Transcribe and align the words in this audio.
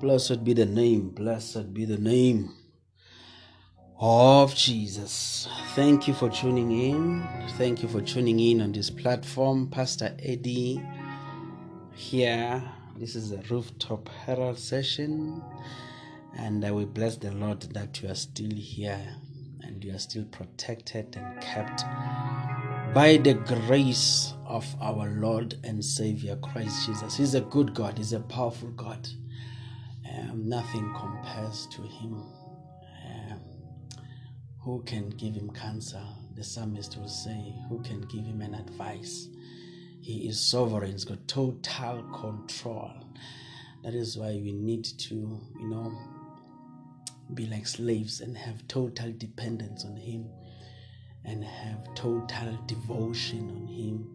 Blessed 0.00 0.44
be 0.44 0.52
the 0.52 0.66
name, 0.66 1.08
blessed 1.08 1.72
be 1.72 1.86
the 1.86 1.96
name 1.96 2.52
of 3.98 4.54
Jesus. 4.54 5.48
Thank 5.74 6.06
you 6.06 6.12
for 6.12 6.28
tuning 6.28 6.70
in. 6.70 7.26
Thank 7.56 7.82
you 7.82 7.88
for 7.88 8.02
tuning 8.02 8.38
in 8.38 8.60
on 8.60 8.72
this 8.72 8.90
platform. 8.90 9.68
Pastor 9.68 10.14
Eddie 10.22 10.82
here. 11.94 12.62
This 12.98 13.16
is 13.16 13.32
a 13.32 13.38
rooftop 13.48 14.10
herald 14.10 14.58
session, 14.58 15.42
and 16.36 16.62
I 16.62 16.72
will 16.72 16.86
bless 16.86 17.16
the 17.16 17.32
Lord 17.32 17.62
that 17.62 18.02
you 18.02 18.10
are 18.10 18.14
still 18.14 18.54
here 18.54 19.16
and 19.62 19.82
you 19.82 19.94
are 19.94 19.98
still 19.98 20.24
protected 20.24 21.16
and 21.16 21.40
kept 21.40 21.84
by 22.94 23.16
the 23.16 23.34
grace 23.34 24.34
of 24.44 24.66
our 24.80 25.08
Lord 25.08 25.56
and 25.64 25.82
Savior 25.82 26.36
Christ 26.36 26.86
Jesus. 26.86 27.16
He's 27.16 27.34
a 27.34 27.40
good 27.40 27.74
God, 27.74 27.96
He's 27.96 28.12
a 28.12 28.20
powerful 28.20 28.68
God. 28.70 29.08
Um, 30.16 30.48
nothing 30.48 30.94
compares 30.98 31.66
to 31.72 31.82
Him. 31.82 32.22
Um, 33.06 33.40
who 34.62 34.82
can 34.84 35.10
give 35.10 35.34
Him 35.34 35.50
cancer? 35.50 36.02
The 36.34 36.44
psalmist 36.44 36.96
will 36.96 37.08
say, 37.08 37.54
Who 37.68 37.82
can 37.82 38.02
give 38.02 38.24
Him 38.24 38.40
an 38.40 38.54
advice? 38.54 39.28
He 40.00 40.28
is 40.28 40.40
sovereign, 40.40 40.92
He's 40.92 41.04
got 41.04 41.26
total 41.26 42.02
control. 42.14 42.92
That 43.82 43.94
is 43.94 44.16
why 44.16 44.40
we 44.42 44.52
need 44.52 44.84
to, 44.84 45.14
you 45.14 45.68
know, 45.68 45.92
be 47.34 47.46
like 47.46 47.66
slaves 47.66 48.20
and 48.20 48.36
have 48.36 48.66
total 48.68 49.12
dependence 49.16 49.84
on 49.84 49.96
Him 49.96 50.30
and 51.24 51.44
have 51.44 51.94
total 51.94 52.58
devotion 52.66 53.50
on 53.50 53.66
Him, 53.66 54.08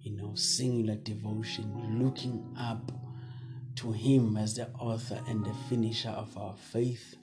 you 0.00 0.16
know, 0.16 0.34
singular 0.34 0.96
devotion, 0.96 2.02
looking 2.02 2.54
up 2.58 2.90
to 3.80 3.92
Him 3.92 4.36
as 4.36 4.54
the 4.54 4.68
author 4.78 5.20
and 5.28 5.44
the 5.44 5.54
finisher 5.68 6.10
of 6.10 6.36
our 6.36 6.54
faith. 6.72 7.16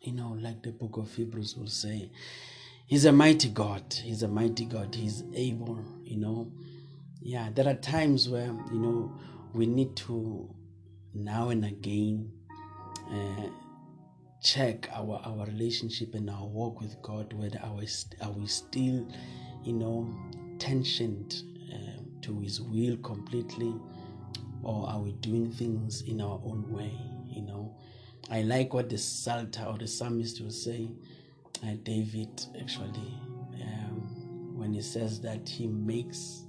You 0.00 0.12
know, 0.14 0.36
like 0.40 0.62
the 0.62 0.72
book 0.72 0.96
of 0.96 1.14
Hebrews 1.14 1.56
will 1.56 1.66
say, 1.66 2.10
He's 2.86 3.04
a 3.04 3.12
mighty 3.12 3.50
God. 3.50 3.84
He's 4.02 4.22
a 4.24 4.28
mighty 4.28 4.64
God. 4.64 4.94
He's 4.94 5.22
able, 5.34 5.78
you 6.02 6.18
know. 6.18 6.50
Yeah, 7.22 7.50
there 7.54 7.68
are 7.68 7.74
times 7.74 8.28
where, 8.28 8.52
you 8.72 8.78
know, 8.80 9.12
we 9.54 9.66
need 9.66 9.94
to 9.96 10.52
now 11.14 11.50
and 11.50 11.64
again 11.64 12.32
uh, 13.12 13.48
check 14.42 14.88
our 14.92 15.20
our 15.24 15.46
relationship 15.46 16.14
and 16.14 16.30
our 16.30 16.46
walk 16.46 16.80
with 16.80 17.00
God. 17.02 17.32
Whether 17.32 17.60
are 17.62 17.74
we, 17.74 17.86
are 18.22 18.32
we 18.32 18.46
still, 18.46 19.06
you 19.62 19.72
know, 19.72 20.12
tensioned 20.58 21.42
uh, 21.72 22.02
to 22.22 22.40
His 22.40 22.60
will 22.60 22.96
completely, 22.96 23.72
or 24.62 24.88
are 24.88 25.00
we 25.00 25.12
doing 25.12 25.50
things 25.50 26.02
in 26.02 26.20
our 26.20 26.40
own 26.44 26.70
way? 26.70 26.92
You 27.28 27.42
know, 27.42 27.76
I 28.30 28.42
like 28.42 28.74
what 28.74 28.88
the 28.88 28.98
Psalter 28.98 29.64
or 29.64 29.78
the 29.78 29.86
psalmist 29.86 30.40
will 30.40 30.50
say. 30.50 30.90
Uh, 31.62 31.74
David 31.82 32.46
actually, 32.60 33.14
um, 33.62 34.54
when 34.56 34.72
he 34.72 34.80
says 34.82 35.20
that 35.20 35.48
he 35.48 35.66
makes 35.66 36.44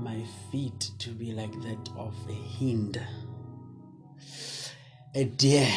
my 0.00 0.22
feet 0.52 0.90
to 0.98 1.10
be 1.10 1.32
like 1.32 1.52
that 1.62 1.88
of 1.96 2.14
a 2.28 2.34
hind, 2.58 3.00
a 5.14 5.24
deer 5.24 5.68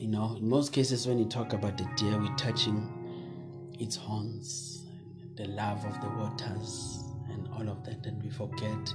you 0.00 0.08
know, 0.08 0.34
in 0.34 0.48
most 0.48 0.72
cases, 0.72 1.06
when 1.06 1.18
you 1.18 1.26
talk 1.26 1.52
about 1.52 1.76
the 1.76 1.86
deer, 1.94 2.18
we're 2.18 2.34
touching 2.36 3.76
its 3.78 3.96
horns, 3.96 4.86
the 5.36 5.44
love 5.48 5.84
of 5.84 6.00
the 6.00 6.08
waters, 6.08 7.04
and 7.28 7.46
all 7.52 7.68
of 7.68 7.84
that, 7.84 8.06
and 8.06 8.22
we 8.22 8.30
forget 8.30 8.94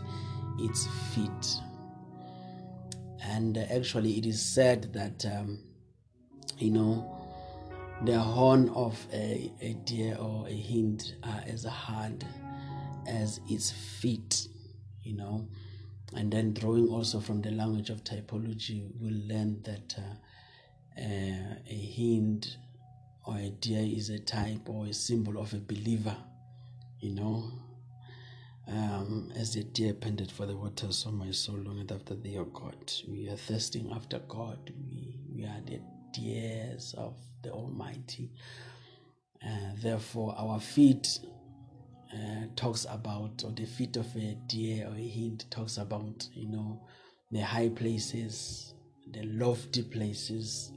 its 0.59 0.87
feet. 1.13 1.61
And 3.23 3.57
uh, 3.57 3.61
actually, 3.71 4.17
it 4.17 4.25
is 4.25 4.41
said 4.41 4.93
that, 4.93 5.25
um, 5.25 5.59
you 6.57 6.71
know, 6.71 7.11
the 8.03 8.19
horn 8.19 8.69
of 8.69 8.99
a, 9.13 9.51
a 9.61 9.73
deer 9.85 10.17
or 10.19 10.47
a 10.47 10.61
hind 10.61 11.15
are 11.23 11.43
as 11.47 11.63
hard 11.63 12.25
as 13.07 13.39
its 13.49 13.71
feet, 13.71 14.47
you 15.03 15.15
know. 15.15 15.47
And 16.15 16.31
then, 16.31 16.53
drawing 16.53 16.87
also 16.87 17.19
from 17.19 17.41
the 17.41 17.51
language 17.51 17.89
of 17.89 18.03
typology, 18.03 18.89
we'll 18.99 19.27
learn 19.27 19.61
that. 19.63 19.95
Uh, 19.97 20.15
uh, 20.97 21.55
a 21.67 21.93
hind 21.97 22.55
or 23.25 23.37
a 23.37 23.49
deer 23.49 23.83
is 23.83 24.09
a 24.09 24.19
type 24.19 24.69
or 24.69 24.85
a 24.85 24.93
symbol 24.93 25.39
of 25.39 25.53
a 25.53 25.57
believer, 25.57 26.15
you 26.99 27.13
know. 27.13 27.51
Um, 28.67 29.31
as 29.35 29.53
the 29.53 29.63
deer 29.63 29.93
panted 29.93 30.31
for 30.31 30.47
the 30.47 30.55
water, 30.57 30.91
so 30.91 31.11
my 31.11 31.29
soul 31.31 31.57
longed 31.57 31.91
after 31.91 32.15
thee, 32.15 32.37
O 32.37 32.45
God. 32.45 32.91
We 33.07 33.29
are 33.29 33.35
thirsting 33.35 33.91
after 33.93 34.19
God. 34.27 34.71
We, 34.89 35.19
we 35.35 35.43
are 35.45 35.61
the 35.65 35.79
deers 36.11 36.95
of 36.97 37.15
the 37.43 37.51
Almighty. 37.51 38.31
Uh, 39.45 39.73
therefore, 39.81 40.33
our 40.37 40.59
feet 40.59 41.19
uh, 42.11 42.45
talks 42.55 42.85
about, 42.89 43.43
or 43.45 43.51
the 43.51 43.65
feet 43.65 43.97
of 43.97 44.07
a 44.15 44.35
deer 44.47 44.87
or 44.87 44.95
a 44.95 45.09
hind 45.09 45.45
talks 45.51 45.77
about, 45.77 46.27
you 46.33 46.47
know, 46.47 46.81
the 47.31 47.41
high 47.41 47.69
places, 47.69 48.73
the 49.11 49.23
lofty 49.23 49.83
places. 49.83 50.71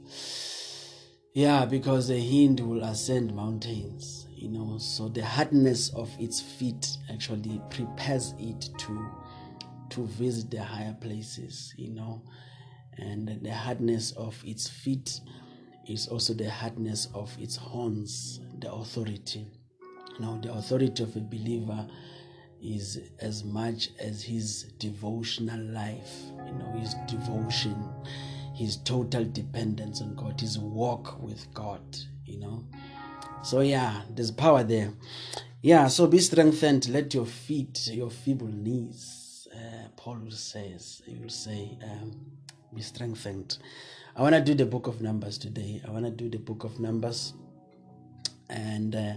Yeah, 1.33 1.65
because 1.65 2.11
a 2.11 2.19
hind 2.19 2.59
will 2.59 2.83
ascend 2.83 3.35
mountains, 3.35 4.27
you 4.39 4.47
know, 4.47 4.77
so 4.77 5.09
the 5.09 5.25
hardness 5.25 5.89
of 5.89 6.09
its 6.17 6.39
feet 6.39 6.97
actually 7.11 7.61
prepares 7.69 8.33
it 8.39 8.69
to 8.77 9.11
to 9.89 10.05
visit 10.05 10.51
the 10.51 10.63
higher 10.63 10.95
places, 11.01 11.73
you 11.75 11.89
know, 11.89 12.21
and 12.97 13.39
the 13.41 13.51
hardness 13.51 14.11
of 14.11 14.39
its 14.45 14.69
feet 14.69 15.19
is 15.87 16.07
also 16.07 16.33
the 16.33 16.49
hardness 16.49 17.07
of 17.13 17.35
its 17.39 17.55
horns, 17.55 18.39
the 18.59 18.71
authority. 18.71 19.47
Now, 20.19 20.39
the 20.41 20.53
authority 20.53 21.01
of 21.03 21.15
a 21.15 21.21
believer 21.21 21.87
is 22.61 22.99
as 23.19 23.43
much 23.43 23.89
as 23.99 24.21
his 24.21 24.71
devotional 24.77 25.59
life, 25.59 26.13
you 26.45 26.53
know, 26.53 26.71
his 26.77 26.93
devotion, 27.07 27.89
his 28.53 28.77
total 28.77 29.25
dependence 29.25 30.01
on 30.01 30.15
God, 30.15 30.39
his 30.39 30.59
walk 30.59 31.21
with 31.21 31.51
God, 31.53 31.81
you 32.25 32.39
know. 32.39 32.63
So, 33.41 33.61
yeah, 33.61 34.01
there's 34.09 34.31
power 34.31 34.63
there. 34.63 34.93
Yeah, 35.61 35.87
so 35.87 36.07
be 36.07 36.19
strengthened. 36.19 36.89
Let 36.89 37.13
your 37.13 37.25
feet, 37.25 37.89
your 37.91 38.09
feeble 38.09 38.47
knees, 38.47 39.47
uh, 39.53 39.87
Paul 39.95 40.29
says, 40.29 41.01
he 41.05 41.15
will 41.15 41.29
say, 41.29 41.77
um, 41.83 42.11
be 42.73 42.81
strengthened. 42.81 43.57
I 44.15 44.21
want 44.21 44.35
to 44.35 44.41
do 44.41 44.53
the 44.53 44.65
book 44.65 44.87
of 44.87 45.01
Numbers 45.01 45.37
today. 45.37 45.81
I 45.87 45.91
want 45.91 46.05
to 46.05 46.11
do 46.11 46.29
the 46.29 46.39
book 46.39 46.63
of 46.63 46.79
Numbers 46.79 47.33
and 48.49 48.95
uh, 48.95 49.13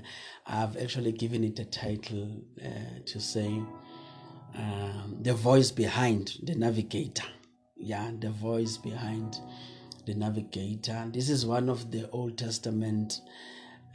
I've 0.46 0.76
actually 0.76 1.12
given 1.12 1.44
it 1.44 1.58
a 1.58 1.64
title 1.64 2.42
uh, 2.64 3.00
to 3.06 3.20
say 3.20 3.62
um, 4.54 5.18
the 5.20 5.34
voice 5.34 5.70
behind 5.70 6.38
the 6.42 6.54
navigator. 6.54 7.26
Yeah, 7.76 8.10
the 8.18 8.30
voice 8.30 8.76
behind 8.76 9.38
the 10.06 10.14
navigator. 10.14 11.08
This 11.12 11.30
is 11.30 11.46
one 11.46 11.68
of 11.68 11.90
the 11.90 12.08
Old 12.10 12.38
Testament 12.38 13.20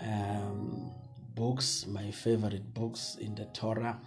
um, 0.01 0.91
books, 1.35 1.85
my 1.87 2.11
favorite 2.11 2.73
books 2.73 3.17
in 3.19 3.35
the 3.35 3.45
Torah. 3.45 3.99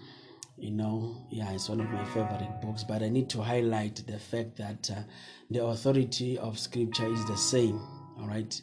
You 0.56 0.72
know, 0.72 1.26
yeah, 1.30 1.50
it's 1.52 1.68
one 1.68 1.80
of 1.80 1.88
my 1.90 2.04
favorite 2.06 2.60
books, 2.60 2.84
but 2.84 3.02
I 3.02 3.08
need 3.08 3.30
to 3.30 3.40
highlight 3.40 4.06
the 4.06 4.18
fact 4.18 4.56
that 4.56 4.90
uh, 4.90 5.02
the 5.50 5.64
authority 5.64 6.36
of 6.38 6.58
Scripture 6.58 7.10
is 7.10 7.24
the 7.26 7.36
same. 7.36 7.80
All 8.18 8.26
right 8.28 8.60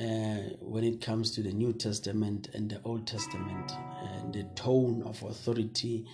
uh, 0.00 0.38
when 0.60 0.84
it 0.84 1.00
comes 1.00 1.30
to 1.32 1.42
the 1.42 1.52
New 1.52 1.72
Testament 1.72 2.48
and 2.54 2.70
the 2.70 2.80
Old 2.84 3.06
Testament. 3.06 3.72
And 4.02 4.34
the 4.34 4.44
tone 4.54 5.02
of 5.04 5.22
authority, 5.22 6.04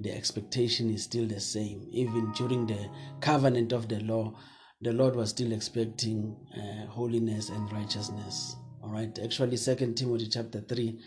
the 0.00 0.12
expectation 0.12 0.90
is 0.90 1.04
still 1.04 1.26
the 1.26 1.40
same. 1.40 1.86
Even 1.90 2.32
during 2.32 2.66
the 2.66 2.88
covenant 3.20 3.72
of 3.72 3.88
the 3.88 4.00
law, 4.00 4.34
the 4.80 4.92
Lord 4.92 5.16
was 5.16 5.30
still 5.30 5.52
expecting 5.52 6.36
uh, 6.56 6.86
holiness 6.86 7.48
and 7.48 7.72
righteousness. 7.72 8.56
All 8.84 8.90
right. 8.90 9.18
Actually, 9.18 9.56
Second 9.56 9.96
Timothy 9.96 10.28
chapter 10.28 10.60
three, 10.60 10.98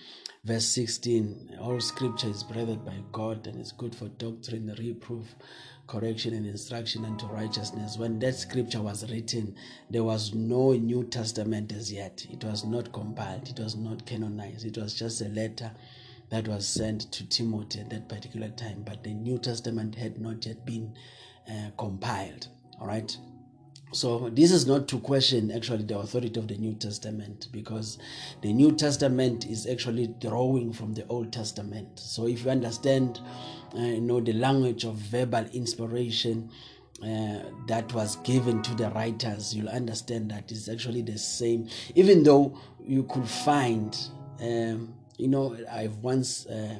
verse 0.43 0.65
sixteen. 0.65 1.55
All 1.61 1.79
Scripture 1.79 2.27
is 2.27 2.41
breathed 2.43 2.83
by 2.83 2.97
God 3.11 3.45
and 3.45 3.61
is 3.61 3.71
good 3.71 3.93
for 3.93 4.07
doctrine, 4.07 4.75
reproof, 4.79 5.27
correction 5.85 6.33
and 6.33 6.47
instruction 6.47 7.05
unto 7.05 7.27
righteousness. 7.27 7.95
When 7.97 8.17
that 8.19 8.33
scripture 8.33 8.81
was 8.81 9.09
written, 9.11 9.55
there 9.91 10.03
was 10.03 10.33
no 10.33 10.73
New 10.73 11.03
Testament 11.03 11.71
as 11.71 11.93
yet. 11.93 12.25
It 12.31 12.43
was 12.43 12.65
not 12.65 12.91
compiled, 12.91 13.47
it 13.47 13.59
was 13.59 13.75
not 13.75 14.07
canonized. 14.07 14.65
It 14.65 14.77
was 14.79 14.95
just 14.95 15.21
a 15.21 15.29
letter 15.29 15.69
that 16.31 16.47
was 16.47 16.67
sent 16.67 17.11
to 17.11 17.29
Timothy 17.29 17.81
at 17.81 17.91
that 17.91 18.09
particular 18.09 18.49
time. 18.49 18.83
But 18.83 19.03
the 19.03 19.13
New 19.13 19.37
Testament 19.37 19.93
had 19.93 20.19
not 20.19 20.47
yet 20.47 20.65
been 20.65 20.95
uh, 21.47 21.69
compiled. 21.77 22.47
All 22.81 22.87
right. 22.87 23.15
So 23.93 24.29
this 24.29 24.51
is 24.51 24.67
not 24.67 24.87
to 24.89 24.99
question 24.99 25.49
actually 25.49 25.83
the 25.83 25.97
authority 25.97 26.37
of 26.39 26.47
the 26.47 26.57
New 26.57 26.73
Testament 26.73 27.47
because 27.51 27.97
the 28.41 28.51
New 28.51 28.73
Testament 28.73 29.45
is 29.45 29.65
actually 29.65 30.07
drawing 30.19 30.73
from 30.73 30.93
the 30.93 31.07
Old 31.07 31.31
Testament. 31.31 31.97
So 31.99 32.27
if 32.27 32.43
you 32.43 32.51
understand, 32.51 33.21
uh, 33.75 33.79
you 33.79 34.01
know, 34.01 34.19
the 34.19 34.33
language 34.33 34.83
of 34.83 34.95
verbal 34.95 35.45
inspiration, 35.53 36.51
uh, 37.03 37.43
that 37.67 37.93
was 37.93 38.15
given 38.17 38.61
to 38.63 38.73
the 38.73 38.89
writers, 38.89 39.53
you'll 39.53 39.69
understand 39.69 40.31
that 40.31 40.51
it's 40.51 40.67
actually 40.67 41.03
the 41.03 41.17
same. 41.17 41.69
Even 41.93 42.23
though 42.23 42.59
you 42.83 43.03
could 43.03 43.27
find, 43.27 43.95
um, 44.41 44.95
you 45.17 45.27
know, 45.27 45.55
I've 45.71 45.97
once 45.97 46.47
uh, 46.47 46.79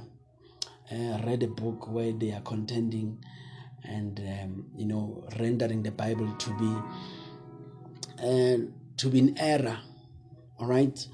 uh, 0.92 1.22
read 1.24 1.44
a 1.44 1.48
book 1.48 1.88
where 1.92 2.14
they 2.14 2.32
are 2.32 2.42
contending 2.42 3.24
and 3.88 4.20
um, 4.20 4.66
you 4.76 4.86
know 4.86 5.28
rendering 5.40 5.84
the 5.84 5.92
Bible 5.92 6.32
to 6.38 6.50
be 6.58 6.76
uh, 8.20 8.58
to 8.98 9.10
be 9.10 9.20
in 9.20 9.38
error, 9.38 9.80
all 10.60 10.68
right, 10.68 11.08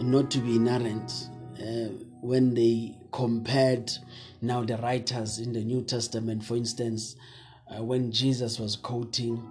not 0.00 0.30
to 0.30 0.38
be 0.38 0.56
inerrant. 0.56 1.28
Uh, 1.60 1.92
when 2.20 2.54
they 2.54 2.96
compared 3.12 3.90
now 4.40 4.64
the 4.64 4.76
writers 4.78 5.38
in 5.38 5.52
the 5.52 5.62
New 5.62 5.82
Testament, 5.82 6.44
for 6.44 6.56
instance, 6.56 7.16
uh, 7.70 7.82
when 7.82 8.10
Jesus 8.12 8.58
was 8.58 8.76
quoting 8.76 9.42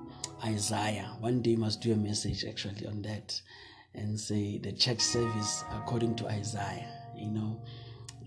Isaiah, 0.43 1.15
one 1.19 1.41
day 1.41 1.55
must 1.55 1.81
do 1.81 1.93
a 1.93 1.95
message 1.95 2.45
actually 2.45 2.85
on 2.87 3.01
that 3.03 3.39
and 3.93 4.19
say 4.19 4.57
the 4.57 4.71
church 4.71 5.01
service 5.01 5.63
according 5.73 6.15
to 6.15 6.27
Isaiah, 6.27 6.89
you 7.15 7.31
know. 7.31 7.61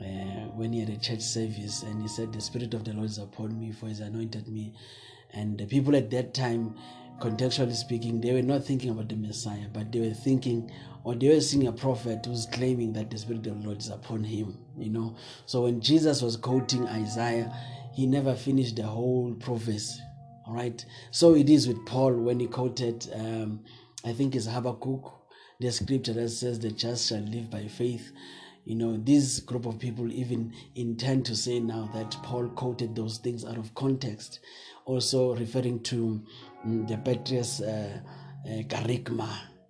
Uh, 0.01 0.49
when 0.57 0.73
he 0.73 0.81
had 0.81 0.89
a 0.89 0.97
church 0.97 1.21
service 1.21 1.83
and 1.83 2.01
he 2.01 2.09
said, 2.09 2.33
The 2.33 2.41
Spirit 2.41 2.73
of 2.75 2.85
the 2.85 2.93
Lord 2.95 3.11
is 3.11 3.19
upon 3.19 3.59
me, 3.59 3.73
for 3.73 3.87
he 3.87 3.93
has 3.93 4.01
anointed 4.01 4.49
me. 4.49 4.73
And 5.33 5.59
the 5.59 5.67
people 5.67 5.95
at 5.95 6.11
that 6.11 6.33
time, 6.33 6.75
contextually 7.21 7.75
speaking, 7.75 8.21
they 8.21 8.33
were 8.33 8.43
not 8.43 8.65
thinking 8.65 8.91
about 8.91 9.09
the 9.09 9.17
Messiah, 9.17 9.67
but 9.73 9.93
they 9.93 10.01
were 10.01 10.15
thinking, 10.15 10.71
or 11.05 11.15
they 11.15 11.29
were 11.29 11.41
seeing 11.41 11.67
a 11.67 11.73
prophet 11.73 12.25
who's 12.25 12.47
claiming 12.47 12.93
that 12.95 13.11
the 13.11 13.19
Spirit 13.19 13.47
of 13.47 13.61
the 13.61 13.67
Lord 13.67 13.79
is 13.79 13.91
upon 13.91 14.25
him, 14.25 14.57
you 14.79 14.91
know. 14.91 15.17
So 15.47 15.63
when 15.63 15.81
Jesus 15.81 16.23
was 16.23 16.37
quoting 16.37 16.89
Isaiah, 16.89 17.55
he 17.93 18.07
never 18.07 18.35
finished 18.35 18.77
the 18.77 18.85
whole 18.85 19.35
prophecy. 19.35 20.01
All 20.47 20.55
right. 20.55 20.85
So 21.11 21.35
it 21.35 21.51
is 21.51 21.69
with 21.69 21.85
Paul 21.87 22.15
when 22.15 22.41
he 22.41 22.47
quoted, 22.47 23.07
um, 23.15 23.61
I 24.05 24.13
think 24.13 24.35
it's 24.35 24.47
Habakkuk, 24.47 25.13
the 25.61 25.71
scripture 25.71 26.15
that 26.15 26.31
says, 26.31 26.59
The 26.59 26.71
just 26.71 27.09
shall 27.09 27.21
live 27.21 27.51
by 27.51 27.67
faith. 27.69 28.11
You 28.65 28.75
know, 28.77 28.97
this 28.97 29.41
group 29.41 29.67
of 29.67 29.79
people 29.79 30.13
even 30.13 30.53
intend 30.75 31.25
to 31.27 31.37
say 31.37 31.61
now 31.61 31.91
that 31.95 32.17
Paul 32.23 32.49
quoted 32.51 32.95
those 32.95 33.19
things 33.19 33.45
out 33.45 33.57
of 33.57 33.75
context, 33.75 34.41
also 34.85 35.35
referring 35.35 35.83
to 35.85 36.23
mm, 36.67 36.87
the 36.87 36.99
Petrus 36.99 37.61
uh, 37.61 38.01
uh, 38.47 38.63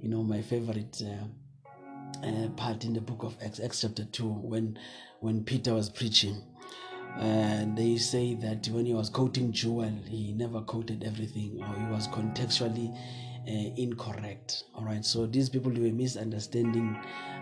you 0.01 0.09
know, 0.09 0.23
my 0.23 0.43
favorite 0.43 1.03
uh, 1.05 2.27
uh, 2.27 2.49
part 2.51 2.85
in 2.85 2.93
the 2.93 3.01
book 3.01 3.23
of 3.23 3.37
Acts, 3.45 3.61
Acts 3.61 3.83
chapter 3.83 4.05
2, 4.05 4.27
when, 4.27 4.79
when 5.21 5.45
Peter 5.45 5.75
was 5.75 5.91
preaching. 5.91 6.43
And 7.19 7.77
they 7.77 7.97
say 7.97 8.35
that 8.37 8.69
when 8.69 8.87
he 8.87 8.95
was 8.95 9.11
quoting 9.11 9.53
Joel, 9.53 9.93
he 10.07 10.33
never 10.33 10.61
quoted 10.61 11.05
everything, 11.05 11.61
or 11.61 11.75
he 11.75 11.93
was 11.93 12.07
contextually 12.09 12.95
uh, 12.95 12.99
incorrect. 13.47 14.65
All 14.75 14.85
right, 14.85 15.05
so 15.05 15.27
these 15.27 15.49
people 15.49 15.71
were 15.73 15.93
misunderstanding 15.93 16.97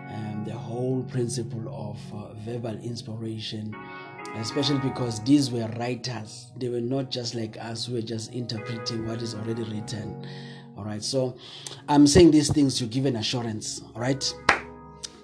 um, 0.09 0.43
the 0.45 0.53
whole 0.53 1.03
principle 1.03 1.67
of 1.69 1.97
uh, 2.13 2.33
verbal 2.45 2.77
inspiration, 2.79 3.75
especially 4.35 4.79
because 4.79 5.23
these 5.23 5.51
were 5.51 5.67
writers. 5.79 6.51
They 6.57 6.69
were 6.69 6.81
not 6.81 7.11
just 7.11 7.35
like 7.35 7.57
us 7.59 7.85
who 7.85 7.93
were 7.93 8.01
just 8.01 8.31
interpreting 8.33 9.07
what 9.07 9.21
is 9.21 9.35
already 9.35 9.63
written. 9.63 10.25
All 10.77 10.85
right, 10.85 11.03
so 11.03 11.35
I'm 11.87 12.07
saying 12.07 12.31
these 12.31 12.51
things 12.51 12.77
to 12.79 12.85
give 12.85 13.05
an 13.05 13.17
assurance. 13.17 13.81
All 13.93 14.01
right, 14.01 14.33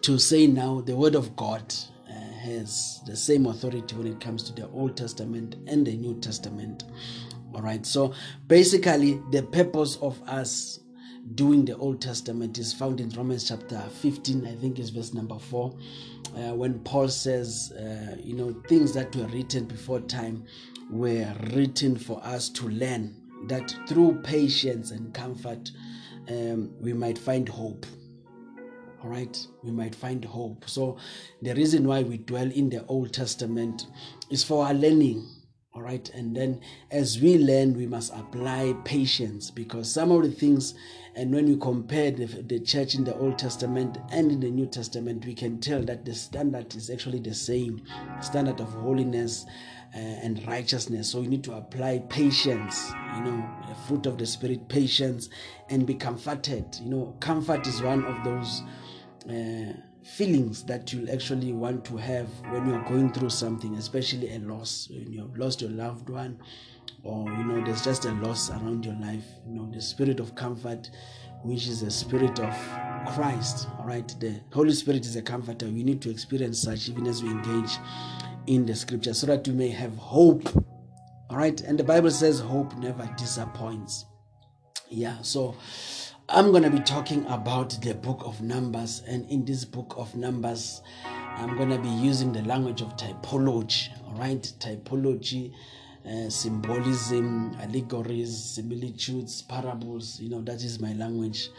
to 0.01 0.19
say 0.19 0.45
now 0.48 0.81
the 0.81 0.95
word 0.95 1.16
of 1.16 1.36
God 1.36 1.74
uh, 2.10 2.13
has 2.13 3.01
the 3.07 3.16
same 3.16 3.45
authority 3.45 3.95
when 3.95 4.07
it 4.07 4.19
comes 4.19 4.44
to 4.44 4.54
the 4.54 4.68
Old 4.69 4.98
Testament 4.98 5.56
and 5.68 5.88
the 5.88 5.95
New 5.95 6.19
Testament. 6.19 6.83
All 7.55 7.61
right. 7.61 7.85
So 7.85 8.13
basically, 8.47 9.21
the 9.31 9.41
purpose 9.41 9.95
of 10.01 10.21
us 10.27 10.81
doing 11.35 11.63
the 11.63 11.77
Old 11.77 12.01
Testament 12.01 12.57
is 12.57 12.73
found 12.73 12.99
in 12.99 13.09
Romans 13.11 13.47
chapter 13.47 13.79
15, 14.01 14.45
I 14.45 14.55
think 14.55 14.77
is 14.77 14.89
verse 14.89 15.13
number 15.13 15.39
4, 15.39 15.73
uh, 15.73 16.39
when 16.53 16.79
Paul 16.79 17.07
says, 17.07 17.71
uh, 17.71 18.17
you 18.21 18.35
know, 18.35 18.61
things 18.67 18.93
that 18.93 19.15
were 19.15 19.27
written 19.27 19.63
before 19.65 20.01
time 20.01 20.43
were 20.91 21.33
written 21.53 21.95
for 21.97 22.21
us 22.25 22.49
to 22.49 22.67
learn 22.67 23.15
that 23.47 23.73
through 23.87 24.21
patience 24.21 24.91
and 24.91 25.13
comfort 25.13 25.71
um, 26.27 26.71
we 26.81 26.91
might 26.91 27.17
find 27.17 27.47
hope. 27.47 27.85
All 29.01 29.09
right, 29.09 29.47
we 29.63 29.71
might 29.71 29.95
find 29.95 30.25
hope. 30.25 30.67
So, 30.67 30.97
the 31.41 31.53
reason 31.53 31.87
why 31.87 32.01
we 32.01 32.17
dwell 32.17 32.51
in 32.51 32.69
the 32.69 32.85
Old 32.87 33.13
Testament 33.13 33.87
is 34.29 34.43
for 34.43 34.65
our 34.65 34.73
learning 34.73 35.25
all 35.75 35.81
right. 35.81 36.10
And 36.13 36.33
then 36.33 36.62
as 36.89 37.19
we 37.19 37.38
learn, 37.38 37.75
we 37.75 37.86
must 37.86 38.13
apply 38.13 38.74
patience 38.86 39.51
because 39.51 39.92
some 39.92 40.10
of 40.10 40.24
the 40.24 40.31
things, 40.31 40.74
and 41.16 41.33
when 41.33 41.48
we 41.48 41.57
compare 41.57 42.12
the, 42.12 42.25
the 42.25 42.62
church 42.62 42.95
in 42.95 43.04
the 43.04 43.13
Old 43.18 43.38
Testament 43.38 43.98
and 44.10 44.31
in 44.31 44.39
the 44.39 44.50
New 44.50 44.68
Testament, 44.68 45.25
we 45.25 45.33
can 45.33 45.60
tell 45.60 45.83
that 45.83 46.06
the 46.06 46.16
standard 46.16 46.74
is 46.75 46.89
actually 46.89 47.19
the 47.19 47.33
same 47.33 47.81
standard 48.22 48.62
of 48.62 48.69
holiness 48.69 49.45
uh, 49.94 50.00
and 50.00 50.45
righteousness. 50.48 51.12
So 51.12 51.19
we 51.19 51.27
need 51.27 51.44
to 51.44 51.54
apply 51.56 52.00
patience, 52.07 52.94
you 53.18 53.24
know, 53.24 53.45
the 53.68 53.75
fruit 53.86 54.06
of 54.06 54.18
the 54.18 54.25
Spirit, 54.25 54.69
patience, 54.69 55.30
and 55.69 55.86
be 55.86 55.95
comforted. 55.95 56.66
You 56.81 56.89
know, 56.89 57.18
comfort 57.19 57.68
is 57.68 57.81
one 57.81 58.06
of 58.06 58.24
those. 58.24 58.62
Uh, 59.30 59.74
feelings 60.05 60.63
that 60.63 60.93
you'll 60.93 61.11
actually 61.11 61.51
want 61.51 61.83
to 61.85 61.97
have 61.97 62.27
when 62.51 62.67
you're 62.67 62.83
going 62.83 63.11
through 63.11 63.29
something, 63.29 63.75
especially 63.75 64.33
a 64.33 64.39
loss, 64.39 64.87
when 64.89 65.11
you've 65.11 65.37
lost 65.37 65.61
your 65.61 65.71
loved 65.71 66.09
one, 66.09 66.39
or 67.03 67.29
you 67.29 67.43
know, 67.43 67.63
there's 67.63 67.83
just 67.83 68.05
a 68.05 68.11
loss 68.13 68.49
around 68.49 68.85
your 68.85 68.95
life. 68.95 69.25
You 69.47 69.55
know, 69.55 69.71
the 69.71 69.81
spirit 69.81 70.19
of 70.19 70.35
comfort, 70.35 70.89
which 71.43 71.67
is 71.67 71.81
the 71.81 71.91
spirit 71.91 72.39
of 72.39 72.55
Christ. 73.13 73.67
All 73.79 73.85
right, 73.85 74.07
the 74.19 74.39
Holy 74.53 74.73
Spirit 74.73 75.05
is 75.05 75.15
a 75.15 75.21
comforter. 75.21 75.65
We 75.65 75.83
need 75.83 76.01
to 76.03 76.09
experience 76.09 76.61
such 76.61 76.87
even 76.89 77.07
as 77.07 77.23
we 77.23 77.29
engage 77.29 77.77
in 78.47 78.65
the 78.65 78.75
scripture 78.75 79.13
so 79.13 79.27
that 79.27 79.47
we 79.47 79.53
may 79.53 79.69
have 79.69 79.95
hope. 79.97 80.47
All 81.29 81.37
right, 81.37 81.59
and 81.61 81.79
the 81.79 81.83
Bible 81.83 82.11
says 82.11 82.39
hope 82.39 82.75
never 82.77 83.09
disappoints. 83.17 84.05
Yeah, 84.89 85.21
so 85.23 85.55
I'm 86.27 86.50
going 86.50 86.63
to 86.63 86.72
be 86.72 86.80
talking 86.80 87.24
about 87.27 87.80
the 87.83 87.94
book 87.94 88.24
of 88.25 88.42
Numbers, 88.42 89.04
and 89.07 89.30
in 89.30 89.45
this 89.45 89.63
book 89.63 89.94
of 89.95 90.16
Numbers, 90.16 90.81
I'm 91.06 91.56
going 91.56 91.69
to 91.69 91.77
be 91.77 91.88
using 91.88 92.33
the 92.33 92.42
language 92.42 92.81
of 92.81 92.98
typology, 92.98 93.89
all 94.07 94.18
right? 94.18 94.42
Typology, 94.60 95.54
uh, 96.04 96.27
symbolism, 96.27 97.56
allegories, 97.62 98.36
similitudes, 98.36 99.44
parables, 99.44 100.20
you 100.20 100.29
know, 100.29 100.41
that 100.41 100.63
is 100.63 100.79
my 100.79 100.94
language 100.94 101.50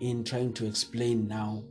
in 0.00 0.24
trying 0.24 0.52
to 0.54 0.66
explain 0.66 1.28
now 1.28 1.62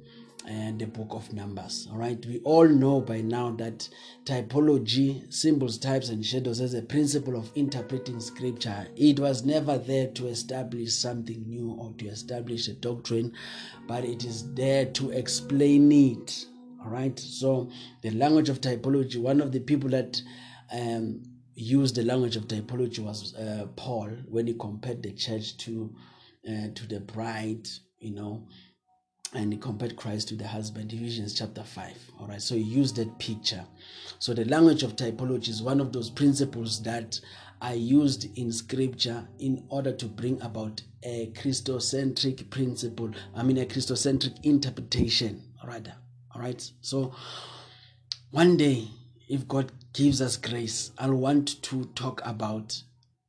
and 0.47 0.79
the 0.79 0.85
book 0.85 1.09
of 1.11 1.31
Numbers. 1.33 1.87
All 1.91 1.97
right, 1.97 2.23
we 2.25 2.39
all 2.43 2.67
know 2.67 3.01
by 3.01 3.21
now 3.21 3.51
that 3.51 3.89
typology, 4.25 5.31
symbols, 5.33 5.77
types, 5.77 6.09
and 6.09 6.25
shadows, 6.25 6.61
as 6.61 6.73
a 6.73 6.81
principle 6.81 7.35
of 7.35 7.51
interpreting 7.55 8.19
scripture, 8.19 8.87
it 8.95 9.19
was 9.19 9.43
never 9.43 9.77
there 9.77 10.07
to 10.07 10.27
establish 10.27 10.93
something 10.93 11.43
new 11.47 11.71
or 11.71 11.93
to 11.97 12.07
establish 12.07 12.67
a 12.67 12.73
doctrine, 12.73 13.33
but 13.87 14.03
it 14.05 14.23
is 14.23 14.53
there 14.53 14.85
to 14.85 15.11
explain 15.11 15.91
it. 15.91 16.45
All 16.83 16.91
right, 16.91 17.17
so 17.19 17.71
the 18.01 18.11
language 18.11 18.49
of 18.49 18.61
typology, 18.61 19.17
one 19.17 19.41
of 19.41 19.51
the 19.51 19.59
people 19.59 19.89
that 19.89 20.21
um, 20.71 21.23
used 21.55 21.95
the 21.95 22.03
language 22.03 22.35
of 22.35 22.47
typology 22.47 22.99
was 22.99 23.33
uh, 23.35 23.67
Paul 23.75 24.09
when 24.27 24.47
he 24.47 24.53
compared 24.53 25.01
the 25.01 25.13
church 25.13 25.57
to 25.59 25.93
uh, 26.47 26.67
to 26.75 26.87
the 26.87 26.99
bride, 26.99 27.67
you 27.99 28.13
know 28.13 28.47
and 29.35 29.51
he 29.51 29.59
compared 29.59 29.97
Christ 29.97 30.29
to 30.29 30.35
the 30.35 30.47
husband, 30.47 30.93
Ephesians 30.93 31.33
chapter 31.33 31.63
5. 31.63 32.11
All 32.19 32.27
right, 32.27 32.41
so 32.41 32.55
he 32.55 32.61
used 32.61 32.95
that 32.95 33.19
picture. 33.19 33.65
So 34.17 34.33
the 34.33 34.45
language 34.45 34.81
of 34.81 34.95
typology 34.95 35.49
is 35.49 35.61
one 35.61 35.81
of 35.81 35.91
those 35.91 36.09
principles 36.09 36.81
that 36.83 37.19
are 37.61 37.75
used 37.75 38.37
in 38.37 38.51
scripture 38.51 39.27
in 39.39 39.65
order 39.69 39.91
to 39.91 40.05
bring 40.05 40.41
about 40.41 40.81
a 41.03 41.31
Christocentric 41.35 42.49
principle, 42.49 43.11
I 43.35 43.43
mean, 43.43 43.57
a 43.57 43.65
Christocentric 43.65 44.43
interpretation, 44.43 45.43
rather. 45.65 45.93
All 46.33 46.41
right, 46.41 46.71
so 46.81 47.13
one 48.31 48.55
day, 48.55 48.87
if 49.27 49.47
God 49.47 49.71
gives 49.93 50.21
us 50.21 50.37
grace, 50.37 50.91
I'll 50.97 51.13
want 51.13 51.61
to 51.63 51.85
talk 51.95 52.21
about 52.25 52.81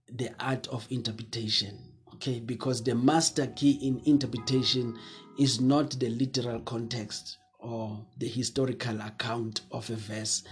the 0.08 0.30
art 0.38 0.68
of 0.68 0.86
interpretation 0.90 1.86
okay 2.16 2.40
because 2.40 2.82
the 2.82 2.94
master 2.94 3.46
key 3.48 3.72
in 3.72 4.00
interpretation 4.06 4.96
is 5.38 5.60
not 5.60 5.90
the 5.98 6.08
literal 6.08 6.60
context 6.60 7.38
or 7.58 8.04
the 8.18 8.28
historical 8.28 9.00
account 9.00 9.62
of 9.72 9.88
a 9.90 9.96
verse 9.96 10.42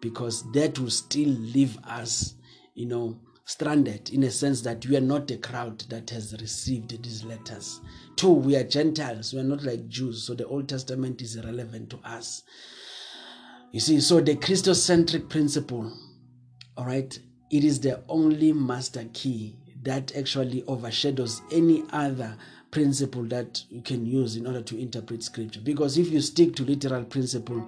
because 0.00 0.50
that 0.52 0.78
will 0.78 0.90
still 0.90 1.28
leave 1.28 1.78
us 1.84 2.34
you 2.74 2.86
know 2.86 3.18
stranded 3.44 4.08
in 4.10 4.22
a 4.22 4.30
sense 4.30 4.60
that 4.62 4.86
we 4.86 4.96
are 4.96 5.00
not 5.00 5.30
a 5.30 5.36
crowd 5.36 5.80
that 5.88 6.08
has 6.10 6.34
received 6.40 7.02
these 7.02 7.24
letters. 7.24 7.80
Two 8.16 8.30
we 8.30 8.56
are 8.56 8.64
gentiles 8.64 9.32
we 9.32 9.40
are 9.40 9.44
not 9.44 9.62
like 9.62 9.88
jews 9.88 10.22
so 10.22 10.34
the 10.34 10.46
old 10.46 10.68
testament 10.68 11.20
is 11.20 11.36
irrelevant 11.36 11.90
to 11.90 11.98
us. 12.04 12.42
You 13.72 13.80
see 13.80 14.00
so 14.00 14.20
the 14.20 14.36
christocentric 14.36 15.28
principle 15.28 15.92
all 16.76 16.86
right 16.86 17.18
it 17.50 17.64
is 17.64 17.80
the 17.80 18.02
only 18.08 18.52
master 18.52 19.06
key 19.12 19.56
that 19.82 20.16
actually 20.16 20.62
overshadows 20.64 21.42
any 21.50 21.84
other 21.90 22.36
principle 22.72 23.22
that 23.24 23.62
you 23.70 23.82
can 23.82 24.04
use 24.04 24.34
in 24.36 24.46
order 24.46 24.62
to 24.62 24.80
interpret 24.80 25.22
scripture. 25.22 25.60
Because 25.60 25.98
if 25.98 26.10
you 26.10 26.20
stick 26.20 26.56
to 26.56 26.64
literal 26.64 27.04
principle, 27.04 27.64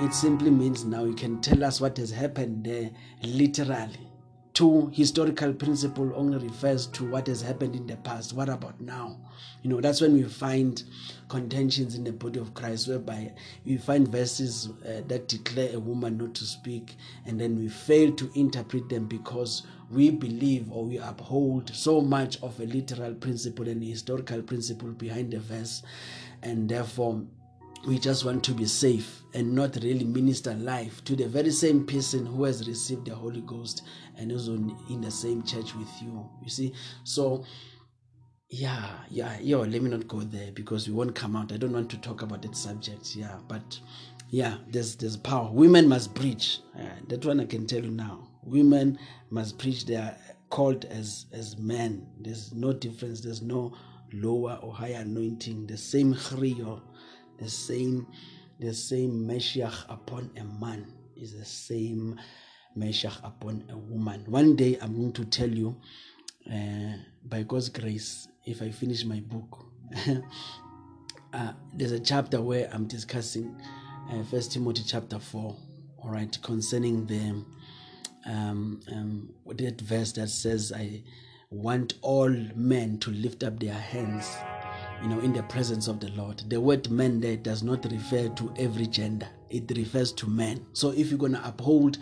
it 0.00 0.12
simply 0.12 0.50
means 0.50 0.84
now 0.84 1.04
you 1.04 1.14
can 1.14 1.40
tell 1.40 1.64
us 1.64 1.80
what 1.80 1.96
has 1.96 2.10
happened 2.10 2.64
there 2.64 2.90
literally. 3.22 4.09
To 4.54 4.90
historical 4.92 5.54
principle 5.54 6.12
only 6.14 6.36
refers 6.38 6.86
to 6.88 7.04
what 7.04 7.28
has 7.28 7.40
happened 7.40 7.76
in 7.76 7.86
the 7.86 7.96
past. 7.96 8.32
What 8.34 8.48
about 8.48 8.80
now? 8.80 9.18
You 9.62 9.70
know, 9.70 9.80
that's 9.80 10.00
when 10.00 10.12
we 10.12 10.24
find 10.24 10.82
contentions 11.28 11.94
in 11.94 12.04
the 12.04 12.12
body 12.12 12.40
of 12.40 12.52
Christ, 12.52 12.88
whereby 12.88 13.32
we 13.64 13.78
find 13.78 14.08
verses 14.08 14.68
uh, 14.84 15.02
that 15.06 15.28
declare 15.28 15.74
a 15.74 15.78
woman 15.78 16.18
not 16.18 16.34
to 16.34 16.44
speak, 16.44 16.96
and 17.26 17.40
then 17.40 17.58
we 17.58 17.68
fail 17.68 18.12
to 18.12 18.30
interpret 18.34 18.88
them 18.88 19.06
because 19.06 19.62
we 19.90 20.10
believe 20.10 20.70
or 20.70 20.84
we 20.84 20.98
uphold 20.98 21.74
so 21.74 22.00
much 22.00 22.42
of 22.42 22.58
a 22.60 22.64
literal 22.64 23.14
principle 23.14 23.68
and 23.68 23.82
a 23.82 23.86
historical 23.86 24.42
principle 24.42 24.90
behind 24.90 25.32
the 25.32 25.38
verse, 25.38 25.82
and 26.42 26.68
therefore 26.68 27.22
we 27.86 27.98
just 27.98 28.24
want 28.24 28.44
to 28.44 28.52
be 28.52 28.66
safe 28.66 29.22
and 29.32 29.54
not 29.54 29.76
really 29.76 30.04
minister 30.04 30.54
life 30.54 31.02
to 31.04 31.16
the 31.16 31.26
very 31.26 31.50
same 31.50 31.86
person 31.86 32.26
who 32.26 32.44
has 32.44 32.66
received 32.68 33.06
the 33.06 33.14
Holy 33.14 33.40
Ghost 33.42 33.82
and 34.16 34.30
is 34.30 34.48
in 34.48 35.00
the 35.00 35.10
same 35.10 35.42
church 35.42 35.74
with 35.74 35.90
you. 36.02 36.28
You 36.42 36.50
see, 36.50 36.74
so 37.04 37.44
yeah, 38.50 38.90
yeah, 39.08 39.38
yo, 39.40 39.60
let 39.60 39.80
me 39.80 39.88
not 39.88 40.08
go 40.08 40.20
there 40.20 40.50
because 40.52 40.88
we 40.88 40.94
won't 40.94 41.14
come 41.14 41.36
out. 41.36 41.52
I 41.52 41.56
don't 41.56 41.72
want 41.72 41.90
to 41.90 41.98
talk 41.98 42.22
about 42.22 42.42
that 42.42 42.56
subject. 42.56 43.14
Yeah, 43.14 43.38
but 43.48 43.78
yeah, 44.28 44.58
there's 44.68 44.96
there's 44.96 45.16
power. 45.16 45.50
Women 45.52 45.88
must 45.88 46.14
preach. 46.14 46.58
Uh, 46.78 46.82
that 47.08 47.24
one 47.24 47.40
I 47.40 47.46
can 47.46 47.66
tell 47.66 47.82
you 47.82 47.90
now. 47.92 48.28
Women 48.42 48.98
must 49.30 49.58
preach. 49.58 49.86
They 49.86 49.96
are 49.96 50.16
called 50.50 50.84
as 50.86 51.26
as 51.32 51.56
men. 51.58 52.06
There's 52.20 52.52
no 52.52 52.72
difference. 52.72 53.20
There's 53.20 53.40
no 53.40 53.72
lower 54.12 54.58
or 54.62 54.74
higher 54.74 55.00
anointing. 55.00 55.66
The 55.68 55.76
same 55.76 56.12
chrio 56.14 56.82
the 57.40 57.48
same 57.48 58.06
the 58.60 58.74
same 58.74 59.26
Mashiach 59.26 59.86
upon 59.88 60.30
a 60.36 60.44
man 60.44 60.92
is 61.16 61.38
the 61.38 61.44
same 61.44 62.20
Mashiach 62.76 63.24
upon 63.24 63.64
a 63.70 63.76
woman. 63.76 64.22
One 64.26 64.54
day 64.54 64.78
I'm 64.80 64.94
going 64.94 65.12
to 65.14 65.24
tell 65.24 65.48
you, 65.48 65.76
uh, 66.46 66.98
by 67.24 67.42
God's 67.42 67.70
grace, 67.70 68.28
if 68.44 68.60
I 68.60 68.70
finish 68.70 69.04
my 69.04 69.20
book, 69.20 69.64
uh, 71.32 71.52
there's 71.72 71.92
a 71.92 72.00
chapter 72.00 72.40
where 72.42 72.68
I'm 72.72 72.86
discussing 72.86 73.58
uh, 74.10 74.22
First 74.24 74.52
Timothy 74.52 74.82
chapter 74.86 75.18
four, 75.18 75.56
all 75.98 76.10
right, 76.10 76.36
concerning 76.42 77.06
the 77.06 77.44
um, 78.26 78.80
um, 78.92 79.34
that 79.46 79.80
verse 79.80 80.12
that 80.12 80.28
says, 80.28 80.72
"I 80.74 81.02
want 81.50 81.94
all 82.02 82.28
men 82.54 82.98
to 82.98 83.10
lift 83.10 83.42
up 83.42 83.58
their 83.58 83.72
hands." 83.72 84.26
You 85.02 85.08
know, 85.08 85.20
in 85.20 85.32
the 85.32 85.42
presence 85.44 85.88
of 85.88 86.00
the 86.00 86.08
Lord. 86.10 86.42
The 86.48 86.60
word 86.60 86.90
men 86.90 87.20
there 87.20 87.36
does 87.36 87.62
not 87.62 87.84
refer 87.90 88.28
to 88.28 88.52
every 88.56 88.86
gender, 88.86 89.28
it 89.48 89.70
refers 89.76 90.12
to 90.12 90.28
men. 90.28 90.66
So 90.72 90.90
if 90.90 91.10
you're 91.10 91.18
going 91.18 91.32
to 91.32 91.46
uphold 91.46 91.98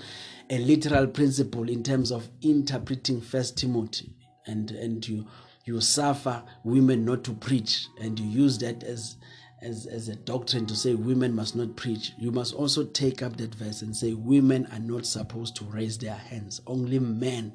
a 0.51 0.59
literal 0.59 1.07
principle 1.07 1.69
in 1.69 1.83
terms 1.83 2.11
of 2.11 2.29
interpreting 2.43 3.21
First 3.21 3.57
Timothy 3.57 4.15
and, 4.47 4.71
and 4.73 5.07
you, 5.07 5.27
you 5.65 5.81
suffer 5.81 6.43
women 6.65 7.05
not 7.05 7.25
to 7.25 7.33
preach 7.33 7.87
and 8.01 8.19
you 8.19 8.27
use 8.27 8.59
that 8.59 8.83
as 8.83 9.17
as, 9.61 9.87
as 9.87 10.09
a 10.09 10.15
doctrine 10.17 10.67
to 10.67 10.77
say 10.77 10.95
women 10.95 11.35
must 11.35 11.57
not 11.57 11.77
preach, 11.77 12.13
you 12.19 12.31
must 12.31 12.55
also 12.55 12.85
take 12.85 13.23
up 13.23 13.37
that 13.39 13.55
verse 13.55 13.83
and 13.83 13.97
say 13.97 14.15
women 14.15 14.69
are 14.73 14.79
not 14.79 15.05
supposed 15.07 15.57
to 15.57 15.65
raise 15.65 15.99
their 15.99 16.15
hands. 16.15 16.61
Only 16.67 16.99
men 16.99 17.53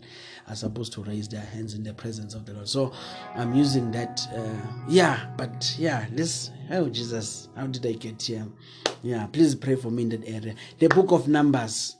are 0.48 0.56
supposed 0.56 0.94
to 0.94 1.04
raise 1.04 1.30
their 1.30 1.42
hands 1.42 1.74
in 1.74 1.84
the 1.84 1.94
presence 1.94 2.34
of 2.34 2.46
the 2.46 2.54
Lord. 2.54 2.68
So 2.68 2.94
I'm 3.36 3.54
using 3.56 3.92
that. 3.92 4.22
Uh, 4.36 4.68
yeah, 4.88 5.32
but 5.38 5.76
yeah, 5.80 6.06
let's. 6.14 6.52
Oh, 6.72 6.90
Jesus, 6.90 7.50
how 7.56 7.68
did 7.68 7.86
I 7.86 7.94
get 7.94 8.22
here? 8.22 8.48
Yeah, 9.02 9.28
please 9.28 9.56
pray 9.56 9.76
for 9.76 9.90
me 9.92 10.04
in 10.04 10.10
that 10.10 10.28
area. 10.28 10.56
The 10.80 10.90
book 10.90 11.12
of 11.12 11.28
Numbers. 11.28 11.96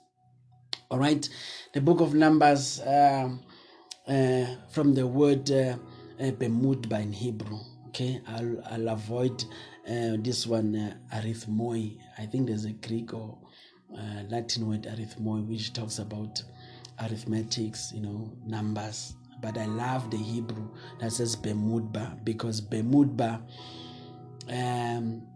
All 0.92 1.00
right, 1.00 1.28
the 1.74 1.82
book 1.82 2.02
of 2.02 2.14
Numbers 2.14 2.80
uh, 2.82 3.30
uh, 4.08 4.46
from 4.72 4.94
the 4.94 5.08
word 5.08 5.50
uh, 5.50 5.76
uh, 6.20 6.32
Bemudba 6.32 7.02
in 7.02 7.14
Hebrew. 7.14 7.60
Okay, 7.88 8.22
I'll, 8.28 8.64
I'll 8.72 8.90
avoid 8.90 9.46
uh, 9.88 10.18
this 10.20 10.48
one, 10.48 10.76
uh, 10.76 11.16
arithmoi. 11.16 11.98
I 12.18 12.26
think 12.26 12.48
there's 12.48 12.66
a 12.66 12.74
Greek 12.74 13.14
or 13.14 13.38
uh, 13.94 14.24
Latin 14.30 14.68
word 14.68 14.84
arithmoi, 14.84 15.48
which 15.48 15.74
talks 15.74 16.00
about 16.00 16.42
arithmetics, 17.02 17.92
you 17.94 18.02
know, 18.02 18.38
numbers. 18.46 19.16
But 19.42 19.58
I 19.58 19.66
love 19.66 20.10
the 20.10 20.18
Hebrew 20.18 20.70
that 21.00 21.12
says 21.12 21.36
Bemudba 21.36 22.24
because 22.24 22.62
Bemudba 22.62 23.42
um, 24.50 25.28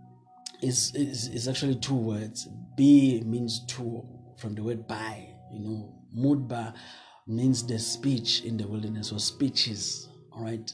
is, 0.62 0.96
is, 0.96 1.28
is 1.28 1.48
actually 1.48 1.76
two 1.76 1.96
words. 1.96 2.48
B 2.76 3.22
means 3.26 3.66
two 3.66 4.08
from 4.38 4.56
the 4.56 4.64
word 4.64 4.88
by, 4.88 5.28
you 5.52 5.60
know, 5.60 5.94
Mudba 6.16 6.74
means 7.28 7.66
the 7.66 7.78
speech 7.80 8.44
in 8.44 8.58
the 8.58 8.68
wilderness 8.68 9.12
or 9.12 9.20
speeches, 9.20 10.08
all 10.32 10.44
right. 10.44 10.72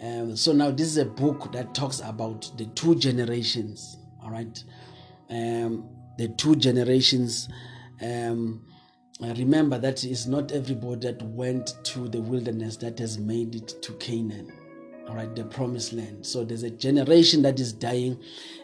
Um, 0.00 0.36
so 0.36 0.52
now 0.52 0.70
this 0.70 0.86
is 0.88 0.98
a 0.98 1.04
book 1.04 1.52
that 1.52 1.74
talks 1.74 2.00
about 2.00 2.50
the 2.56 2.66
two 2.66 2.94
generations. 2.96 3.98
All 4.22 4.30
right, 4.30 4.62
um, 5.30 5.88
the 6.18 6.28
two 6.36 6.56
generations. 6.56 7.48
Um, 8.02 8.66
remember 9.20 9.78
that 9.78 10.04
it's 10.04 10.26
not 10.26 10.52
everybody 10.52 11.12
that 11.12 11.22
went 11.22 11.74
to 11.84 12.08
the 12.08 12.20
wilderness 12.20 12.76
that 12.78 12.98
has 12.98 13.18
made 13.18 13.54
it 13.54 13.82
to 13.82 13.92
Canaan 13.94 14.52
all 15.08 15.14
right, 15.14 15.34
the 15.34 15.44
promised 15.44 15.92
land. 15.92 16.24
So 16.24 16.44
there's 16.44 16.62
a 16.62 16.70
generation 16.70 17.42
that 17.42 17.60
is 17.60 17.72
dying, 17.72 18.18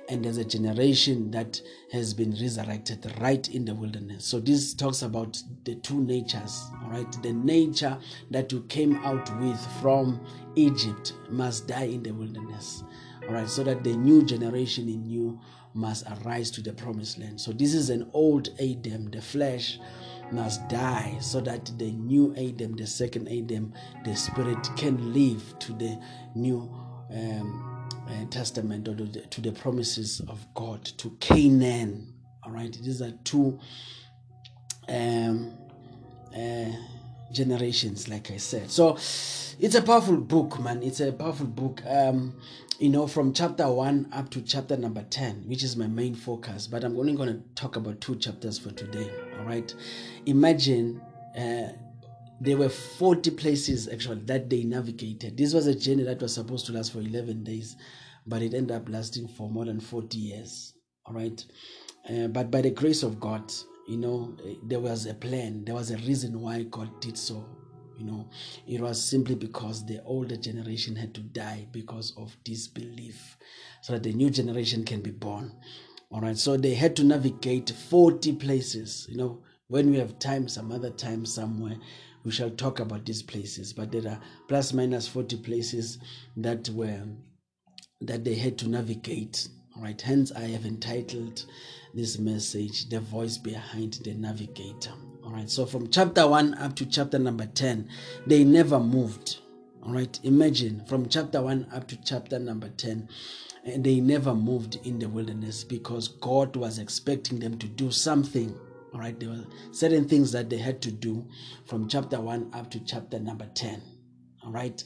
and 0.09 0.25
there's 0.25 0.39
a 0.39 0.45
generation 0.45 1.31
that 1.31 1.61
has 1.93 2.15
been 2.15 2.31
resurrected 2.33 3.13
right 3.21 3.47
in 3.49 3.65
the 3.65 3.75
wilderness. 3.75 4.25
So 4.25 4.41
this 4.41 4.75
talks 4.75 5.03
about 5.03 5.43
the 5.65 5.75
two 5.77 6.03
natures, 6.03 6.65
all 6.83 6.91
right. 6.91 7.23
The 7.23 7.33
nature 7.33 7.99
that 8.31 8.53
you 8.53 8.63
came 8.65 8.97
out 9.05 9.31
with 9.41 9.61
from 9.81 10.21
Egypt 10.57 11.13
must 11.29 11.69
die 11.69 11.85
in 11.85 12.03
the 12.03 12.13
wilderness, 12.13 12.85
all 13.29 13.35
right, 13.35 13.49
so 13.49 13.63
that 13.65 13.85
the 13.85 13.97
new 13.97 14.25
generation 14.25 14.89
in 14.89 15.05
you 15.05 15.39
must 15.75 16.05
arise 16.11 16.51
to 16.51 16.61
the 16.61 16.73
promised 16.73 17.19
land. 17.19 17.41
So 17.41 17.53
this 17.53 17.75
is 17.75 17.91
an 17.91 18.11
old 18.13 18.49
Adam, 18.61 19.11
the 19.11 19.23
flesh 19.23 19.79
must 20.33 20.69
die 20.69 21.17
so 21.21 21.41
that 21.41 21.71
the 21.79 21.91
new 21.93 22.35
Adam, 22.37 22.77
the 22.77 22.87
second 22.87 23.29
Adam, 23.29 23.73
the 24.05 24.15
spirit 24.15 24.69
can 24.77 25.13
live 25.13 25.59
to 25.59 25.73
the 25.73 26.01
new 26.35 26.71
um, 27.13 27.89
uh, 28.09 28.25
testament 28.31 28.89
or 28.89 28.95
to 28.95 29.05
the, 29.05 29.21
to 29.23 29.41
the 29.41 29.53
promises 29.53 30.21
of 30.29 30.47
God, 30.55 30.85
to 30.85 31.11
Canaan. 31.21 32.15
All 32.45 32.53
right, 32.53 32.73
these 32.73 33.03
are 33.03 33.13
two 33.25 33.59
um, 34.89 35.57
uh, 36.37 36.73
generations, 37.33 38.09
like 38.09 38.31
I 38.31 38.37
said. 38.37 38.71
So 38.71 38.95
it's 39.59 39.75
a 39.75 39.83
powerful 39.83 40.17
book, 40.17 40.59
man. 40.61 40.83
It's 40.83 41.01
a 41.01 41.13
powerful 41.13 41.47
book. 41.47 41.83
Um, 41.87 42.35
you 42.79 42.89
know, 42.89 43.07
from 43.07 43.35
chapter 43.35 43.71
one 43.71 44.09
up 44.13 44.31
to 44.31 44.41
chapter 44.41 44.77
number 44.77 45.03
10, 45.03 45.45
which 45.47 45.63
is 45.63 45.77
my 45.77 45.87
main 45.87 46.15
focus. 46.15 46.67
But 46.67 46.83
I'm 46.83 46.97
only 46.99 47.15
going 47.15 47.29
to 47.29 47.43
talk 47.55 47.77
about 47.77 48.01
two 48.01 48.17
chapters 48.17 48.59
for 48.59 48.71
today. 48.71 49.11
All 49.41 49.47
right. 49.47 49.75
Imagine 50.27 51.01
uh, 51.35 51.73
there 52.43 52.59
were 52.59 52.69
40 52.69 53.31
places 53.31 53.89
actually 53.89 54.21
that 54.27 54.51
they 54.51 54.65
navigated. 54.65 55.39
This 55.39 55.55
was 55.55 55.67
a 55.67 55.75
journey 55.75 56.03
that 56.03 56.21
was 56.21 56.35
supposed 56.35 56.67
to 56.67 56.73
last 56.73 56.93
for 56.93 57.01
11 57.01 57.43
days, 57.43 57.77
but 58.27 58.43
it 58.43 58.53
ended 58.53 58.77
up 58.77 58.89
lasting 58.91 59.29
for 59.29 59.49
more 59.49 59.65
than 59.65 59.81
40 59.81 60.19
years. 60.19 60.75
All 61.07 61.15
right. 61.15 61.43
Uh, 62.09 62.27
but 62.27 62.51
by 62.51 62.61
the 62.61 62.71
grace 62.71 63.03
of 63.03 63.19
God, 63.19 63.51
you 63.89 63.97
know, 63.97 64.37
there 64.65 64.81
was 64.81 65.07
a 65.07 65.15
plan, 65.15 65.65
there 65.65 65.75
was 65.75 65.91
a 65.91 65.97
reason 65.97 66.39
why 66.39 66.65
God 66.65 67.01
did 67.01 67.17
so. 67.17 67.49
You 67.99 68.07
know, 68.07 68.31
it 68.67 68.81
was 68.81 69.03
simply 69.03 69.35
because 69.35 69.85
the 69.85 70.03
older 70.05 70.37
generation 70.37 70.97
had 70.97 71.15
to 71.15 71.21
die 71.21 71.67
because 71.71 72.15
of 72.17 72.35
disbelief, 72.45 73.37
so 73.83 73.95
that 73.95 74.03
the 74.03 74.13
new 74.13 74.31
generation 74.31 74.85
can 74.85 75.01
be 75.03 75.11
born. 75.11 75.53
All 76.13 76.21
right, 76.21 76.37
so 76.37 76.57
they 76.57 76.75
had 76.75 76.97
to 76.97 77.05
navigate 77.05 77.71
40 77.71 78.33
places. 78.35 79.07
You 79.09 79.17
know, 79.17 79.43
when 79.69 79.91
we 79.91 79.99
have 79.99 80.19
time, 80.19 80.49
some 80.49 80.73
other 80.73 80.91
time, 80.91 81.25
somewhere, 81.25 81.77
we 82.25 82.33
shall 82.33 82.51
talk 82.51 82.81
about 82.81 83.07
these 83.07 83.23
places. 83.23 83.73
But 83.73 83.93
there 83.93 84.11
are 84.11 84.21
plus 84.49 84.73
minus 84.73 85.07
40 85.07 85.37
places 85.37 85.99
that 86.37 86.69
were 86.71 87.05
that 88.01 88.25
they 88.25 88.35
had 88.35 88.59
to 88.59 88.69
navigate. 88.69 89.49
All 89.77 89.83
right, 89.85 90.01
hence 90.01 90.33
I 90.33 90.43
have 90.49 90.67
entitled 90.67 91.45
this 91.95 92.19
message, 92.19 92.89
The 92.89 93.01
Voice 93.01 93.39
Behind 93.39 93.93
the 94.05 94.15
Navigator. 94.15 94.93
All 95.23 95.33
right, 95.33 95.49
so 95.49 95.65
from 95.65 95.91
chapter 95.91 96.27
1 96.27 96.55
up 96.55 96.75
to 96.77 96.87
chapter 96.87 97.19
number 97.19 97.47
10, 97.47 97.89
they 98.27 98.43
never 98.43 98.81
moved. 98.81 99.39
All 99.83 99.93
right, 99.93 100.19
imagine 100.25 100.85
from 100.87 101.09
chapter 101.09 101.41
1 101.41 101.69
up 101.73 101.87
to 101.89 101.97
chapter 102.03 102.39
number 102.39 102.69
10, 102.69 103.09
and 103.65 103.85
they 103.85 104.01
never 104.01 104.35
moved 104.35 104.79
in 104.85 104.99
the 104.99 105.09
wilderness 105.09 105.65
because 105.65 106.09
God 106.09 106.57
was 106.57 106.79
expecting 106.79 107.39
them 107.39 107.59
to 107.59 107.67
do 107.67 107.91
something. 107.91 108.55
All 108.93 109.01
right, 109.01 109.19
there 109.19 109.29
were 109.29 109.45
certain 109.73 110.09
things 110.09 110.33
that 110.33 110.51
they 110.51 110.57
had 110.57 110.81
to 110.83 110.91
do 110.91 111.27
from 111.67 111.89
chapter 111.89 112.21
1 112.21 112.51
up 112.55 112.71
to 112.71 112.81
chapter 112.81 113.19
number 113.19 113.47
10. 113.55 113.81
All 114.45 114.53
right, 114.53 114.83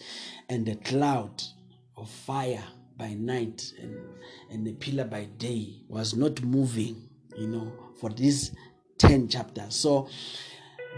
and 0.48 0.66
the 0.66 0.76
cloud 0.76 1.42
of 1.96 2.10
fire 2.10 2.64
by 2.96 3.14
night 3.14 3.72
and, 3.80 3.96
and 4.50 4.66
the 4.66 4.72
pillar 4.74 5.04
by 5.04 5.24
day 5.38 5.80
was 5.88 6.14
not 6.14 6.42
moving, 6.42 7.08
you 7.36 7.46
know, 7.46 7.72
for 8.00 8.10
these 8.10 8.52
10 8.98 9.28
chapters. 9.28 9.74
So, 9.74 10.08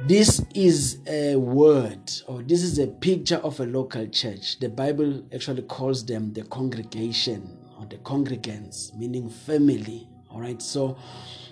this 0.06 0.44
is 0.54 0.98
a 1.06 1.36
word 1.36 2.10
or 2.26 2.42
this 2.42 2.62
is 2.62 2.78
a 2.78 2.86
picture 2.86 3.36
of 3.36 3.60
a 3.60 3.64
local 3.64 4.06
church. 4.08 4.58
The 4.58 4.68
Bible 4.68 5.24
actually 5.32 5.62
calls 5.62 6.04
them 6.04 6.34
the 6.34 6.42
congregation 6.42 7.65
the 7.84 7.96
congregants, 7.98 8.94
meaning 8.94 9.28
family. 9.28 10.08
All 10.30 10.40
right, 10.40 10.60
so 10.60 10.96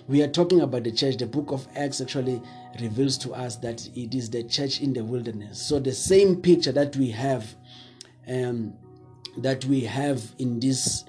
we 0.07 0.21
are 0.23 0.27
talking 0.27 0.61
about 0.61 0.83
the 0.83 0.91
church. 0.91 1.17
The 1.17 1.27
book 1.27 1.51
of 1.51 1.67
Acts 1.75 2.01
actually 2.01 2.41
reveals 2.79 3.17
to 3.19 3.33
us 3.33 3.55
that 3.57 3.87
it 3.95 4.13
is 4.15 4.29
the 4.29 4.43
church 4.43 4.81
in 4.81 4.93
the 4.93 5.03
wilderness. 5.03 5.61
So 5.61 5.79
the 5.79 5.93
same 5.93 6.41
picture 6.41 6.71
that 6.71 6.95
we 6.95 7.09
have, 7.11 7.55
um, 8.27 8.73
that 9.37 9.65
we 9.65 9.81
have 9.81 10.23
in 10.39 10.59
this 10.59 11.05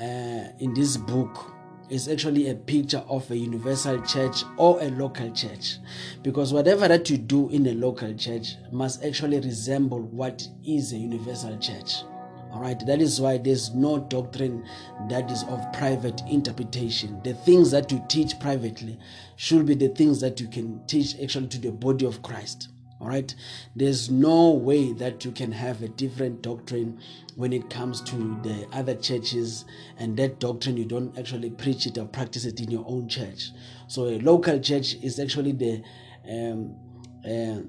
uh, 0.00 0.48
in 0.58 0.72
this 0.74 0.96
book 0.96 1.52
is 1.90 2.08
actually 2.08 2.48
a 2.48 2.54
picture 2.54 3.02
of 3.08 3.28
a 3.30 3.36
universal 3.36 4.00
church 4.02 4.44
or 4.56 4.80
a 4.80 4.88
local 4.90 5.30
church 5.32 5.78
because 6.22 6.52
whatever 6.52 6.86
that 6.86 7.10
you 7.10 7.18
do 7.18 7.48
in 7.50 7.66
a 7.66 7.74
local 7.74 8.14
church 8.14 8.54
must 8.70 9.04
actually 9.04 9.40
resemble 9.40 10.00
what 10.00 10.46
is 10.64 10.92
a 10.92 10.96
universal 10.96 11.58
church 11.58 12.04
all 12.52 12.60
right 12.60 12.78
that 12.86 13.00
is 13.00 13.20
why 13.20 13.38
there's 13.38 13.74
no 13.74 13.98
doctrine 13.98 14.66
that 15.08 15.30
is 15.30 15.44
of 15.44 15.72
private 15.72 16.20
interpretation. 16.28 17.20
The 17.22 17.34
things 17.34 17.70
that 17.70 17.90
you 17.90 18.02
teach 18.08 18.38
privately 18.40 18.98
should 19.36 19.66
be 19.66 19.74
the 19.74 19.88
things 19.88 20.20
that 20.20 20.40
you 20.40 20.48
can 20.48 20.84
teach 20.86 21.14
actually 21.22 21.48
to 21.48 21.58
the 21.58 21.72
body 21.72 22.06
of 22.06 22.22
christ. 22.22 22.68
All 23.00 23.08
right 23.08 23.34
there's 23.74 24.10
no 24.10 24.50
way 24.50 24.92
that 24.94 25.24
you 25.24 25.32
can 25.32 25.52
have 25.52 25.82
a 25.82 25.88
different 25.88 26.42
doctrine 26.42 27.00
when 27.36 27.52
it 27.52 27.70
comes 27.70 28.02
to 28.02 28.16
the 28.42 28.66
other 28.72 28.94
churches 28.94 29.64
and 29.96 30.16
that 30.18 30.38
doctrine 30.40 30.76
you 30.76 30.84
don't 30.84 31.18
actually 31.18 31.50
preach 31.50 31.86
it 31.86 31.96
or 31.96 32.04
practice 32.06 32.44
it 32.44 32.60
in 32.60 32.70
your 32.70 32.84
own 32.86 33.08
church. 33.08 33.50
So 33.88 34.06
a 34.06 34.18
local 34.18 34.58
church 34.60 34.96
is 35.02 35.18
actually 35.18 35.52
the 35.52 35.82
um, 36.28 36.76
uh, 37.24 37.62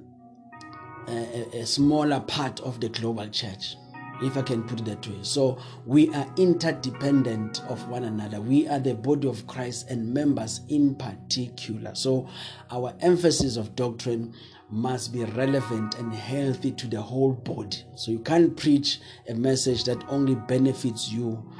a, 1.07 1.59
a 1.59 1.65
smaller 1.65 2.19
part 2.21 2.59
of 2.61 2.79
the 2.79 2.89
global 2.89 3.27
church 3.29 3.75
if 4.21 4.37
I 4.37 4.41
can 4.41 4.63
put 4.63 4.79
it 4.79 4.85
that 4.85 5.07
way. 5.07 5.19
So 5.23 5.57
we 5.85 6.13
are 6.13 6.31
interdependent 6.37 7.61
of 7.67 7.87
one 7.87 8.03
another. 8.03 8.39
We 8.39 8.67
are 8.67 8.79
the 8.79 8.93
body 8.93 9.27
of 9.27 9.47
Christ 9.47 9.89
and 9.89 10.13
members 10.13 10.61
in 10.69 10.95
particular. 10.95 11.95
So 11.95 12.27
our 12.69 12.93
emphasis 13.01 13.57
of 13.57 13.75
doctrine 13.75 14.33
must 14.69 15.11
be 15.11 15.23
relevant 15.25 15.95
and 15.95 16.13
healthy 16.13 16.71
to 16.71 16.87
the 16.87 17.01
whole 17.01 17.33
body. 17.33 17.83
So 17.95 18.11
you 18.11 18.19
can't 18.19 18.55
preach 18.55 18.99
a 19.27 19.33
message 19.33 19.83
that 19.85 20.03
only 20.07 20.35
benefits 20.35 21.11
you 21.11 21.51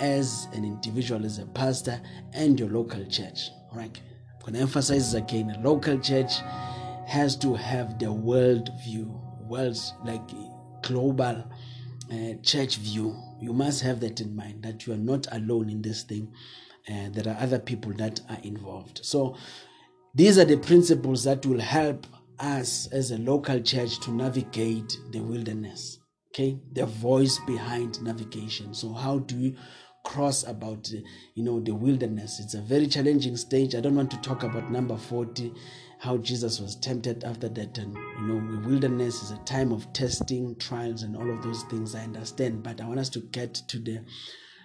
as 0.00 0.48
an 0.52 0.64
individual, 0.64 1.24
as 1.24 1.38
a 1.38 1.46
pastor, 1.46 2.00
and 2.32 2.58
your 2.58 2.68
local 2.70 3.04
church. 3.06 3.50
All 3.70 3.78
right. 3.78 4.00
I'm 4.34 4.40
going 4.40 4.54
to 4.54 4.60
emphasize 4.60 5.12
this 5.12 5.22
again. 5.22 5.50
A 5.50 5.60
local 5.60 5.98
church 5.98 6.32
has 7.06 7.36
to 7.36 7.54
have 7.54 7.98
the 7.98 8.12
world 8.12 8.70
view, 8.84 9.20
world's 9.48 9.92
like 10.04 10.22
global 10.82 11.44
uh, 12.12 12.34
church 12.42 12.76
view. 12.76 13.16
You 13.40 13.52
must 13.52 13.82
have 13.82 14.00
that 14.00 14.20
in 14.20 14.34
mind 14.34 14.62
that 14.62 14.86
you 14.86 14.92
are 14.92 14.98
not 14.98 15.26
alone 15.32 15.70
in 15.70 15.82
this 15.82 16.02
thing. 16.02 16.32
Uh, 16.88 17.08
there 17.10 17.32
are 17.32 17.40
other 17.40 17.58
people 17.58 17.92
that 17.94 18.20
are 18.30 18.38
involved. 18.42 19.00
So 19.04 19.36
these 20.14 20.38
are 20.38 20.44
the 20.44 20.56
principles 20.56 21.24
that 21.24 21.44
will 21.44 21.60
help 21.60 22.06
us 22.38 22.86
as 22.92 23.10
a 23.10 23.18
local 23.18 23.60
church 23.60 23.98
to 24.00 24.10
navigate 24.10 24.96
the 25.10 25.20
wilderness. 25.20 25.98
Okay, 26.32 26.58
the 26.72 26.86
voice 26.86 27.38
behind 27.46 28.02
navigation. 28.02 28.74
So 28.74 28.92
how 28.92 29.20
do 29.20 29.36
you 29.36 29.56
cross 30.04 30.46
about 30.46 30.90
you 31.34 31.42
know 31.42 31.60
the 31.60 31.74
wilderness? 31.74 32.40
It's 32.40 32.54
a 32.54 32.60
very 32.60 32.86
challenging 32.86 33.36
stage. 33.36 33.74
I 33.74 33.80
don't 33.80 33.96
want 33.96 34.10
to 34.12 34.20
talk 34.20 34.42
about 34.42 34.70
number 34.70 34.96
40 34.96 35.52
how 35.98 36.18
Jesus 36.18 36.60
was 36.60 36.76
tempted 36.76 37.24
after 37.24 37.48
that. 37.48 37.78
And, 37.78 37.94
you 37.94 38.26
know, 38.26 38.52
the 38.52 38.68
wilderness 38.68 39.22
is 39.22 39.30
a 39.30 39.38
time 39.38 39.72
of 39.72 39.92
testing, 39.92 40.54
trials, 40.56 41.02
and 41.02 41.16
all 41.16 41.30
of 41.30 41.42
those 41.42 41.62
things. 41.64 41.94
I 41.94 42.04
understand. 42.04 42.62
But 42.62 42.80
I 42.80 42.86
want 42.86 43.00
us 43.00 43.08
to 43.10 43.20
get 43.20 43.54
to 43.54 43.78
the 43.78 44.00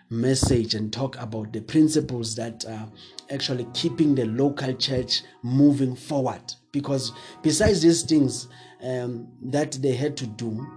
message 0.09 0.75
and 0.75 0.91
talk 0.91 1.15
about 1.17 1.53
the 1.53 1.61
principles 1.61 2.35
that 2.35 2.65
are 2.65 2.91
actually 3.29 3.65
keeping 3.73 4.13
the 4.13 4.25
local 4.25 4.73
church 4.73 5.21
moving 5.41 5.95
forward. 5.95 6.53
Because 6.71 7.13
besides 7.41 7.81
these 7.81 8.03
things 8.03 8.47
um, 8.83 9.27
that 9.41 9.71
they 9.73 9.93
had 9.93 10.17
to 10.17 10.27
do, 10.27 10.67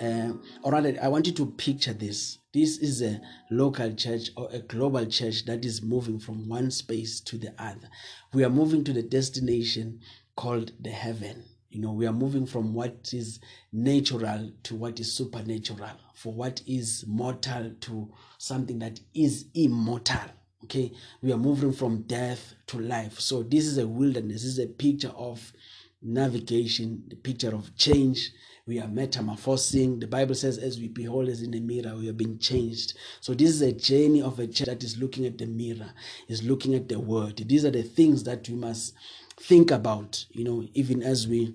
uh, 0.00 0.32
or 0.62 0.72
rather, 0.72 0.96
I 1.00 1.08
want 1.08 1.26
you 1.26 1.32
to 1.34 1.46
picture 1.46 1.92
this. 1.92 2.38
This 2.54 2.78
is 2.78 3.02
a 3.02 3.20
local 3.50 3.92
church 3.94 4.30
or 4.36 4.48
a 4.52 4.60
global 4.60 5.04
church 5.06 5.44
that 5.46 5.64
is 5.64 5.82
moving 5.82 6.20
from 6.20 6.48
one 6.48 6.70
space 6.70 7.18
to 7.22 7.36
the 7.36 7.52
other. 7.58 7.90
We 8.32 8.44
are 8.44 8.48
moving 8.48 8.84
to 8.84 8.92
the 8.92 9.02
destination 9.02 9.98
called 10.36 10.70
the 10.80 10.90
heaven. 10.90 11.42
You 11.70 11.80
know, 11.80 11.90
we 11.90 12.06
are 12.06 12.12
moving 12.12 12.46
from 12.46 12.72
what 12.72 13.10
is 13.12 13.40
natural 13.72 14.52
to 14.62 14.76
what 14.76 15.00
is 15.00 15.12
supernatural, 15.12 15.98
for 16.14 16.32
what 16.32 16.62
is 16.64 17.04
mortal 17.08 17.72
to 17.80 18.12
something 18.38 18.78
that 18.78 19.00
is 19.14 19.46
immortal. 19.54 20.30
Okay, 20.62 20.92
we 21.22 21.32
are 21.32 21.36
moving 21.36 21.72
from 21.72 22.02
death 22.02 22.54
to 22.68 22.78
life. 22.78 23.18
So, 23.18 23.42
this 23.42 23.66
is 23.66 23.78
a 23.78 23.86
wilderness, 23.88 24.42
this 24.42 24.52
is 24.52 24.58
a 24.60 24.68
picture 24.68 25.12
of 25.16 25.52
navigation, 26.00 27.02
the 27.08 27.16
picture 27.16 27.52
of 27.52 27.76
change, 27.76 28.30
we 28.66 28.80
are 28.80 28.88
metamorphosing. 28.88 30.00
The 30.00 30.06
Bible 30.06 30.34
says, 30.34 30.56
as 30.56 30.78
we 30.78 30.88
behold 30.88 31.28
as 31.28 31.42
in 31.42 31.54
a 31.54 31.60
mirror, 31.60 31.94
we 31.96 32.08
are 32.08 32.14
being 32.14 32.38
changed. 32.38 32.94
So 33.20 33.34
this 33.34 33.50
is 33.50 33.60
a 33.60 33.72
journey 33.72 34.22
of 34.22 34.38
a 34.38 34.46
church 34.46 34.68
that 34.68 34.82
is 34.82 34.96
looking 34.96 35.26
at 35.26 35.36
the 35.36 35.46
mirror, 35.46 35.90
is 36.28 36.42
looking 36.42 36.74
at 36.74 36.88
the 36.88 36.98
word. 36.98 37.36
These 37.46 37.64
are 37.66 37.70
the 37.70 37.82
things 37.82 38.24
that 38.24 38.48
we 38.48 38.54
must 38.54 38.94
think 39.38 39.70
about, 39.70 40.24
you 40.30 40.44
know, 40.44 40.66
even 40.74 41.02
as 41.02 41.28
we 41.28 41.54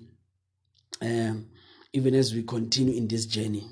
um, 1.02 1.48
even 1.92 2.14
as 2.14 2.32
we 2.34 2.42
continue 2.44 2.94
in 2.94 3.08
this 3.08 3.26
journey. 3.26 3.66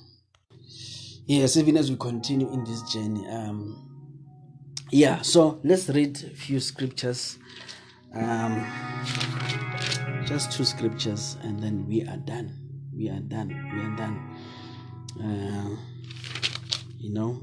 Yes, 1.27 1.57
even 1.57 1.77
as 1.77 1.90
we 1.90 1.96
continue 1.96 2.51
in 2.53 2.64
this 2.64 2.83
journey. 2.90 3.29
Um, 3.29 4.01
yeah, 4.90 5.20
so 5.22 5.61
let's 5.62 5.88
read 5.90 6.16
a 6.24 6.31
few 6.31 6.59
scriptures. 6.59 7.38
Um, 8.14 8.66
just 10.27 10.51
two 10.53 10.64
scriptures, 10.64 11.37
and 11.42 11.62
then 11.62 11.87
we 11.87 12.03
are 12.09 12.16
done 12.16 12.67
we 12.99 13.09
are 13.09 13.21
done 13.21 13.49
we 13.49 13.81
are 13.81 13.97
done. 13.97 14.17
Uh, 15.23 15.77
you 16.99 17.11
know 17.11 17.43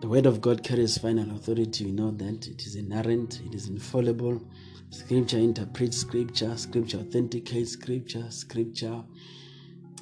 the 0.00 0.08
word 0.08 0.26
of 0.26 0.40
god 0.40 0.62
carries 0.62 0.98
final 0.98 1.34
authority. 1.34 1.84
You 1.84 1.92
know 1.92 2.10
that 2.10 2.46
it 2.46 2.62
is 2.66 2.76
inerrant 2.76 3.40
it 3.46 3.54
is 3.54 3.68
infallible. 3.68 4.42
Scripture 4.90 5.38
interprets 5.38 5.96
scripture 5.96 6.54
scripture 6.56 6.98
authenticates 6.98 7.72
scripture 7.72 8.30
scripture 8.30 9.02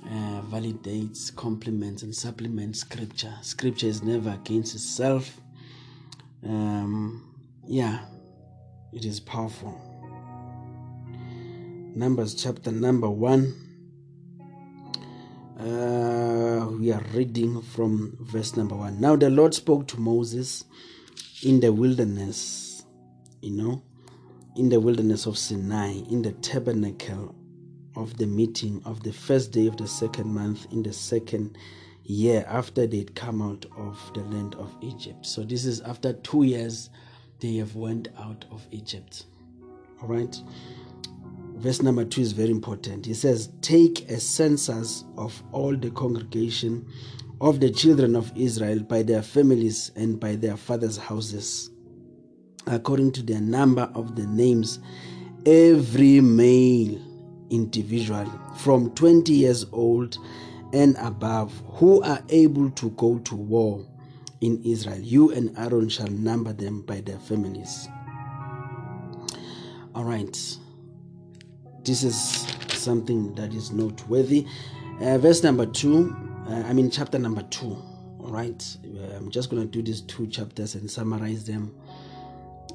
uh, 0.07 0.42
validates 0.51 1.35
complements 1.37 2.03
and 2.03 2.14
supplements 2.14 2.81
scripture. 2.81 3.33
Scripture 3.42 3.87
is 3.87 4.03
never 4.03 4.31
against 4.31 4.75
itself. 4.75 5.40
Um, 6.44 7.33
yeah 7.66 8.07
it 8.92 9.05
is 9.05 9.20
powerful. 9.20 9.81
Numbers 11.94 12.35
chapter 12.35 12.73
number 12.73 13.09
one 13.11 13.69
uh, 15.61 16.66
we 16.70 16.90
are 16.90 17.03
reading 17.12 17.61
from 17.61 18.16
verse 18.20 18.57
number 18.57 18.75
one. 18.75 18.99
Now 18.99 19.16
the 19.16 19.29
Lord 19.29 19.55
spoke 19.55 19.87
to 19.88 20.01
Moses 20.01 20.64
in 21.42 21.61
the 21.61 21.73
wilderness, 21.73 22.85
you 23.42 23.51
know, 23.51 23.83
in 24.57 24.70
the 24.70 24.81
wilderness 24.81 25.27
of 25.27 25.37
Sinai, 25.37 26.01
in 26.11 26.23
the 26.23 26.33
tabernacle 26.33 27.35
of 27.94 28.16
the 28.16 28.27
meeting 28.27 28.81
of 28.87 29.03
the 29.03 29.12
first 29.12 29.53
day 29.53 29.66
of 29.66 29.77
the 29.77 29.87
second 29.87 30.33
month 30.33 30.66
in 30.73 30.83
the 30.83 30.92
second 30.92 31.59
year 32.05 32.44
after 32.49 32.87
they'd 32.87 33.14
come 33.14 33.42
out 33.42 33.66
of 33.77 33.99
the 34.14 34.23
land 34.23 34.55
of 34.55 34.75
Egypt. 34.81 35.27
So 35.27 35.42
this 35.42 35.66
is 35.66 35.81
after 35.83 36.14
two 36.14 36.44
years 36.44 36.88
they 37.40 37.57
have 37.57 37.75
went 37.75 38.09
out 38.18 38.46
of 38.51 38.66
Egypt. 38.70 39.27
All 40.01 40.09
right 40.09 40.35
verse 41.61 41.83
number 41.83 42.07
2 42.07 42.23
is 42.23 42.33
very 42.33 42.51
important. 42.51 43.05
He 43.05 43.12
says, 43.12 43.51
Take 43.61 44.09
a 44.11 44.18
census 44.18 45.05
of 45.18 45.42
all 45.53 45.77
the 45.77 45.90
congregation 45.90 46.87
of 47.40 47.61
the 47.61 47.70
children 47.70 48.16
of 48.16 48.33
Israel 48.35 48.81
by 48.81 49.03
their 49.03 49.23
families 49.23 49.90
and 49.94 50.18
by 50.18 50.37
their 50.37 50.57
fathers' 50.57 50.96
houses, 50.96 51.70
according 52.66 53.12
to 53.12 53.23
their 53.23 53.42
number 53.42 53.90
of 53.94 54.16
the 54.16 54.27
names, 54.27 54.81
every 55.44 56.20
male 56.23 56.99
individual 57.51 58.27
from 58.57 58.90
20 58.94 59.33
years 59.33 59.66
old 59.73 60.16
and 60.73 60.96
above 60.99 61.53
who 61.75 62.03
are 62.03 62.23
able 62.31 62.70
to 62.70 62.90
go 62.90 63.18
to 63.18 63.35
war 63.37 63.85
in 64.40 64.62
Israel. 64.64 65.01
You 65.01 65.31
and 65.33 65.57
Aaron 65.59 65.90
shall 65.90 66.09
number 66.09 66.55
them 66.55 66.83
by 66.83 67.03
their 67.03 67.18
families. 67.18 67.87
All 69.94 70.05
right 70.05 70.59
this 71.90 72.05
is 72.05 72.46
something 72.81 73.35
that 73.35 73.53
is 73.53 73.72
noteworthy. 73.72 74.46
Uh, 75.00 75.18
verse 75.18 75.42
number 75.42 75.66
two, 75.66 76.16
uh, 76.48 76.62
I 76.68 76.72
mean, 76.72 76.88
chapter 76.88 77.18
number 77.18 77.42
two. 77.50 77.76
All 78.20 78.31
right. 78.31 78.64
I'm 79.16 79.29
just 79.29 79.50
going 79.50 79.61
to 79.61 79.68
do 79.68 79.83
these 79.83 80.03
two 80.03 80.29
chapters 80.29 80.76
and 80.76 80.88
summarize 80.88 81.44
them, 81.44 81.74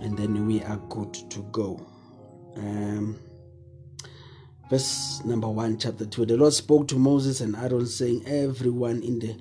and 0.02 0.18
then 0.18 0.46
we 0.46 0.62
are 0.64 0.76
good 0.90 1.14
to 1.14 1.44
go. 1.54 1.88
Um, 2.58 3.18
verse 4.70 5.24
number 5.24 5.48
one, 5.48 5.78
chapter 5.78 6.06
two. 6.06 6.26
The 6.26 6.36
Lord 6.36 6.52
spoke 6.52 6.90
to 6.90 6.98
Moses 6.98 7.40
and 7.40 7.56
Aaron, 7.56 7.86
saying, 7.86 8.24
Everyone 8.28 9.02
in 9.02 9.20
the 9.20 9.38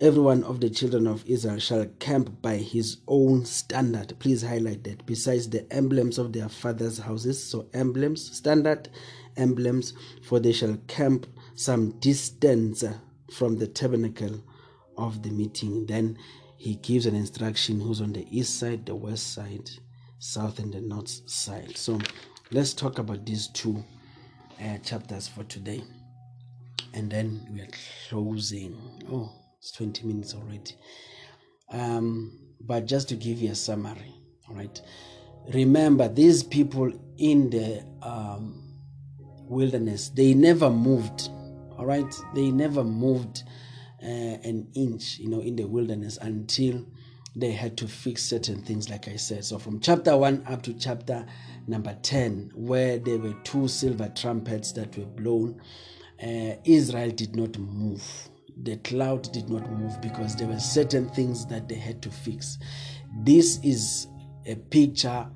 Every 0.00 0.22
one 0.22 0.44
of 0.44 0.60
the 0.60 0.70
children 0.70 1.06
of 1.06 1.22
Israel 1.26 1.58
shall 1.58 1.84
camp 1.98 2.40
by 2.40 2.56
his 2.56 2.96
own 3.06 3.44
standard. 3.44 4.18
Please 4.18 4.42
highlight 4.42 4.82
that. 4.84 5.04
Besides 5.04 5.50
the 5.50 5.70
emblems 5.70 6.16
of 6.16 6.32
their 6.32 6.48
fathers' 6.48 6.98
houses, 6.98 7.42
so 7.42 7.68
emblems, 7.74 8.34
standard 8.34 8.88
emblems, 9.36 9.92
for 10.22 10.40
they 10.40 10.52
shall 10.52 10.78
camp 10.86 11.26
some 11.54 11.90
distance 12.00 12.82
from 13.30 13.58
the 13.58 13.66
tabernacle 13.66 14.42
of 14.96 15.22
the 15.22 15.30
meeting. 15.30 15.84
Then 15.84 16.16
he 16.56 16.76
gives 16.76 17.04
an 17.04 17.14
instruction 17.14 17.78
who's 17.78 18.00
on 18.00 18.14
the 18.14 18.26
east 18.30 18.58
side, 18.58 18.86
the 18.86 18.94
west 18.94 19.34
side, 19.34 19.68
south, 20.18 20.60
and 20.60 20.72
the 20.72 20.80
north 20.80 21.10
side. 21.28 21.76
So 21.76 21.98
let's 22.50 22.72
talk 22.72 22.98
about 22.98 23.26
these 23.26 23.48
two 23.48 23.84
uh, 24.64 24.78
chapters 24.78 25.28
for 25.28 25.44
today. 25.44 25.84
And 26.94 27.10
then 27.10 27.46
we 27.52 27.60
are 27.60 27.68
closing. 28.08 28.78
Oh, 29.12 29.30
it's 29.60 29.72
20 29.72 30.06
minutes 30.06 30.34
already. 30.34 30.74
Um, 31.70 32.38
but 32.62 32.86
just 32.86 33.10
to 33.10 33.14
give 33.14 33.38
you 33.38 33.50
a 33.50 33.54
summary, 33.54 34.14
all 34.48 34.54
right. 34.54 34.80
Remember, 35.52 36.08
these 36.08 36.42
people 36.42 36.90
in 37.18 37.50
the 37.50 37.84
um, 38.02 38.74
wilderness, 39.44 40.08
they 40.10 40.32
never 40.32 40.70
moved, 40.70 41.28
all 41.76 41.84
right. 41.84 42.14
They 42.34 42.50
never 42.50 42.82
moved 42.82 43.42
uh, 44.02 44.06
an 44.06 44.68
inch, 44.74 45.18
you 45.18 45.28
know, 45.28 45.40
in 45.40 45.56
the 45.56 45.64
wilderness 45.64 46.18
until 46.22 46.86
they 47.36 47.52
had 47.52 47.76
to 47.78 47.86
fix 47.86 48.22
certain 48.24 48.62
things, 48.62 48.88
like 48.88 49.08
I 49.08 49.16
said. 49.16 49.44
So 49.44 49.58
from 49.58 49.78
chapter 49.80 50.16
one 50.16 50.42
up 50.48 50.62
to 50.62 50.72
chapter 50.72 51.26
number 51.66 51.96
10, 52.02 52.52
where 52.54 52.98
there 52.98 53.18
were 53.18 53.34
two 53.44 53.68
silver 53.68 54.10
trumpets 54.16 54.72
that 54.72 54.96
were 54.96 55.04
blown, 55.04 55.60
uh, 56.22 56.56
Israel 56.64 57.10
did 57.10 57.36
not 57.36 57.58
move 57.58 58.29
the 58.62 58.76
cloud 58.78 59.32
did 59.32 59.48
not 59.48 59.70
move 59.70 60.00
because 60.00 60.36
there 60.36 60.48
were 60.48 60.58
certain 60.58 61.08
things 61.10 61.46
that 61.46 61.68
they 61.68 61.74
had 61.74 62.02
to 62.02 62.10
fix. 62.10 62.58
This 63.22 63.58
is 63.62 64.06
a 64.46 64.54
picture 64.54 65.26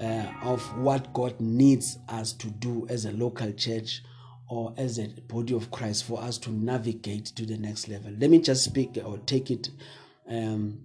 uh, 0.00 0.26
of 0.42 0.62
what 0.78 1.12
God 1.12 1.40
needs 1.40 1.98
us 2.08 2.32
to 2.34 2.48
do 2.48 2.86
as 2.88 3.04
a 3.04 3.12
local 3.12 3.52
church 3.52 4.02
or 4.48 4.74
as 4.76 4.98
a 4.98 5.08
body 5.28 5.54
of 5.54 5.70
Christ 5.70 6.04
for 6.04 6.20
us 6.20 6.38
to 6.38 6.50
navigate 6.50 7.26
to 7.26 7.46
the 7.46 7.56
next 7.56 7.88
level. 7.88 8.12
Let 8.18 8.30
me 8.30 8.38
just 8.38 8.64
speak 8.64 8.98
or 9.04 9.18
take 9.18 9.50
it, 9.50 9.70
um, 10.28 10.80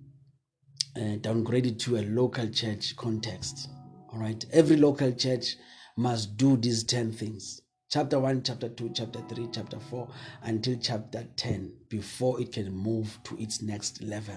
uh, 0.95 1.15
downgrade 1.21 1.65
it 1.65 1.79
to 1.79 1.97
a 1.97 2.03
local 2.03 2.47
church 2.49 2.95
context. 2.95 3.69
All 4.13 4.19
right, 4.19 4.43
every 4.51 4.77
local 4.77 5.11
church 5.11 5.55
must 5.97 6.37
do 6.37 6.55
these 6.55 6.83
10 6.83 7.11
things 7.11 7.61
chapter 7.89 8.19
1, 8.19 8.43
chapter 8.43 8.69
2, 8.69 8.91
chapter 8.93 9.19
3, 9.29 9.47
chapter 9.51 9.79
4, 9.79 10.07
until 10.43 10.77
chapter 10.81 11.25
10 11.37 11.73
before 11.89 12.39
it 12.41 12.51
can 12.51 12.71
move 12.71 13.17
to 13.23 13.37
its 13.37 13.61
next 13.61 14.01
level. 14.03 14.35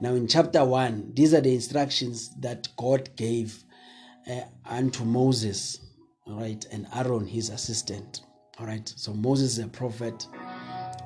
Now, 0.00 0.14
in 0.14 0.26
chapter 0.26 0.64
1, 0.64 1.12
these 1.14 1.34
are 1.34 1.40
the 1.40 1.54
instructions 1.54 2.34
that 2.40 2.68
God 2.78 3.10
gave 3.16 3.62
uh, 4.30 4.42
unto 4.64 5.04
Moses, 5.04 5.80
all 6.26 6.40
right, 6.40 6.64
and 6.72 6.86
Aaron, 6.94 7.26
his 7.26 7.50
assistant. 7.50 8.22
All 8.58 8.66
right, 8.66 8.90
so 8.96 9.12
Moses 9.12 9.58
is 9.58 9.64
a 9.64 9.68
prophet, 9.68 10.26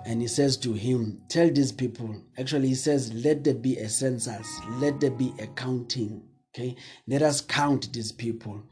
and 0.04 0.20
he 0.20 0.28
says 0.28 0.56
to 0.58 0.72
him, 0.72 1.20
Tell 1.28 1.50
these 1.50 1.72
people, 1.72 2.22
actually, 2.38 2.68
he 2.68 2.74
says, 2.74 3.12
Let 3.12 3.42
there 3.42 3.54
be 3.54 3.76
a 3.78 3.88
census, 3.88 4.60
let 4.78 5.00
there 5.00 5.10
be 5.10 5.32
a 5.40 5.46
counting. 5.48 6.22
Okay, 6.54 6.76
let 7.06 7.22
us 7.22 7.40
count 7.40 7.92
these 7.92 8.12
people. 8.12 8.62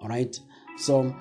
All 0.00 0.08
right, 0.08 0.38
so 0.78 1.14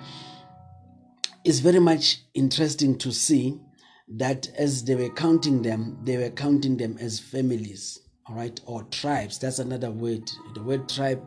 it's 1.44 1.60
very 1.60 1.80
much 1.80 2.20
interesting 2.34 2.98
to 3.00 3.12
see 3.12 3.60
that 4.08 4.48
as 4.58 4.84
they 4.84 4.96
were 4.96 5.10
counting 5.10 5.62
them, 5.62 5.98
they 6.04 6.18
were 6.18 6.30
counting 6.30 6.78
them 6.78 6.98
as 7.00 7.20
families, 7.20 8.00
all 8.28 8.36
right, 8.36 8.60
or 8.66 8.84
tribes. 8.84 9.40
That's 9.40 9.60
another 9.60 9.90
word. 9.90 10.30
The 10.54 10.62
word 10.62 10.88
tribe 10.90 11.24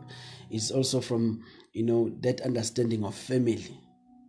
is 0.49 0.71
also 0.71 1.01
from, 1.01 1.43
you 1.73 1.83
know, 1.83 2.15
that 2.21 2.41
understanding 2.41 3.03
of 3.03 3.15
family, 3.15 3.79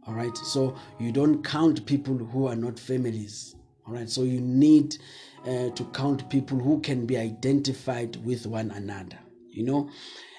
all 0.06 0.14
right. 0.14 0.36
So 0.36 0.76
you 0.98 1.12
don't 1.12 1.44
count 1.44 1.86
people 1.86 2.16
who 2.16 2.46
are 2.46 2.56
not 2.56 2.78
families, 2.78 3.54
all 3.86 3.94
right. 3.94 4.08
So 4.08 4.22
you 4.22 4.40
need 4.40 4.96
uh, 5.42 5.70
to 5.70 5.84
count 5.92 6.28
people 6.30 6.58
who 6.58 6.80
can 6.80 7.06
be 7.06 7.16
identified 7.16 8.16
with 8.24 8.46
one 8.46 8.70
another, 8.72 9.18
you 9.50 9.64
know. 9.64 9.90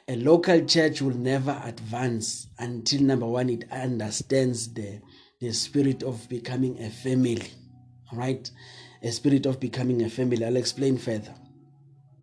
A 0.10 0.16
local 0.16 0.64
church 0.64 1.02
will 1.02 1.18
never 1.18 1.62
advance 1.66 2.48
until 2.60 3.02
number 3.02 3.26
one, 3.26 3.50
it 3.50 3.66
understands 3.72 4.74
the 4.74 5.02
the 5.40 5.52
spirit 5.54 6.04
of 6.04 6.28
becoming 6.30 6.82
a 6.82 6.90
family. 6.90 7.48
Right? 8.14 8.50
A 9.04 9.12
spirit 9.12 9.46
of 9.46 9.60
becoming 9.60 10.04
a 10.04 10.10
family. 10.10 10.44
I'll 10.44 10.56
explain 10.56 10.98
further. 10.98 11.34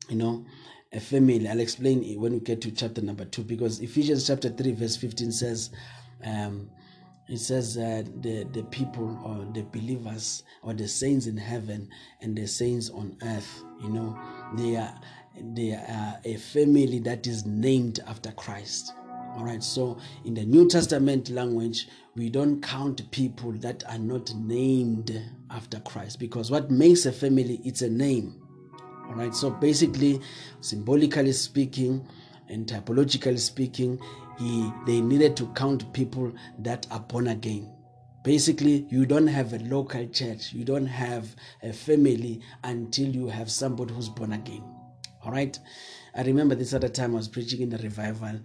You 0.09 0.17
know, 0.17 0.47
a 0.93 1.01
family. 1.01 1.49
I'll 1.49 1.61
explain 1.61 2.21
when 2.21 2.33
we 2.33 2.41
get 2.41 2.61
to 2.63 2.71
chapter 2.71 3.01
number 3.03 3.25
two 3.25 3.43
because 3.43 3.81
Ephesians 3.81 4.27
chapter 4.27 4.51
3, 4.51 4.73
verse 4.73 4.97
15 4.97 5.33
says, 5.33 5.71
um, 6.25 6.71
it 7.29 7.39
says 7.39 7.77
uh, 7.79 8.03
the 8.21 8.45
the 8.53 8.63
people 8.65 9.19
or 9.25 9.51
the 9.55 9.63
believers 9.63 10.43
or 10.63 10.75
the 10.75 10.87
saints 10.87 11.27
in 11.27 11.37
heaven 11.37 11.89
and 12.21 12.37
the 12.37 12.47
saints 12.47 12.91
on 12.91 13.17
earth 13.23 13.63
you 13.83 13.89
know 13.89 14.19
they 14.57 14.77
are 14.77 14.95
they 15.55 15.73
are 15.73 16.21
a 16.25 16.37
family 16.37 16.99
that 16.99 17.27
is 17.27 17.47
named 17.47 18.01
after 18.07 18.31
christ 18.33 18.93
all 19.37 19.45
right, 19.45 19.63
so 19.65 19.99
in 20.25 20.35
the 20.35 20.45
New 20.45 20.69
Testament 20.69 21.29
language, 21.29 21.89
we 22.15 22.31
don't 22.31 22.63
count 22.63 23.11
people 23.11 23.51
that 23.55 23.83
are 23.89 23.99
not 23.99 24.33
named 24.37 25.21
after 25.51 25.81
Christ 25.81 26.21
because 26.21 26.53
what 26.53 26.71
makes 26.71 27.05
a 27.05 27.13
family, 27.13 27.61
it's 27.65 27.83
a 27.83 27.91
name. 27.91 28.41
All 29.09 29.15
right, 29.15 29.35
so 29.35 29.51
basically, 29.51 30.21
symbolically 30.61 31.33
speaking 31.33 32.07
and 32.49 32.65
typologically 32.67 33.41
speaking, 33.41 33.99
he, 34.39 34.71
they 34.87 35.01
needed 35.01 35.37
to 35.39 35.49
count 35.49 35.93
people 35.93 36.33
that 36.61 36.87
are 36.93 37.01
born 37.01 37.27
again. 37.27 37.73
Basically, 38.23 38.87
you 38.89 39.05
don't 39.05 39.27
have 39.27 39.53
a 39.53 39.59
local 39.59 40.07
church, 40.07 40.53
you 40.53 40.65
don't 40.65 40.87
have 40.87 41.35
a 41.63 41.73
family 41.73 42.41
until 42.63 43.09
you 43.09 43.27
have 43.27 43.51
somebody 43.51 43.93
who's 43.93 44.09
born 44.09 44.33
again. 44.33 44.63
All 45.25 45.33
right. 45.33 45.59
I 46.15 46.23
remember 46.23 46.55
this 46.55 46.75
other 46.75 46.89
time 46.89 47.13
I 47.13 47.17
was 47.17 47.29
preaching 47.29 47.63
in 47.63 47.71
the 47.71 47.79
revival 47.79 48.39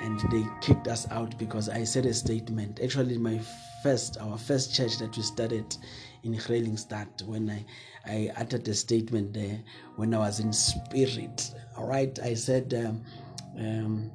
and 0.00 0.20
they 0.30 0.44
kicked 0.60 0.88
us 0.88 1.10
out 1.10 1.38
because 1.38 1.68
I 1.68 1.84
said 1.84 2.06
a 2.06 2.14
statement. 2.14 2.80
Actually, 2.82 3.18
my 3.18 3.40
first, 3.82 4.18
our 4.20 4.36
first 4.36 4.74
church 4.74 4.98
that 4.98 5.16
we 5.16 5.22
started 5.22 5.76
in 6.22 6.34
Greylingstad, 6.34 7.22
when 7.22 7.50
I, 7.50 7.64
I 8.06 8.32
uttered 8.36 8.66
a 8.68 8.74
statement 8.74 9.32
there 9.32 9.60
when 9.96 10.14
I 10.14 10.18
was 10.18 10.40
in 10.40 10.52
spirit. 10.52 11.54
All 11.76 11.86
right, 11.86 12.18
I 12.20 12.34
said, 12.34 12.74
um, 12.74 13.04
um, 13.58 14.10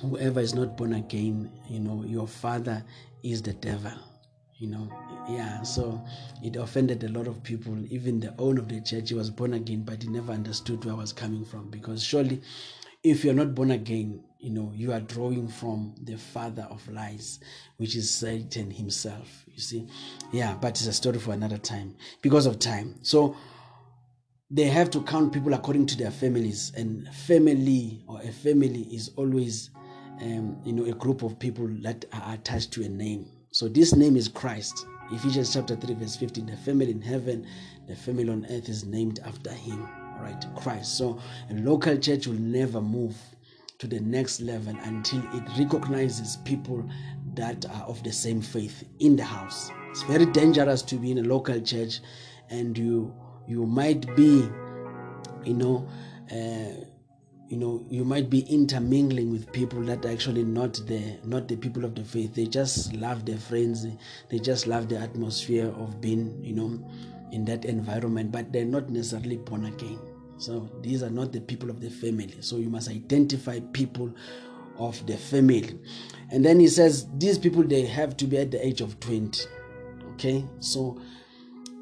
whoever 0.00 0.40
is 0.40 0.54
not 0.54 0.76
born 0.76 0.94
again, 0.94 1.50
you 1.68 1.80
know, 1.80 2.04
your 2.04 2.26
father 2.26 2.84
is 3.22 3.42
the 3.42 3.54
devil. 3.54 3.92
You 4.58 4.66
know, 4.66 4.88
yeah. 5.28 5.62
So 5.62 6.04
it 6.42 6.56
offended 6.56 7.04
a 7.04 7.08
lot 7.08 7.28
of 7.28 7.42
people. 7.44 7.76
Even 7.92 8.18
the 8.18 8.34
owner 8.38 8.60
of 8.60 8.68
the 8.68 8.80
church, 8.80 9.10
he 9.10 9.14
was 9.14 9.30
born 9.30 9.54
again, 9.54 9.82
but 9.84 10.02
he 10.02 10.08
never 10.08 10.32
understood 10.32 10.84
where 10.84 10.94
I 10.94 10.96
was 10.98 11.12
coming 11.12 11.44
from 11.44 11.70
because 11.70 12.02
surely 12.02 12.42
if 13.02 13.24
you're 13.24 13.34
not 13.34 13.54
born 13.54 13.70
again, 13.70 14.24
you 14.38 14.50
know, 14.50 14.72
you 14.74 14.92
are 14.92 15.00
drawing 15.00 15.48
from 15.48 15.94
the 16.02 16.16
father 16.16 16.66
of 16.70 16.86
lies, 16.88 17.40
which 17.76 17.96
is 17.96 18.10
Satan 18.10 18.70
himself. 18.70 19.44
You 19.52 19.60
see, 19.60 19.88
yeah, 20.32 20.56
but 20.60 20.70
it's 20.70 20.86
a 20.86 20.92
story 20.92 21.18
for 21.18 21.32
another 21.32 21.58
time 21.58 21.96
because 22.22 22.46
of 22.46 22.58
time. 22.58 22.96
So 23.02 23.36
they 24.50 24.64
have 24.64 24.90
to 24.90 25.02
count 25.02 25.32
people 25.32 25.54
according 25.54 25.86
to 25.86 25.96
their 25.96 26.10
families, 26.10 26.72
and 26.76 27.08
family 27.08 28.04
or 28.06 28.20
a 28.22 28.32
family 28.32 28.82
is 28.92 29.10
always, 29.16 29.70
um, 30.20 30.56
you 30.64 30.72
know, 30.72 30.84
a 30.84 30.94
group 30.94 31.22
of 31.22 31.38
people 31.38 31.68
that 31.82 32.04
are 32.12 32.34
attached 32.34 32.72
to 32.72 32.84
a 32.84 32.88
name. 32.88 33.26
So 33.50 33.68
this 33.68 33.94
name 33.94 34.16
is 34.16 34.28
Christ. 34.28 34.86
Ephesians 35.10 35.52
chapter 35.52 35.74
3, 35.74 35.94
verse 35.94 36.16
15. 36.16 36.46
The 36.46 36.56
family 36.56 36.90
in 36.90 37.00
heaven, 37.00 37.46
the 37.86 37.96
family 37.96 38.28
on 38.28 38.44
earth 38.50 38.68
is 38.68 38.84
named 38.84 39.20
after 39.24 39.50
him 39.50 39.88
right? 40.20 40.44
Christ. 40.56 40.96
So 40.96 41.20
a 41.50 41.54
local 41.54 41.96
church 41.96 42.26
will 42.26 42.34
never 42.40 42.80
move 42.80 43.16
to 43.78 43.86
the 43.86 44.00
next 44.00 44.40
level 44.40 44.76
until 44.82 45.22
it 45.32 45.44
recognizes 45.58 46.36
people 46.38 46.84
that 47.34 47.64
are 47.66 47.82
of 47.84 48.02
the 48.02 48.12
same 48.12 48.40
faith 48.40 48.84
in 48.98 49.16
the 49.16 49.24
house. 49.24 49.70
It's 49.90 50.02
very 50.02 50.26
dangerous 50.26 50.82
to 50.82 50.96
be 50.96 51.12
in 51.12 51.18
a 51.18 51.22
local 51.22 51.60
church 51.60 52.00
and 52.50 52.76
you 52.76 53.14
you 53.46 53.64
might 53.64 54.14
be, 54.14 54.46
you 55.44 55.54
know, 55.54 55.88
uh, 56.30 56.84
you 57.48 57.56
know 57.56 57.84
you 57.88 58.04
might 58.04 58.28
be 58.28 58.40
intermingling 58.40 59.30
with 59.30 59.50
people 59.52 59.80
that 59.80 60.04
are 60.04 60.10
actually 60.10 60.44
not 60.44 60.74
the 60.86 61.18
not 61.24 61.48
the 61.48 61.56
people 61.56 61.84
of 61.84 61.94
the 61.94 62.04
faith 62.04 62.34
they 62.34 62.44
just 62.44 62.92
love 62.92 63.24
their 63.24 63.38
friends 63.38 63.86
they 64.28 64.38
just 64.38 64.66
love 64.66 64.88
the 64.88 64.98
atmosphere 64.98 65.68
of 65.78 65.98
being 66.00 66.38
you 66.44 66.52
know 66.52 66.78
in 67.32 67.46
that 67.46 67.64
environment 67.64 68.30
but 68.30 68.52
they're 68.52 68.66
not 68.66 68.90
necessarily 68.90 69.38
born 69.38 69.64
again 69.64 69.98
so 70.38 70.70
these 70.82 71.02
are 71.02 71.10
not 71.10 71.32
the 71.32 71.40
people 71.40 71.68
of 71.68 71.80
the 71.80 71.90
family. 71.90 72.36
So 72.40 72.56
you 72.56 72.70
must 72.70 72.88
identify 72.88 73.60
people 73.72 74.14
of 74.78 75.04
the 75.06 75.16
family. 75.16 75.78
And 76.30 76.44
then 76.44 76.60
he 76.60 76.68
says 76.68 77.08
these 77.18 77.38
people 77.38 77.64
they 77.64 77.84
have 77.86 78.16
to 78.18 78.26
be 78.26 78.38
at 78.38 78.52
the 78.52 78.64
age 78.64 78.80
of 78.80 78.98
20 79.00 79.44
okay? 80.14 80.44
So 80.60 81.00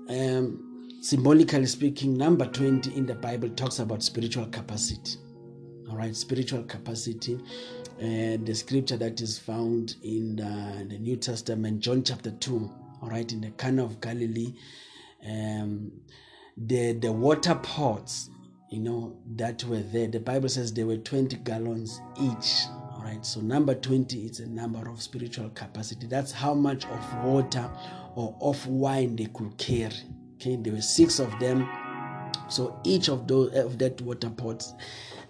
um 0.08 0.62
symbolically 1.02 1.66
speaking 1.66 2.16
number 2.16 2.46
20 2.46 2.96
in 2.96 3.06
the 3.06 3.14
bible 3.14 3.50
talks 3.50 3.78
about 3.78 4.02
spiritual 4.02 4.46
capacity. 4.46 5.18
All 5.90 5.96
right? 5.96 6.16
Spiritual 6.16 6.64
capacity. 6.64 7.38
And 8.00 8.46
the 8.46 8.54
scripture 8.54 8.96
that 8.96 9.20
is 9.20 9.38
found 9.38 9.96
in 10.02 10.40
uh, 10.40 10.84
the 10.88 10.98
new 10.98 11.16
testament 11.16 11.80
john 11.80 12.02
chapter 12.02 12.30
2 12.30 12.70
all 13.02 13.10
right? 13.10 13.30
In 13.30 13.42
the 13.42 13.50
cana 13.50 13.84
of 13.84 14.00
galilee. 14.00 14.54
Um, 15.28 15.92
the 16.56 16.92
the 16.92 17.12
water 17.12 17.54
pots 17.56 18.30
you 18.68 18.80
know 18.80 19.16
that 19.36 19.62
were 19.64 19.80
there. 19.80 20.08
The 20.08 20.20
bible 20.20 20.48
says 20.48 20.72
there 20.72 20.86
were 20.86 20.96
20 20.96 21.36
gallons 21.38 22.00
each 22.20 22.66
all 22.94 23.02
right? 23.02 23.24
So 23.24 23.40
number 23.40 23.74
20 23.74 24.18
is 24.26 24.40
a 24.40 24.48
number 24.48 24.88
of 24.88 25.00
spiritual 25.02 25.50
capacity. 25.50 26.06
That's 26.06 26.32
how 26.32 26.54
much 26.54 26.84
of 26.86 27.24
water 27.24 27.70
or 28.14 28.36
of 28.40 28.66
wine 28.66 29.16
they 29.16 29.26
could 29.26 29.56
carry. 29.58 29.94
Okay 30.36 30.56
there 30.56 30.72
were 30.72 30.82
six 30.82 31.18
of 31.18 31.30
them. 31.38 31.68
So 32.48 32.78
each 32.84 33.08
of 33.08 33.26
those 33.26 33.54
of 33.54 33.78
that 33.78 34.00
water 34.02 34.30
pots 34.30 34.74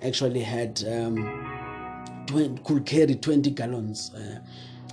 actually 0.03 0.42
had 0.42 0.83
um, 0.87 2.25
20, 2.27 2.62
could 2.62 2.85
carry 2.85 3.14
20 3.14 3.51
gallons 3.51 4.12
uh, 4.14 4.40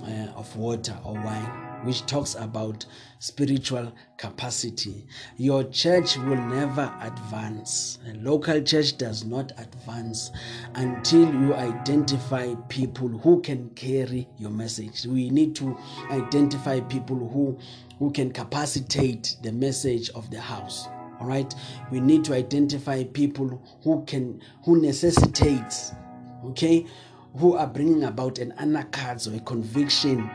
uh, 0.02 0.38
of 0.38 0.54
water 0.56 0.98
or 1.04 1.14
wine 1.14 1.63
which 1.84 2.04
talks 2.06 2.34
about 2.34 2.84
spiritual 3.18 3.92
capacity. 4.16 5.06
Your 5.36 5.64
church 5.64 6.16
will 6.16 6.36
never 6.36 6.92
advance. 7.00 7.98
A 8.10 8.14
local 8.14 8.60
church 8.60 8.98
does 8.98 9.24
not 9.24 9.52
advance 9.58 10.30
until 10.74 11.32
you 11.34 11.54
identify 11.54 12.54
people 12.68 13.08
who 13.08 13.40
can 13.40 13.70
carry 13.70 14.28
your 14.38 14.50
message. 14.50 15.06
We 15.06 15.30
need 15.30 15.54
to 15.56 15.76
identify 16.10 16.80
people 16.80 17.16
who, 17.16 17.58
who 17.98 18.10
can 18.10 18.32
capacitate 18.32 19.36
the 19.42 19.52
message 19.52 20.10
of 20.10 20.30
the 20.30 20.40
house 20.40 20.88
all 21.20 21.26
right 21.28 21.54
we 21.90 22.00
need 22.00 22.24
to 22.24 22.34
identify 22.34 23.04
people 23.04 23.62
who 23.82 24.04
can 24.04 24.40
who 24.64 24.80
necessitates 24.80 25.92
okay 26.44 26.84
who 27.36 27.56
are 27.56 27.66
bringing 27.66 28.04
about 28.04 28.38
an 28.38 28.52
anacards 28.58 29.30
or 29.30 29.36
a 29.36 29.40
conviction 29.40 30.30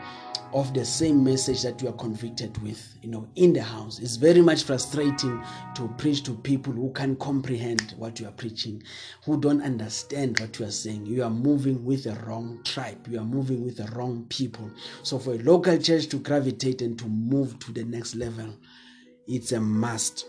of 0.52 0.74
the 0.74 0.84
same 0.84 1.22
message 1.22 1.62
that 1.62 1.80
you 1.80 1.88
are 1.88 1.94
convicted 1.94 2.56
with 2.62 2.96
you 3.02 3.10
know 3.10 3.28
in 3.36 3.52
the 3.52 3.62
house. 3.62 3.98
It's 3.98 4.16
very 4.16 4.42
much 4.42 4.64
frustrating 4.64 5.42
to 5.74 5.88
preach 5.98 6.22
to 6.24 6.34
people 6.34 6.72
who 6.72 6.92
can't 6.92 7.18
comprehend 7.18 7.94
what 7.96 8.20
you 8.20 8.26
are 8.26 8.32
preaching 8.32 8.82
who 9.24 9.40
don't 9.40 9.62
understand 9.62 10.40
what 10.40 10.58
you 10.58 10.66
are 10.66 10.70
saying. 10.70 11.06
You 11.06 11.22
are 11.24 11.30
moving 11.30 11.84
with 11.84 12.04
the 12.04 12.14
wrong 12.26 12.60
tribe. 12.64 13.06
You 13.08 13.20
are 13.20 13.24
moving 13.24 13.64
with 13.64 13.76
the 13.76 13.86
wrong 13.96 14.26
people. 14.28 14.70
So 15.02 15.18
for 15.18 15.34
a 15.34 15.38
local 15.38 15.78
church 15.78 16.08
to 16.08 16.16
gravitate 16.18 16.82
and 16.82 16.98
to 16.98 17.06
move 17.06 17.58
to 17.60 17.72
the 17.72 17.84
next 17.84 18.14
level 18.14 18.56
it's 19.30 19.52
a 19.52 19.60
must. 19.60 20.26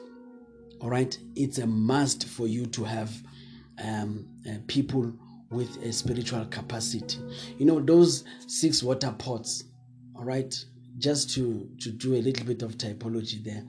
All 0.79 0.89
right? 0.89 1.17
It's 1.35 1.57
a 1.57 1.67
must 1.67 2.27
for 2.27 2.47
you 2.47 2.65
to 2.67 2.83
have 2.83 3.11
um, 3.83 4.27
uh, 4.47 4.57
people 4.67 5.11
with 5.49 5.83
a 5.83 5.91
spiritual 5.91 6.45
capacity. 6.45 7.19
You 7.57 7.65
know 7.65 7.81
those 7.81 8.23
six 8.47 8.81
water 8.81 9.13
pots 9.17 9.65
all 10.21 10.27
right 10.27 10.63
just 10.99 11.31
to 11.31 11.67
to 11.79 11.89
do 11.89 12.13
a 12.13 12.21
little 12.21 12.45
bit 12.45 12.61
of 12.61 12.77
typology 12.77 13.43
there 13.43 13.63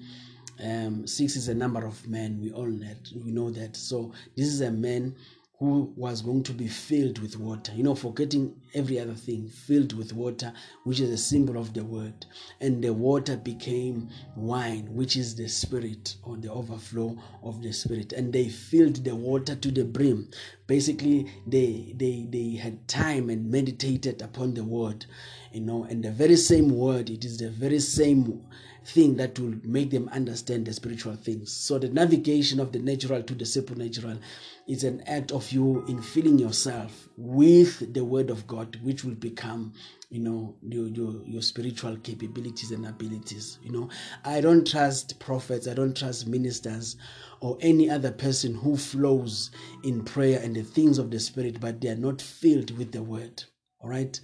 um, 0.62 1.06
six 1.06 1.34
is 1.34 1.48
a 1.48 1.54
number 1.54 1.86
of 1.86 2.06
men 2.06 2.38
we 2.42 2.52
all 2.52 2.66
know 2.66 2.94
we 3.24 3.30
know 3.32 3.48
that 3.48 3.74
so 3.74 4.12
this 4.36 4.48
is 4.48 4.60
a 4.60 4.70
man 4.70 5.14
who 5.62 5.92
was 5.96 6.22
going 6.22 6.42
to 6.42 6.52
be 6.52 6.66
filled 6.66 7.20
with 7.20 7.38
water, 7.38 7.70
you 7.72 7.84
know, 7.84 7.94
forgetting 7.94 8.52
every 8.74 8.98
other 8.98 9.14
thing, 9.14 9.48
filled 9.48 9.92
with 9.92 10.12
water, 10.12 10.52
which 10.82 10.98
is 10.98 11.08
a 11.08 11.16
symbol 11.16 11.56
of 11.56 11.72
the 11.72 11.84
word. 11.84 12.26
And 12.60 12.82
the 12.82 12.92
water 12.92 13.36
became 13.36 14.08
wine, 14.34 14.92
which 14.92 15.16
is 15.16 15.36
the 15.36 15.48
spirit 15.48 16.16
or 16.24 16.36
the 16.36 16.50
overflow 16.50 17.16
of 17.44 17.62
the 17.62 17.72
spirit. 17.72 18.12
And 18.12 18.32
they 18.32 18.48
filled 18.48 19.04
the 19.04 19.14
water 19.14 19.54
to 19.54 19.70
the 19.70 19.84
brim. 19.84 20.28
Basically, 20.66 21.30
they 21.46 21.94
they 21.96 22.26
they 22.28 22.56
had 22.56 22.88
time 22.88 23.30
and 23.30 23.48
meditated 23.48 24.20
upon 24.20 24.54
the 24.54 24.64
word, 24.64 25.06
you 25.52 25.60
know, 25.60 25.84
and 25.84 26.02
the 26.02 26.10
very 26.10 26.36
same 26.36 26.70
word, 26.76 27.10
it 27.10 27.24
is 27.24 27.38
the 27.38 27.50
very 27.50 27.80
same 27.80 28.42
thing 28.84 29.16
that 29.16 29.38
will 29.38 29.54
make 29.62 29.90
them 29.90 30.08
understand 30.12 30.66
the 30.66 30.72
spiritual 30.72 31.14
things. 31.14 31.52
So 31.52 31.78
the 31.78 31.88
navigation 31.88 32.58
of 32.58 32.72
the 32.72 32.78
natural 32.78 33.22
to 33.22 33.34
the 33.34 33.46
supernatural 33.46 34.18
is 34.66 34.84
an 34.84 35.02
act 35.02 35.30
of 35.32 35.50
you 35.52 35.84
in 35.86 36.02
filling 36.02 36.38
yourself 36.38 37.08
with 37.16 37.94
the 37.94 38.04
word 38.04 38.30
of 38.30 38.46
God, 38.46 38.78
which 38.82 39.04
will 39.04 39.14
become, 39.14 39.72
you 40.10 40.20
know, 40.20 40.56
your, 40.62 40.86
your, 40.88 41.22
your 41.24 41.42
spiritual 41.42 41.96
capabilities 41.96 42.70
and 42.70 42.86
abilities. 42.86 43.58
You 43.62 43.72
know, 43.72 43.88
I 44.24 44.40
don't 44.40 44.66
trust 44.66 45.18
prophets, 45.20 45.68
I 45.68 45.74
don't 45.74 45.96
trust 45.96 46.26
ministers 46.26 46.96
or 47.40 47.58
any 47.60 47.90
other 47.90 48.12
person 48.12 48.54
who 48.54 48.76
flows 48.76 49.50
in 49.84 50.04
prayer 50.04 50.40
and 50.42 50.56
the 50.56 50.62
things 50.62 50.98
of 50.98 51.10
the 51.10 51.20
spirit, 51.20 51.60
but 51.60 51.80
they 51.80 51.88
are 51.88 51.96
not 51.96 52.20
filled 52.22 52.76
with 52.78 52.92
the 52.92 53.02
word. 53.02 53.44
All 53.80 53.90
right. 53.90 54.18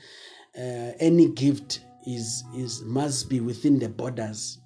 Uh, 0.57 0.93
any 1.01 1.29
gift 1.29 1.81
is 2.07 2.45
is 2.57 2.83
must 2.83 3.29
be 3.29 3.41
within 3.41 3.79
the 3.79 3.89
borders 3.89 4.59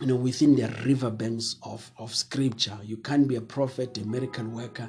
you 0.00 0.06
know 0.06 0.16
within 0.16 0.54
the 0.56 0.68
riverbanks 0.84 1.56
of 1.62 1.90
of 1.98 2.14
scripture. 2.14 2.78
You 2.82 2.98
can't 2.98 3.28
be 3.28 3.36
a 3.36 3.40
prophet 3.40 3.96
a 3.98 4.04
miracle 4.04 4.46
worker 4.46 4.88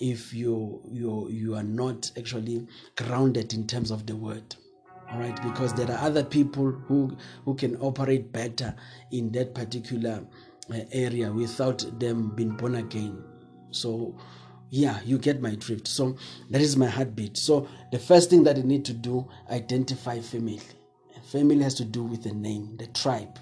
if 0.00 0.32
you 0.32 0.82
you 0.90 1.28
you 1.30 1.54
are 1.54 1.62
not 1.62 2.10
actually 2.18 2.66
grounded 2.96 3.54
in 3.54 3.66
terms 3.66 3.90
of 3.90 4.06
the 4.06 4.16
word 4.16 4.54
all 5.12 5.18
right 5.18 5.40
because 5.42 5.72
there 5.74 5.90
are 5.90 5.98
other 6.04 6.24
people 6.24 6.70
who 6.88 7.16
who 7.44 7.54
can 7.54 7.76
operate 7.76 8.32
better 8.32 8.74
in 9.12 9.30
that 9.32 9.54
particular 9.54 10.26
uh, 10.72 10.80
area 10.92 11.30
without 11.32 11.84
them 12.00 12.30
being 12.34 12.50
born 12.50 12.76
again. 12.76 13.22
So 13.70 14.16
yeah 14.70 15.00
you 15.04 15.18
get 15.18 15.40
my 15.40 15.54
drift 15.54 15.86
so 15.86 16.16
that 16.50 16.60
is 16.60 16.76
my 16.76 16.86
heartbeat 16.86 17.36
so 17.36 17.68
the 17.92 17.98
first 17.98 18.30
thing 18.30 18.42
that 18.44 18.56
you 18.56 18.62
need 18.62 18.84
to 18.84 18.92
do 18.92 19.26
identify 19.50 20.20
family 20.20 20.60
Family 21.26 21.60
has 21.64 21.74
to 21.74 21.84
do 21.84 22.04
with 22.04 22.22
the 22.22 22.32
name, 22.32 22.76
the 22.76 22.86
tribe. 22.88 23.38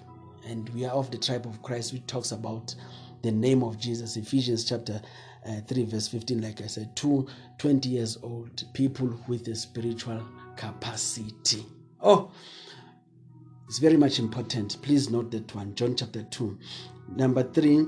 And 0.46 0.66
we 0.70 0.86
are 0.86 0.92
of 0.92 1.10
the 1.10 1.18
tribe 1.18 1.44
of 1.44 1.62
Christ, 1.62 1.92
which 1.92 2.06
talks 2.06 2.32
about 2.32 2.74
the 3.22 3.30
name 3.30 3.62
of 3.62 3.78
Jesus. 3.78 4.16
Ephesians 4.16 4.64
chapter 4.64 5.02
uh, 5.46 5.60
3, 5.68 5.84
verse 5.84 6.08
15, 6.08 6.40
like 6.40 6.62
I 6.62 6.66
said, 6.66 6.96
two 6.96 7.26
20 7.58 7.90
years 7.90 8.16
old 8.22 8.64
people 8.72 9.20
with 9.28 9.46
a 9.48 9.54
spiritual 9.54 10.26
capacity. 10.56 11.66
Oh, 12.00 12.32
it's 13.68 13.78
very 13.78 13.98
much 13.98 14.18
important. 14.18 14.80
Please 14.80 15.10
note 15.10 15.30
that 15.32 15.54
one. 15.54 15.74
John 15.74 15.94
chapter 15.94 16.22
2. 16.22 16.58
Number 17.16 17.42
three, 17.42 17.86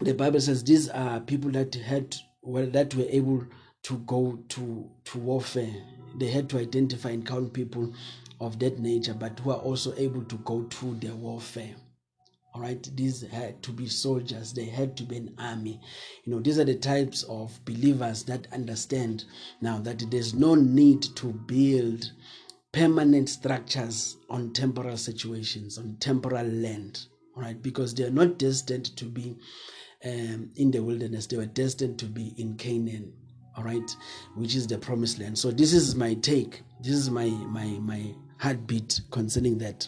the 0.00 0.14
Bible 0.14 0.40
says 0.40 0.64
these 0.64 0.88
are 0.88 1.20
people 1.20 1.50
that 1.50 1.74
had 1.74 2.16
well, 2.42 2.66
that 2.66 2.94
were 2.94 3.06
able 3.08 3.46
to 3.82 3.98
go 3.98 4.38
to 4.48 4.90
to 5.04 5.18
warfare. 5.18 5.74
They 6.18 6.28
had 6.28 6.48
to 6.50 6.58
identify 6.58 7.10
and 7.10 7.26
count 7.26 7.52
people 7.52 7.92
of 8.40 8.58
that 8.58 8.78
nature, 8.78 9.14
but 9.14 9.38
who 9.40 9.50
are 9.50 9.58
also 9.58 9.94
able 9.96 10.24
to 10.24 10.36
go 10.38 10.64
through 10.70 10.96
the 10.96 11.14
warfare. 11.14 11.74
All 12.52 12.62
right, 12.62 12.82
these 12.96 13.22
had 13.22 13.62
to 13.62 13.70
be 13.70 13.86
soldiers, 13.86 14.52
they 14.52 14.64
had 14.64 14.96
to 14.96 15.04
be 15.04 15.18
an 15.18 15.34
army. 15.38 15.80
You 16.24 16.34
know, 16.34 16.40
these 16.40 16.58
are 16.58 16.64
the 16.64 16.74
types 16.74 17.22
of 17.24 17.64
believers 17.64 18.24
that 18.24 18.52
understand 18.52 19.24
now 19.60 19.78
that 19.78 20.10
there's 20.10 20.34
no 20.34 20.56
need 20.56 21.02
to 21.16 21.26
build 21.26 22.10
permanent 22.72 23.28
structures 23.28 24.16
on 24.28 24.52
temporal 24.52 24.96
situations, 24.96 25.78
on 25.78 25.96
temporal 26.00 26.46
land, 26.46 27.06
all 27.36 27.42
right, 27.42 27.62
because 27.62 27.94
they 27.94 28.04
are 28.04 28.10
not 28.10 28.38
destined 28.38 28.96
to 28.96 29.04
be 29.04 29.36
um, 30.04 30.50
in 30.56 30.70
the 30.70 30.82
wilderness, 30.82 31.26
they 31.26 31.36
were 31.36 31.46
destined 31.46 31.98
to 31.98 32.06
be 32.06 32.34
in 32.36 32.56
Canaan 32.56 33.12
all 33.56 33.64
right 33.64 33.96
which 34.36 34.54
is 34.54 34.68
the 34.68 34.78
promised 34.78 35.18
land 35.18 35.36
so 35.36 35.50
this 35.50 35.72
is 35.72 35.96
my 35.96 36.14
take 36.14 36.62
this 36.80 36.94
is 36.94 37.10
my 37.10 37.26
my 37.26 37.66
my 37.80 38.14
heartbeat 38.40 39.00
concerning 39.10 39.58
that. 39.58 39.86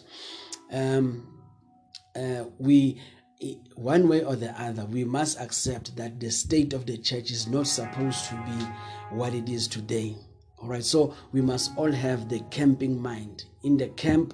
Um, 0.71 1.27
uh, 2.15 2.45
we, 2.59 3.01
one 3.75 4.07
way 4.07 4.23
or 4.23 4.35
the 4.35 4.51
other, 4.61 4.85
we 4.85 5.03
must 5.03 5.39
accept 5.39 5.95
that 5.97 6.19
the 6.19 6.29
state 6.29 6.73
of 6.73 6.85
the 6.85 6.97
church 6.97 7.31
is 7.31 7.47
not 7.47 7.67
supposed 7.67 8.25
to 8.29 8.35
be 8.35 9.15
what 9.15 9.33
it 9.33 9.49
is 9.49 9.67
today. 9.67 10.15
All 10.61 10.69
right, 10.69 10.83
so 10.83 11.15
we 11.31 11.41
must 11.41 11.71
all 11.77 11.91
have 11.91 12.29
the 12.29 12.39
camping 12.51 13.01
mind. 13.01 13.43
In 13.63 13.75
the 13.75 13.89
camp, 13.89 14.33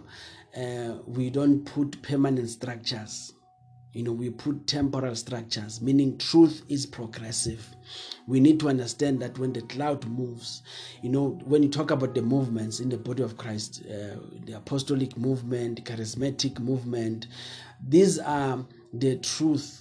uh, 0.56 0.98
we 1.08 1.30
don't 1.30 1.64
put 1.64 2.02
permanent 2.04 2.50
structures. 2.50 3.34
You 3.94 4.04
know, 4.04 4.12
we 4.12 4.30
put 4.30 4.68
temporal 4.68 5.16
structures, 5.16 5.82
meaning 5.82 6.18
truth 6.18 6.64
is 6.70 6.86
progressive. 6.86 7.76
We 8.28 8.40
need 8.40 8.60
to 8.60 8.70
understand 8.70 9.20
that 9.22 9.40
when 9.40 9.54
the 9.54 9.62
cloud 9.64 10.06
moves, 10.06 10.62
you 11.02 11.10
know, 11.10 11.40
when 11.46 11.64
you 11.64 11.70
talk 11.70 11.90
about 11.90 12.14
the 12.14 12.22
movements 12.22 12.80
in 12.80 12.90
the 12.90 12.98
body 12.98 13.24
of 13.24 13.38
Christ, 13.38 13.82
uh, 13.88 14.18
the 14.46 14.54
apostolic 14.58 15.18
movement, 15.18 15.84
charismatic 15.86 16.60
movement, 16.60 17.28
these 17.88 18.20
are 18.20 18.64
the 18.94 19.18
truth 19.18 19.79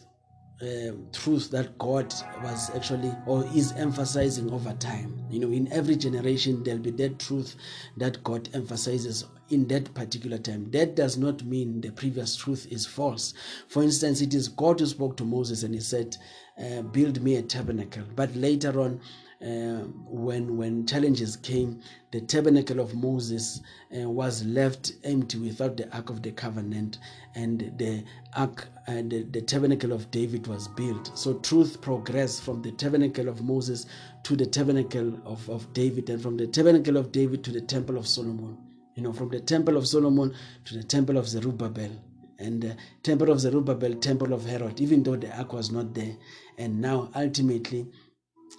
uh, 0.60 0.92
truth 1.12 1.50
that 1.50 1.78
God 1.78 2.12
was 2.42 2.70
actually 2.74 3.12
or 3.26 3.44
is 3.54 3.72
emphasizing 3.72 4.50
over 4.50 4.72
time. 4.74 5.24
You 5.30 5.40
know, 5.40 5.50
in 5.52 5.72
every 5.72 5.96
generation, 5.96 6.64
there'll 6.64 6.80
be 6.80 6.90
that 6.92 7.18
truth 7.18 7.54
that 7.96 8.24
God 8.24 8.48
emphasizes 8.54 9.24
in 9.50 9.68
that 9.68 9.94
particular 9.94 10.38
time. 10.38 10.70
That 10.72 10.96
does 10.96 11.16
not 11.16 11.44
mean 11.44 11.80
the 11.80 11.90
previous 11.92 12.34
truth 12.36 12.66
is 12.70 12.86
false. 12.86 13.34
For 13.68 13.82
instance, 13.82 14.20
it 14.20 14.34
is 14.34 14.48
God 14.48 14.80
who 14.80 14.86
spoke 14.86 15.16
to 15.18 15.24
Moses 15.24 15.62
and 15.62 15.74
he 15.74 15.80
said, 15.80 16.16
uh, 16.58 16.82
Build 16.82 17.22
me 17.22 17.36
a 17.36 17.42
tabernacle. 17.42 18.02
But 18.16 18.34
later 18.34 18.80
on, 18.80 19.00
uh, 19.40 19.84
when 20.08 20.56
when 20.56 20.84
challenges 20.86 21.36
came, 21.36 21.80
the 22.10 22.20
tabernacle 22.20 22.80
of 22.80 22.94
Moses 22.94 23.60
uh, 23.96 24.08
was 24.08 24.44
left 24.44 24.92
empty 25.04 25.38
without 25.38 25.76
the 25.76 25.88
ark 25.94 26.10
of 26.10 26.22
the 26.22 26.32
covenant, 26.32 26.98
and 27.36 27.72
the 27.78 28.02
ark 28.34 28.66
and 28.88 29.12
the, 29.12 29.22
the 29.22 29.40
tabernacle 29.40 29.92
of 29.92 30.10
David 30.10 30.46
was 30.48 30.66
built. 30.68 31.16
So 31.16 31.34
truth 31.34 31.80
progressed 31.80 32.42
from 32.42 32.62
the 32.62 32.72
tabernacle 32.72 33.28
of 33.28 33.42
Moses 33.42 33.86
to 34.24 34.34
the 34.34 34.46
tabernacle 34.46 35.20
of, 35.24 35.48
of 35.48 35.72
David, 35.72 36.10
and 36.10 36.20
from 36.20 36.36
the 36.36 36.48
tabernacle 36.48 36.96
of 36.96 37.12
David 37.12 37.44
to 37.44 37.52
the 37.52 37.60
temple 37.60 37.96
of 37.96 38.08
Solomon. 38.08 38.58
You 38.96 39.04
know, 39.04 39.12
from 39.12 39.28
the 39.28 39.40
temple 39.40 39.76
of 39.76 39.86
Solomon 39.86 40.34
to 40.64 40.74
the 40.74 40.82
temple 40.82 41.16
of 41.16 41.28
Zerubbabel 41.28 41.92
and 42.40 42.62
the 42.62 42.76
temple 43.02 43.30
of 43.30 43.40
Zerubbabel, 43.40 43.94
temple 43.94 44.32
of 44.32 44.44
Herod, 44.46 44.80
even 44.80 45.02
though 45.04 45.16
the 45.16 45.36
ark 45.36 45.52
was 45.52 45.70
not 45.70 45.94
there. 45.94 46.16
And 46.56 46.80
now 46.80 47.10
ultimately 47.14 47.86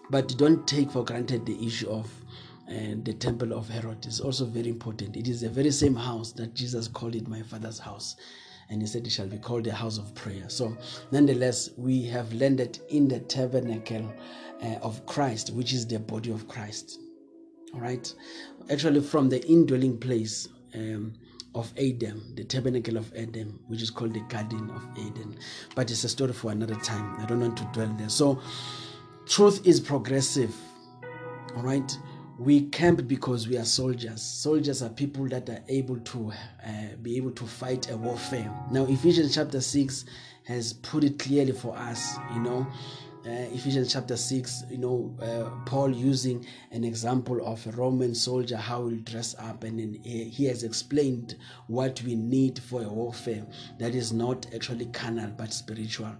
but 0.10 0.38
don't 0.38 0.67
take 0.67 0.91
for 0.91 1.04
granted 1.04 1.45
the 1.45 1.65
issue 1.65 1.89
of 1.89 2.12
uh, 2.69 2.95
the 3.04 3.13
temple 3.13 3.54
of 3.54 3.67
Herod. 3.67 4.06
It's 4.06 4.19
also 4.19 4.45
very 4.45 4.69
important. 4.69 5.17
It 5.17 5.28
is 5.28 5.41
the 5.41 5.50
very 5.50 5.72
same 5.72 5.95
house 5.95 6.32
that 6.34 6.54
Jesus 6.54 6.88
called 6.88 7.15
it 7.15 7.28
my 7.28 7.41
father's 7.41 7.80
house. 7.80 8.15
And 8.69 8.82
he 8.82 8.88
said 8.88 9.08
it 9.08 9.10
shall 9.12 9.28
be 9.28 9.39
called 9.39 9.63
the 9.63 9.74
house 9.74 9.98
of 9.98 10.13
prayer. 10.13 10.48
So, 10.48 10.78
nonetheless, 11.12 11.72
we 11.78 12.04
have 12.06 12.32
landed 12.34 12.80
in 12.89 13.08
the 13.08 13.19
tabernacle 13.19 14.13
uh, 14.62 14.76
of 14.84 15.04
Christ, 15.08 15.50
which 15.52 15.74
is 15.74 15.88
the 15.88 15.98
body 15.98 16.30
of 16.30 16.48
Christ. 16.48 17.00
All 17.74 17.82
right. 17.82 18.13
Actually, 18.69 19.02
from 19.02 19.30
the 19.30 19.43
indwelling 19.48 19.98
place 19.98 20.48
um, 20.76 21.13
of 21.56 21.74
Adam, 21.80 22.34
the 22.36 22.43
tabernacle 22.43 22.98
of 22.98 23.12
Adam, 23.15 23.60
which 23.67 23.82
is 23.82 23.89
called 23.89 24.13
the 24.13 24.22
Garden 24.22 24.69
of 24.69 24.86
Eden. 24.98 25.36
But 25.74 25.89
it's 25.89 26.04
a 26.04 26.10
story 26.10 26.34
for 26.34 26.52
another 26.52 26.76
time. 26.76 27.19
I 27.19 27.26
don't 27.26 27.39
want 27.39 27.58
to 27.58 27.67
dwell 27.74 27.95
there. 27.98 28.10
So, 28.10 28.39
Truth 29.30 29.68
is 29.68 29.80
progressive. 29.80 30.56
All 31.56 31.62
right. 31.62 31.96
We 32.39 32.62
camp 32.70 33.08
because 33.08 33.48
we 33.48 33.58
are 33.58 33.63
soldiers. 33.63 34.24
Soldiers 34.24 34.82
are 34.82 34.89
people 34.89 35.28
that 35.28 35.48
are 35.50 35.62
able 35.68 36.00
to 36.00 36.32
uh, 36.65 36.72
be 37.04 37.15
able 37.15 37.30
to 37.34 37.46
fight 37.46 37.92
a 37.92 37.98
warfare. 37.98 38.52
Now, 38.72 38.86
Ephesians 38.86 39.36
chapter 39.36 39.62
6 39.62 40.06
has 40.48 40.74
put 40.74 41.04
it 41.04 41.20
clearly 41.20 41.52
for 41.52 41.78
us, 41.78 42.18
you 42.34 42.39
know. 42.39 42.65
Uh, 43.24 43.30
Ephesians 43.54 43.94
chapter 43.94 44.18
6, 44.18 44.63
you 44.72 44.80
know, 44.80 45.15
uh, 45.22 45.52
Paul 45.65 45.92
using 45.96 46.44
an 46.72 46.84
example 46.84 47.46
of 47.46 47.68
a 47.68 47.72
Roman 47.72 48.15
soldier, 48.15 48.58
how 48.58 48.88
he'll 48.88 48.98
dress 49.02 49.36
up, 49.38 49.63
and 49.63 49.78
then 49.78 49.94
he 50.02 50.46
has 50.46 50.63
explained 50.63 51.36
what 51.68 52.02
we 52.02 52.15
need 52.15 52.58
for 52.58 52.82
a 52.82 52.89
warfare 52.89 53.46
that 53.78 53.94
is 53.94 54.12
not 54.12 54.48
actually 54.56 54.88
carnal 54.88 55.30
but 55.38 55.54
spiritual 55.54 56.15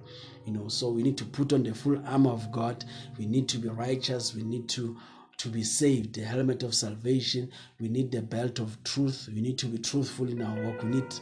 you 0.50 0.58
know 0.58 0.68
so 0.68 0.90
we 0.90 1.04
need 1.04 1.18
to 1.18 1.26
put 1.26 1.54
on 1.54 1.62
the 1.62 1.76
full 1.76 2.02
armor 2.08 2.32
of 2.32 2.52
god. 2.52 2.84
We 3.20 3.28
need 3.28 3.48
to 3.50 3.60
be 3.60 3.70
righteous. 3.70 4.34
We 4.34 4.42
need 4.42 4.68
to 4.70 4.98
to 5.38 5.48
be 5.48 5.64
saved. 5.64 6.16
The 6.16 6.24
helmet 6.24 6.64
of 6.64 6.74
salvation. 6.74 7.52
We 7.80 7.88
need 7.88 8.12
the 8.12 8.22
belt 8.22 8.60
of 8.60 8.84
truth. 8.84 9.30
We 9.34 9.42
need 9.42 9.60
to 9.60 9.68
be 9.68 9.78
truthful 9.78 10.28
in 10.28 10.42
our 10.42 10.56
work. 10.66 10.82
We 10.82 10.90
need 10.90 11.14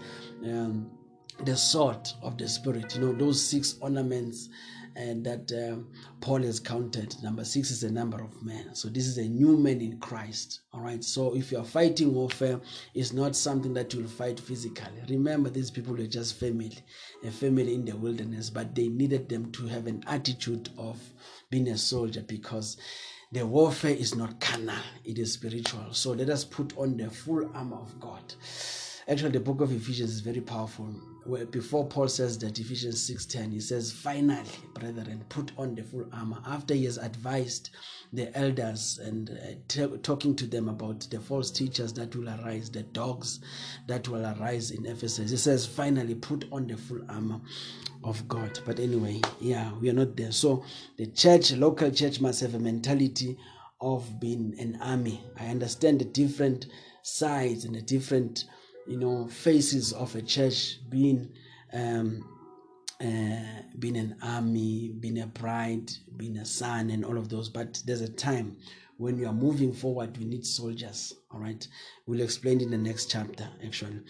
um, 0.46 0.90
the 1.44 1.58
sword 1.58 2.10
of 2.24 2.38
the 2.38 2.48
spirit. 2.48 2.96
You 2.96 3.02
know 3.02 3.14
those 3.14 3.44
six 3.44 3.76
ornaments 3.82 4.48
and 4.98 5.24
that 5.24 5.52
um, 5.54 5.88
Paul 6.22 6.42
has 6.42 6.60
counted. 6.60 7.16
Number 7.22 7.46
six 7.46 7.70
is 7.70 7.82
the 7.82 7.92
number 7.92 8.22
of 8.22 8.44
men. 8.44 8.74
So 8.74 8.90
this 8.90 9.06
is 9.06 9.20
a 9.20 9.28
new 9.30 9.56
man 9.56 9.80
in 9.80 10.00
Christ. 10.00 10.62
All 10.74 10.82
right. 10.82 11.04
So 11.04 11.36
if 11.36 11.52
you 11.52 11.60
are 11.60 11.64
fighting 11.64 12.14
warfare, 12.16 12.60
it's 12.96 13.14
not 13.14 13.36
something 13.36 13.74
that 13.76 13.94
you'll 13.94 14.08
fight 14.08 14.40
physically. 14.40 15.04
Remember, 15.08 15.52
these 15.52 15.70
people 15.70 15.94
were 15.94 16.08
just 16.08 16.40
family, 16.40 16.74
a 17.24 17.30
family 17.30 17.76
in 17.76 17.86
the 17.86 17.96
wilderness, 17.96 18.50
but 18.50 18.74
they 18.74 18.88
needed 18.88 19.30
them 19.30 19.52
to 19.52 19.68
have 19.68 19.86
an 19.86 20.04
attitude 20.08 20.70
of 20.80 21.00
being 21.52 21.68
a 21.68 21.78
soldier 21.78 22.24
because 22.28 22.78
the 23.32 23.46
warfare 23.46 23.92
is 23.92 24.16
not 24.16 24.40
carnal, 24.40 24.76
it 25.06 25.20
is 25.20 25.34
spiritual. 25.34 25.94
So 25.94 26.14
let 26.14 26.30
us 26.30 26.44
put 26.44 26.76
on 26.76 26.98
the 26.98 27.10
full 27.10 27.52
armor 27.54 27.78
of 27.78 28.00
God. 28.00 28.34
Actually, 29.10 29.32
the 29.32 29.40
book 29.40 29.62
of 29.62 29.72
Ephesians 29.72 30.12
is 30.12 30.20
very 30.20 30.42
powerful 30.42 30.94
where 31.28 31.46
before 31.46 31.86
Paul 31.86 32.08
says 32.08 32.38
that 32.40 32.60
Ephesians 32.60 33.02
6:10, 33.02 33.52
he 33.52 33.60
says, 33.60 33.92
"Finally, 33.92 34.50
brethren, 34.74 35.24
put 35.30 35.52
on 35.58 35.76
the 35.76 35.84
full 35.84 36.06
armor." 36.12 36.42
After 36.46 36.74
he 36.74 36.86
has 36.86 36.98
advised 36.98 37.70
the 38.14 38.36
elders 38.38 38.98
and 38.98 39.30
uh, 39.30 39.56
t- 39.68 39.98
talking 40.04 40.36
to 40.36 40.46
them 40.46 40.70
about 40.70 41.02
the 41.10 41.20
false 41.20 41.52
teachers 41.52 41.94
that 41.94 42.16
will 42.16 42.30
arise, 42.30 42.70
the 42.70 42.84
dogs 42.84 43.40
that 43.88 44.08
will 44.08 44.26
arise 44.26 44.72
in 44.72 44.86
Ephesus, 44.86 45.32
he 45.32 45.38
says, 45.38 45.66
"Finally, 45.66 46.16
put 46.16 46.46
on 46.52 46.68
the 46.68 46.78
full 46.78 47.02
armor 47.10 47.42
of 48.04 48.28
God." 48.28 48.60
But 48.66 48.80
anyway, 48.80 49.22
yeah, 49.40 49.74
we 49.80 49.90
are 49.90 49.94
not 49.94 50.16
there. 50.16 50.32
So 50.32 50.64
the 50.98 51.08
church, 51.08 51.52
local 51.54 51.92
church, 51.92 52.22
must 52.22 52.42
have 52.42 52.56
a 52.56 52.60
mentality 52.60 53.38
of 53.82 54.20
being 54.20 54.56
an 54.60 54.78
army. 54.82 55.24
I 55.38 55.48
understand 55.48 56.00
the 56.00 56.06
different 56.06 56.68
sides 57.04 57.64
and 57.66 57.76
the 57.76 57.82
different 57.82 58.46
you 58.88 58.98
know, 58.98 59.28
faces 59.28 59.94
of 59.94 60.16
a 60.16 60.22
church 60.22 60.80
being 60.90 61.30
um, 61.74 62.26
uh, 63.00 63.62
being 63.78 63.98
an 63.98 64.16
army, 64.24 64.94
being 65.00 65.20
a 65.20 65.28
bride, 65.28 65.92
being 66.16 66.38
a 66.38 66.46
son, 66.46 66.90
and 66.90 67.06
all 67.06 67.18
of 67.18 67.30
those. 67.30 67.50
But 67.50 67.82
there's 67.86 68.02
a 68.02 68.12
time 68.12 68.58
when 68.98 69.18
we 69.18 69.26
are 69.26 69.34
moving 69.34 69.72
forward, 69.72 70.18
we 70.18 70.26
need 70.26 70.46
soldiers. 70.46 71.14
All 71.32 71.40
right, 71.40 71.68
we'll 72.08 72.22
explain 72.22 72.62
in 72.62 72.72
the 72.72 72.78
next 72.78 73.12
chapter, 73.12 73.48
actually. 73.64 74.02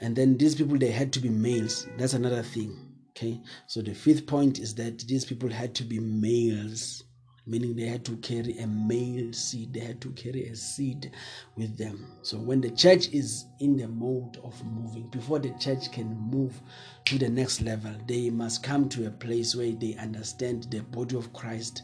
And 0.00 0.14
then 0.14 0.36
these 0.36 0.54
people, 0.54 0.78
they 0.78 0.90
had 0.90 1.12
to 1.14 1.20
be 1.20 1.28
males. 1.28 1.88
That's 1.98 2.14
another 2.14 2.42
thing. 2.42 2.76
Okay, 3.10 3.40
so 3.66 3.80
the 3.80 3.94
fifth 3.94 4.26
point 4.26 4.58
is 4.58 4.74
that 4.74 4.98
these 5.00 5.24
people 5.24 5.48
had 5.48 5.74
to 5.76 5.84
be 5.84 5.98
males 5.98 7.02
meaning 7.46 7.76
they 7.76 7.86
had 7.86 8.04
to 8.04 8.16
carry 8.16 8.58
a 8.58 8.66
male 8.66 9.32
seed, 9.32 9.72
they 9.72 9.80
had 9.80 10.00
to 10.00 10.10
carry 10.10 10.48
a 10.48 10.56
seed 10.56 11.12
with 11.56 11.76
them. 11.78 12.06
So 12.22 12.38
when 12.38 12.60
the 12.60 12.70
church 12.70 13.08
is 13.10 13.46
in 13.60 13.76
the 13.76 13.88
mode 13.88 14.38
of 14.42 14.64
moving, 14.64 15.08
before 15.08 15.38
the 15.38 15.50
church 15.58 15.92
can 15.92 16.18
move 16.30 16.60
to 17.06 17.18
the 17.18 17.28
next 17.28 17.60
level, 17.62 17.92
they 18.06 18.30
must 18.30 18.62
come 18.62 18.88
to 18.90 19.06
a 19.06 19.10
place 19.10 19.54
where 19.54 19.72
they 19.72 19.94
understand 19.94 20.64
the 20.70 20.80
body 20.80 21.16
of 21.16 21.32
Christ 21.32 21.82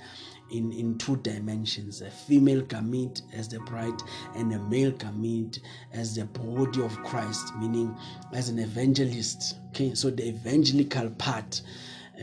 in, 0.52 0.70
in 0.72 0.98
two 0.98 1.16
dimensions 1.16 2.02
a 2.02 2.10
female 2.10 2.62
gamete 2.62 3.22
as 3.32 3.48
the 3.48 3.58
bride 3.60 4.00
and 4.34 4.52
a 4.52 4.58
male 4.58 4.92
gamete 4.92 5.58
as 5.92 6.14
the 6.14 6.24
body 6.26 6.82
of 6.82 6.96
Christ, 7.04 7.54
meaning 7.56 7.96
as 8.32 8.48
an 8.48 8.58
evangelist. 8.58 9.56
Okay, 9.68 9.94
so 9.94 10.10
the 10.10 10.28
evangelical 10.28 11.10
part 11.10 11.62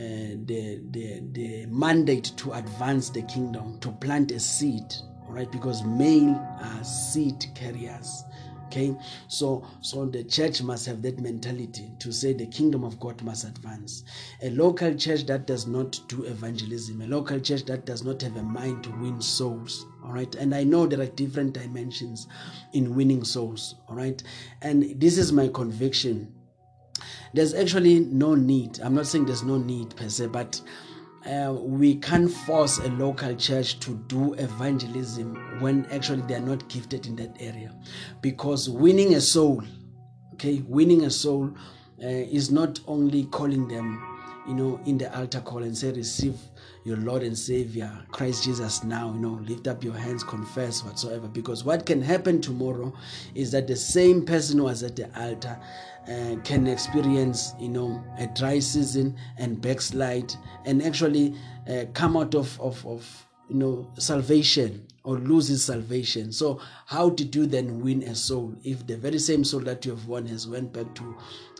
Uh, 0.00 0.32
the, 0.46 0.80
the, 0.92 1.22
the 1.32 1.66
mandate 1.66 2.32
to 2.38 2.52
advance 2.54 3.10
the 3.10 3.20
kingdom, 3.22 3.78
to 3.80 3.92
plant 3.92 4.30
a 4.30 4.40
seed, 4.40 4.94
right? 5.28 5.52
Because 5.52 5.84
male 5.84 6.36
are 6.62 6.84
seed 6.84 7.44
carriers. 7.54 8.24
Okay, 8.66 8.96
so 9.28 9.66
so 9.82 10.06
the 10.06 10.24
church 10.24 10.62
must 10.62 10.86
have 10.86 11.02
that 11.02 11.18
mentality 11.18 11.90
to 11.98 12.12
say 12.12 12.32
the 12.32 12.46
kingdom 12.46 12.82
of 12.82 12.98
God 12.98 13.20
must 13.22 13.44
advance. 13.44 14.04
A 14.42 14.48
local 14.50 14.94
church 14.94 15.26
that 15.26 15.46
does 15.46 15.66
not 15.66 16.00
do 16.08 16.22
evangelism, 16.24 17.02
a 17.02 17.06
local 17.06 17.38
church 17.38 17.66
that 17.66 17.84
does 17.84 18.02
not 18.02 18.22
have 18.22 18.36
a 18.36 18.42
mind 18.42 18.84
to 18.84 18.90
win 18.92 19.20
souls, 19.20 19.84
all 20.02 20.12
right. 20.12 20.34
And 20.36 20.54
I 20.54 20.64
know 20.64 20.86
there 20.86 21.00
are 21.00 21.06
different 21.06 21.52
dimensions 21.52 22.26
in 22.72 22.94
winning 22.94 23.24
souls, 23.24 23.74
all 23.86 23.96
right. 23.96 24.22
And 24.62 24.98
this 24.98 25.18
is 25.18 25.30
my 25.30 25.48
conviction 25.48 26.32
there's 27.34 27.54
actually 27.54 28.00
no 28.00 28.34
need. 28.34 28.80
I'm 28.80 28.94
not 28.94 29.06
saying 29.06 29.26
there's 29.26 29.42
no 29.42 29.58
need 29.58 29.94
per 29.96 30.08
se, 30.08 30.26
but 30.26 30.60
uh, 31.26 31.52
we 31.52 31.96
can't 31.96 32.30
force 32.30 32.78
a 32.78 32.88
local 32.88 33.34
church 33.36 33.78
to 33.80 33.94
do 34.06 34.34
evangelism 34.34 35.60
when 35.60 35.86
actually 35.86 36.22
they 36.22 36.34
are 36.34 36.40
not 36.40 36.68
gifted 36.68 37.06
in 37.06 37.16
that 37.16 37.36
area. 37.40 37.74
Because 38.22 38.70
winning 38.70 39.14
a 39.14 39.20
soul, 39.20 39.62
okay, 40.34 40.62
winning 40.66 41.04
a 41.04 41.10
soul 41.10 41.52
uh, 42.02 42.06
is 42.06 42.50
not 42.50 42.80
only 42.86 43.24
calling 43.24 43.68
them 43.68 44.09
you 44.46 44.54
know, 44.54 44.80
in 44.86 44.98
the 44.98 45.16
altar 45.16 45.40
call 45.40 45.62
and 45.62 45.76
say, 45.76 45.92
Receive 45.92 46.36
your 46.84 46.96
Lord 46.96 47.22
and 47.22 47.36
Savior, 47.36 47.90
Christ 48.10 48.44
Jesus, 48.44 48.82
now, 48.84 49.12
you 49.12 49.20
know, 49.20 49.40
lift 49.46 49.68
up 49.68 49.84
your 49.84 49.94
hands, 49.94 50.24
confess 50.24 50.82
whatsoever. 50.84 51.28
Because 51.28 51.64
what 51.64 51.84
can 51.86 52.00
happen 52.00 52.40
tomorrow 52.40 52.92
is 53.34 53.52
that 53.52 53.66
the 53.66 53.76
same 53.76 54.24
person 54.24 54.58
who 54.58 54.64
was 54.64 54.82
at 54.82 54.96
the 54.96 55.08
altar 55.20 55.58
uh, 56.08 56.36
can 56.42 56.66
experience, 56.66 57.54
you 57.60 57.68
know, 57.68 58.02
a 58.18 58.26
dry 58.28 58.58
season 58.58 59.16
and 59.36 59.60
backslide 59.60 60.34
and 60.64 60.82
actually 60.82 61.34
uh, 61.68 61.84
come 61.92 62.16
out 62.16 62.34
of, 62.34 62.58
of, 62.60 62.84
of, 62.86 63.26
you 63.48 63.56
know, 63.56 63.90
salvation 63.98 64.86
or 65.04 65.16
lose 65.18 65.48
his 65.48 65.64
salvation. 65.64 66.32
So 66.32 66.60
how 66.86 67.10
did 67.10 67.34
you 67.34 67.46
then 67.46 67.80
win 67.80 68.02
a 68.04 68.14
soul 68.14 68.54
if 68.62 68.86
the 68.86 68.96
very 68.96 69.18
same 69.18 69.44
soul 69.44 69.60
that 69.60 69.84
you 69.84 69.92
have 69.92 70.06
won 70.06 70.26
has 70.26 70.46
went 70.46 70.72
back 70.72 70.94
to 70.96 71.16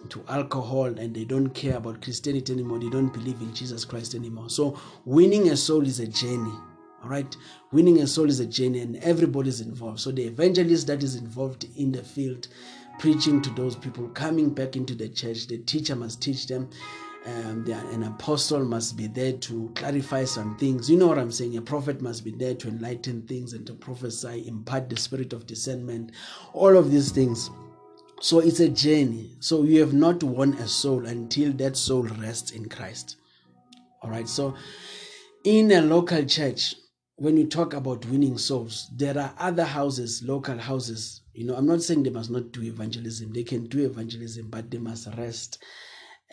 to 0.09 0.24
alcohol 0.28 0.86
and 0.86 1.14
they 1.14 1.24
don't 1.24 1.51
care 1.51 1.76
about 1.76 2.03
Christianity 2.03 2.53
anymore, 2.53 2.78
they 2.78 2.88
don't 2.90 3.12
believe 3.12 3.40
in 3.40 3.55
Jesus 3.55 3.84
Christ 3.84 4.14
anymore. 4.14 4.51
So 4.51 4.78
winning 5.05 5.51
a 5.51 5.57
soul 5.57 5.86
is 5.86 6.01
a 6.01 6.07
journey. 6.07 6.55
All 7.03 7.09
right, 7.09 7.34
winning 7.72 8.01
a 8.01 8.07
soul 8.07 8.28
is 8.28 8.40
a 8.40 8.46
journey, 8.46 8.80
and 8.80 8.96
everybody's 8.96 9.62
involved. 9.62 10.01
So 10.01 10.11
the 10.11 10.24
evangelist 10.24 10.86
that 10.88 11.03
is 11.03 11.16
involved 11.16 11.66
in 11.76 11.92
the 11.92 12.03
field, 12.03 12.48
preaching 12.98 13.40
to 13.40 13.51
those 13.51 13.74
people, 13.74 14.09
coming 14.09 14.51
back 14.51 14.76
into 14.76 14.94
the 14.94 15.09
church, 15.09 15.46
the 15.46 15.59
teacher 15.59 15.96
must 15.96 16.20
teach 16.20 16.46
them 16.46 16.68
um, 17.26 17.64
an 17.68 18.03
apostle 18.05 18.64
must 18.64 18.96
be 18.96 19.07
there 19.07 19.32
to 19.34 19.70
clarify 19.74 20.24
some 20.24 20.57
things. 20.57 20.88
You 20.88 20.96
know 20.96 21.07
what 21.07 21.18
I'm 21.18 21.30
saying? 21.30 21.57
A 21.57 21.62
prophet 21.62 22.01
must 22.01 22.24
be 22.24 22.30
there 22.30 22.55
to 22.55 22.68
enlighten 22.68 23.22
things 23.22 23.53
and 23.53 23.66
to 23.66 23.74
prophesy, 23.74 24.46
impart 24.48 24.88
the 24.88 24.96
spirit 24.96 25.32
of 25.32 25.46
discernment, 25.46 26.12
all 26.55 26.76
of 26.76 26.90
these 26.90 27.12
things. 27.12 27.51
So 28.21 28.39
it's 28.41 28.61
a 28.61 28.68
journey. 28.68 29.37
So 29.41 29.64
you 29.64 29.81
have 29.81 29.95
not 29.95 30.23
won 30.23 30.53
a 30.55 30.68
soul 30.68 31.07
until 31.07 31.53
that 31.55 31.77
soul 31.77 32.03
rests 32.03 32.51
in 32.51 32.68
Christ. 32.68 33.16
All 34.03 34.11
right. 34.11 34.29
So 34.29 34.55
in 35.43 35.73
a 35.73 35.81
local 35.81 36.25
church, 36.27 36.75
when 37.16 37.39
you 37.39 37.47
talk 37.47 37.73
about 37.73 38.05
winning 38.07 38.37
souls, 38.37 38.91
there 38.95 39.18
are 39.18 39.35
other 39.39 39.64
houses, 39.64 40.23
local 40.23 40.59
houses. 40.59 41.23
You 41.33 41.47
know, 41.47 41.55
I'm 41.55 41.66
not 41.66 41.83
saying 41.83 42.03
they 42.03 42.11
must 42.11 42.31
not 42.31 42.53
do 42.53 42.62
evangelism. 42.62 43.33
They 43.33 43.45
can 43.45 43.66
do 43.68 43.87
evangelism, 43.87 44.51
but 44.51 44.71
they 44.71 44.79
must 44.79 45.09
rest 45.16 45.62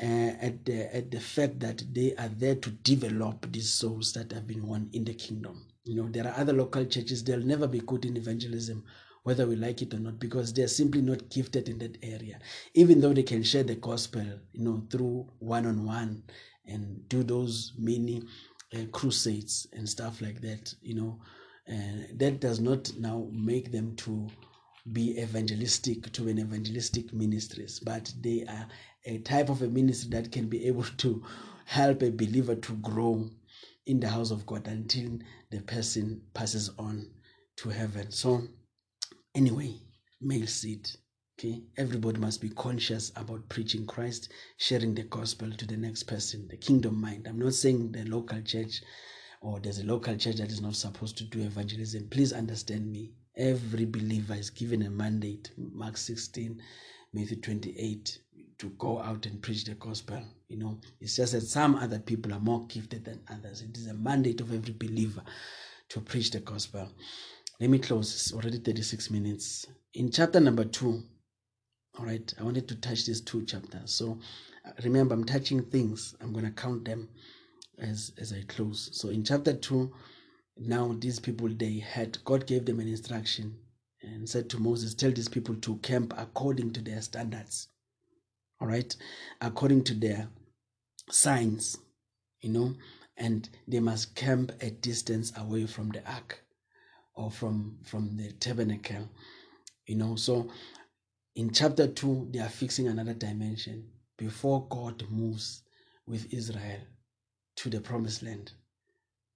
uh, 0.02 0.06
at 0.42 0.66
the 0.66 0.94
at 0.96 1.10
the 1.10 1.20
fact 1.20 1.60
that 1.62 1.84
they 1.94 2.16
are 2.16 2.30
there 2.30 2.56
to 2.56 2.70
develop 2.70 3.52
these 3.52 3.74
souls 3.74 4.14
that 4.14 4.32
have 4.32 4.46
been 4.46 4.68
won 4.68 4.90
in 4.94 5.06
the 5.06 5.14
kingdom. 5.14 5.68
You 5.86 6.02
know, 6.02 6.10
there 6.10 6.28
are 6.28 6.38
other 6.38 6.54
local 6.54 6.86
churches; 6.86 7.24
they'll 7.24 7.40
never 7.40 7.68
be 7.68 7.80
good 7.80 8.06
in 8.06 8.18
evangelism, 8.18 8.84
whether 9.28 9.46
we 9.46 9.58
like 9.58 9.82
it 9.82 9.94
or 9.94 10.00
not, 10.00 10.18
because 10.20 10.54
they're 10.54 10.70
simply 10.70 11.02
not 11.02 11.30
gifted 11.30 11.68
in 11.68 11.78
that 11.80 11.98
area. 12.02 12.40
Even 12.76 13.02
though 13.02 13.12
they 13.12 13.24
can 13.24 13.44
share 13.44 13.62
the 13.64 13.76
gospel, 13.76 14.24
you 14.54 14.64
know, 14.64 14.82
through 14.90 15.28
one-on-one 15.40 16.24
and 16.66 17.10
do 17.10 17.24
those 17.24 17.74
mini 17.78 18.24
uh, 18.74 18.86
crusades 18.94 19.68
and 19.74 19.90
stuff 19.90 20.22
like 20.22 20.40
that, 20.40 20.74
you 20.82 20.96
know, 20.96 21.20
uh, 21.70 22.04
that 22.16 22.40
does 22.40 22.62
not 22.62 22.90
now 22.98 23.28
make 23.34 23.70
them 23.70 23.94
to 23.98 24.30
be 24.94 25.20
evangelistic 25.20 26.10
to 26.14 26.30
an 26.30 26.40
evangelistic 26.40 27.14
ministries, 27.14 27.82
but 27.82 28.10
they 28.22 28.46
are 28.48 28.66
a 29.04 29.18
type 29.18 29.50
of 29.50 29.62
a 29.62 29.68
ministry 29.68 30.10
that 30.10 30.32
can 30.32 30.48
be 30.48 30.66
able 30.66 30.86
to 30.96 31.22
help 31.66 32.02
a 32.02 32.10
believer 32.10 32.56
to 32.56 32.72
grow 32.76 33.30
in 33.88 34.00
the 34.00 34.08
house 34.08 34.32
of 34.32 34.46
God 34.46 34.68
until 34.68 35.20
the 35.52 35.60
person 35.64 36.22
passes 36.34 36.72
on 36.80 37.10
to 37.58 37.68
heaven. 37.68 38.10
So, 38.10 38.48
anyway, 39.38 39.72
male 40.20 40.48
seed. 40.48 40.90
Okay, 41.40 41.62
everybody 41.78 42.18
must 42.18 42.42
be 42.42 42.50
conscious 42.50 43.12
about 43.16 43.48
preaching 43.50 43.86
Christ, 43.86 44.32
sharing 44.58 44.96
the 44.96 45.04
gospel 45.04 45.52
to 45.52 45.68
the 45.68 45.78
next 45.78 46.04
person, 46.04 46.48
the 46.50 46.58
kingdom 46.58 47.00
mind. 47.00 47.28
I'm 47.28 47.38
not 47.38 47.54
saying 47.54 47.92
the 47.92 48.04
local 48.06 48.42
church 48.42 48.82
or 49.42 49.60
there's 49.60 49.78
a 49.78 49.86
local 49.86 50.18
church 50.18 50.38
that 50.38 50.52
is 50.52 50.60
not 50.60 50.76
supposed 50.76 51.16
to 51.20 51.24
do 51.26 51.44
evangelism. 51.44 52.08
Please 52.10 52.34
understand 52.34 52.92
me. 52.92 53.12
Every 53.38 53.86
believer 53.86 54.34
is 54.34 54.50
given 54.50 54.82
a 54.82 54.90
mandate. 54.90 55.52
Mark 55.56 55.98
16, 55.98 56.60
Matthew 57.14 57.40
28 57.40 58.18
to 58.58 58.70
go 58.80 59.00
out 59.00 59.28
and 59.28 59.40
preach 59.44 59.66
the 59.66 59.76
gospel. 59.76 60.20
You 60.48 60.58
know, 60.58 60.80
it's 61.00 61.16
just 61.16 61.34
that 61.34 61.42
some 61.42 61.76
other 61.76 62.00
people 62.00 62.34
are 62.34 62.40
more 62.40 62.66
gifted 62.66 63.06
than 63.06 63.22
others. 63.32 63.62
It 63.62 63.78
is 63.78 63.86
a 63.86 63.94
mandate 63.94 64.42
of 64.42 64.52
every 64.52 64.74
believer 64.74 65.22
to 65.90 66.02
preach 66.02 66.32
the 66.32 66.40
gospel. 66.40 66.90
Let 67.60 67.70
me 67.70 67.80
close. 67.80 68.14
It's 68.14 68.34
already 68.34 68.60
36 68.60 69.10
minutes. 69.10 69.66
In 69.93 70.12
chapter 70.12 70.39
number 70.39 70.64
two, 70.64 71.03
all 71.97 72.05
right, 72.05 72.32
I 72.39 72.43
wanted 72.43 72.68
to 72.68 72.76
touch 72.76 73.05
these 73.05 73.22
two 73.22 73.45
chapters. 73.45 73.91
So 73.91 74.20
uh, 74.66 74.72
remember, 74.84 75.16
I'm 75.16 75.24
touching 75.24 75.64
things. 75.64 76.16
I'm 76.22 76.34
going 76.34 76.45
to 76.45 76.51
count 76.51 76.86
them 76.86 77.10
as, 77.80 78.12
as 78.20 78.34
I 78.34 78.43
close. 78.47 78.89
So 78.93 79.10
in 79.10 79.24
chapter 79.24 79.53
two, 79.53 79.91
now 80.58 80.95
these 80.99 81.20
people, 81.20 81.49
they 81.49 81.80
had, 81.80 82.24
God 82.26 82.45
gave 82.45 82.66
them 82.66 82.80
an 82.80 82.88
instruction 82.88 83.58
and 84.01 84.30
said 84.30 84.49
to 84.51 84.60
Moses, 84.60 84.93
Tell 84.93 85.12
these 85.12 85.30
people 85.30 85.55
to 85.55 85.78
camp 85.78 86.14
according 86.18 86.74
to 86.74 86.82
their 86.82 87.01
standards 87.01 87.70
all 88.60 88.68
right, 88.68 88.95
according 89.41 89.84
to 89.86 89.93
their 89.93 90.30
signs, 91.10 91.78
you 92.41 92.49
know, 92.49 92.76
and 93.16 93.49
they 93.68 93.80
must 93.80 94.16
camp 94.16 94.51
a 94.62 94.72
distance 94.72 95.32
away 95.38 95.66
from 95.66 95.89
the 95.89 96.01
ark 96.10 96.43
or 97.18 97.32
from 97.32 97.80
from 97.84 98.15
the 98.15 98.32
tabernacle, 98.34 99.09
you 99.88 99.95
know. 99.95 100.15
So 100.15 100.49
in 101.36 101.51
chapter 101.51 101.88
2, 101.88 102.30
they 102.32 102.39
are 102.39 102.49
fixing 102.49 102.88
another 102.88 103.13
dimension 103.13 103.89
before 104.18 104.68
God 104.70 105.03
moves 105.09 105.63
with 106.07 106.34
Israel 106.34 106.80
to 107.57 107.70
the 107.70 107.82
promised 107.82 108.24
land. 108.24 108.51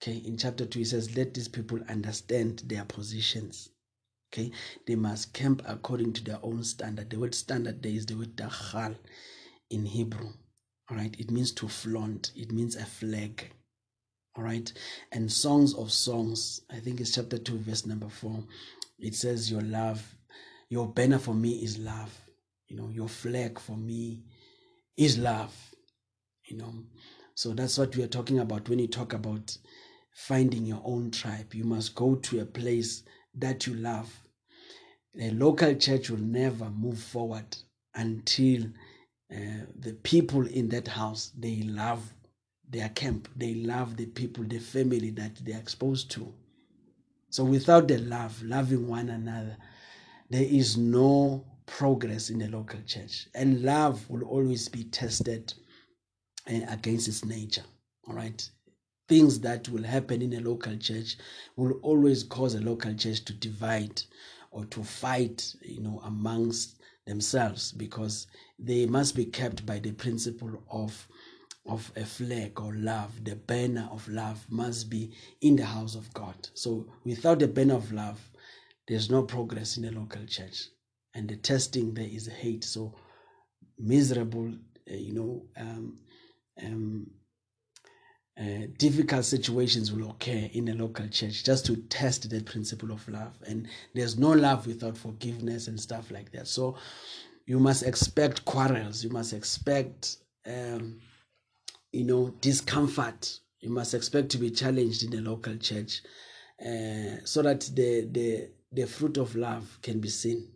Okay, 0.02 0.18
in 0.18 0.38
chapter 0.38 0.66
2, 0.66 0.80
he 0.80 0.86
says, 0.86 1.16
Let 1.16 1.34
these 1.34 1.48
people 1.48 1.80
understand 1.90 2.64
their 2.66 2.86
positions. 2.86 3.70
Okay, 4.34 4.52
they 4.88 4.96
must 4.96 5.34
camp 5.34 5.62
according 5.68 6.14
to 6.14 6.24
their 6.24 6.40
own 6.42 6.64
standard. 6.64 7.10
The 7.10 7.20
word 7.20 7.36
standard 7.36 7.84
there 7.84 7.92
is 7.92 8.08
the 8.08 8.16
word 8.16 8.36
dachal 8.36 8.96
in 9.70 9.86
Hebrew. 9.86 10.30
All 10.90 10.98
right, 10.98 11.16
it 11.20 11.30
means 11.30 11.52
to 11.54 11.68
flaunt, 11.68 12.32
it 12.36 12.52
means 12.52 12.76
a 12.76 12.86
flag. 12.86 13.52
All 14.36 14.44
right, 14.46 14.72
and 15.12 15.30
songs 15.30 15.74
of 15.74 15.92
songs, 15.92 16.62
I 16.70 16.80
think 16.80 17.02
it's 17.02 17.14
chapter 17.14 17.38
2, 17.38 17.58
verse 17.58 17.86
number 17.86 18.08
4. 18.08 18.44
It 19.00 19.14
says, 19.14 19.52
Your 19.52 19.62
love, 19.62 20.16
your 20.70 20.88
banner 20.88 21.20
for 21.20 21.34
me 21.34 21.64
is 21.64 21.78
love. 21.78 22.18
You 22.70 22.78
know, 22.78 22.88
your 22.88 23.10
flag 23.10 23.60
for 23.60 23.76
me 23.76 24.24
is 24.96 25.18
love. 25.18 25.54
You 26.46 26.58
know, 26.58 26.74
so 27.36 27.52
that's 27.52 27.78
what 27.78 27.96
we 27.96 28.04
are 28.04 28.08
talking 28.08 28.40
about 28.40 28.70
when 28.70 28.80
you 28.80 28.88
talk 28.88 29.12
about 29.12 29.58
finding 30.14 30.66
your 30.66 30.82
own 30.86 31.12
tribe. 31.12 31.54
You 31.54 31.66
must 31.66 31.94
go 31.94 32.16
to 32.16 32.40
a 32.40 32.46
place 32.46 33.04
that 33.36 33.68
you 33.68 33.74
love. 33.74 34.18
A 35.20 35.32
local 35.32 35.76
church 35.76 36.10
will 36.10 36.20
never 36.20 36.70
move 36.70 37.00
forward 37.00 37.58
until 37.96 38.64
uh, 39.30 39.66
the 39.78 39.94
people 40.04 40.48
in 40.48 40.70
that 40.70 40.88
house 40.88 41.32
they 41.38 41.64
love 41.64 42.14
their 42.72 42.90
camp. 42.90 43.28
They 43.36 43.56
love 43.56 43.98
the 43.98 44.06
people 44.08 44.44
the 44.44 44.60
family 44.60 45.12
that 45.12 45.36
they're 45.44 45.60
exposed 45.60 46.10
to. 46.12 46.34
So 47.30 47.44
without 47.44 47.88
the 47.88 47.98
love 48.00 48.42
loving 48.44 48.88
one 48.88 49.10
another 49.10 49.58
there 50.32 50.44
is 50.44 50.78
no 50.78 51.46
progress 51.66 52.30
in 52.30 52.40
the 52.40 52.48
local 52.48 52.80
church. 52.88 53.28
And 53.36 53.64
love 53.64 54.10
will 54.10 54.24
always 54.24 54.70
be 54.70 54.86
tested 54.86 55.54
uh, 56.50 56.62
against 56.70 57.10
its 57.10 57.26
nature. 57.26 57.66
All 58.08 58.16
right? 58.16 58.50
Things 59.10 59.42
that 59.42 59.68
will 59.68 59.84
happen 59.84 60.22
in 60.22 60.34
a 60.34 60.40
local 60.40 60.78
church 60.78 61.18
will 61.58 61.74
always 61.82 62.24
cause 62.24 62.56
a 62.56 62.62
local 62.62 62.94
church 62.94 63.26
to 63.26 63.34
divide 63.34 64.02
or 64.52 64.64
to 64.66 64.84
fight, 64.86 65.54
you 65.62 65.82
know, 65.82 66.02
amongst 66.06 66.80
themselves 67.06 67.74
because 67.74 68.28
they 68.58 68.86
must 68.86 69.18
be 69.18 69.26
kept 69.26 69.66
by 69.66 69.80
the 69.80 69.92
principle 69.92 70.64
of 70.72 71.08
of 71.68 71.92
a 71.96 72.06
flag 72.06 72.60
or 72.60 72.74
love 72.76 73.24
the 73.24 73.36
banner 73.36 73.88
of 73.92 74.08
love 74.08 74.46
must 74.50 74.90
be 74.90 75.12
in 75.42 75.56
the 75.56 75.66
house 75.66 75.96
of 75.96 76.12
god 76.14 76.36
so 76.54 76.86
without 77.06 77.40
the 77.40 77.48
banner 77.48 77.76
of 77.76 77.92
love 77.92 78.20
there's 78.88 79.10
no 79.10 79.24
progress 79.24 79.78
in 79.78 79.84
the 79.84 79.92
local 79.92 80.26
church 80.26 80.64
and 81.14 81.30
the 81.30 81.36
testing 81.36 81.94
there 81.94 82.10
is 82.10 82.28
hate 82.28 82.64
so 82.64 82.94
miserable 83.78 84.52
uh, 84.90 84.96
you 84.96 85.14
know 85.14 85.44
um, 85.58 85.98
um, 86.64 87.08
uh, 88.40 88.66
difficult 88.78 89.26
situations 89.26 89.92
will 89.92 90.10
occur 90.10 90.50
in 90.54 90.70
a 90.70 90.74
local 90.74 91.08
church 91.10 91.44
just 91.44 91.66
to 91.66 91.76
test 91.90 92.30
the 92.30 92.42
principle 92.42 92.92
of 92.92 93.08
love. 93.08 93.38
And 93.46 93.68
there's 93.94 94.18
no 94.18 94.32
love 94.32 94.66
without 94.66 94.98
forgiveness 94.98 95.68
and 95.68 95.80
stuff 95.80 96.10
like 96.12 96.32
that. 96.32 96.48
So 96.48 96.78
you 97.46 97.60
must 97.60 97.84
expect 97.84 98.46
quarrels. 98.46 99.04
You 99.04 99.10
must 99.10 99.34
expect, 99.34 100.18
um, 100.48 101.00
you 101.92 102.04
know, 102.04 102.34
discomfort. 102.42 103.40
You 103.60 103.70
must 103.70 103.94
expect 103.94 104.30
to 104.30 104.38
be 104.38 104.50
challenged 104.50 105.04
in 105.04 105.14
a 105.14 105.22
local 105.30 105.56
church 105.58 106.02
uh, 106.60 107.18
so 107.24 107.42
that 107.44 107.62
the, 107.76 108.08
the, 108.12 108.50
the 108.72 108.88
fruit 108.88 109.18
of 109.18 109.36
love 109.36 109.80
can 109.82 110.00
be 110.00 110.10
seen. 110.10 110.48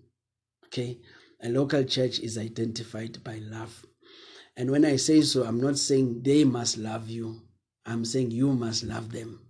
Okay? 0.65 0.97
A 1.43 1.49
local 1.49 1.83
church 1.83 2.19
is 2.19 2.37
identified 2.37 3.23
by 3.23 3.37
love 3.37 3.85
And 4.57 4.71
when 4.71 4.85
I 4.85 4.95
say 4.95 5.21
so, 5.21 5.43
I'm 5.43 5.59
not 5.59 5.77
saying 5.77 6.21
they 6.23 6.43
must 6.45 6.77
love 6.77 7.09
you. 7.09 7.41
I'm 7.85 8.05
saying 8.05 8.31
you 8.31 8.53
must 8.53 8.83
love 8.83 9.11
them. 9.11 9.41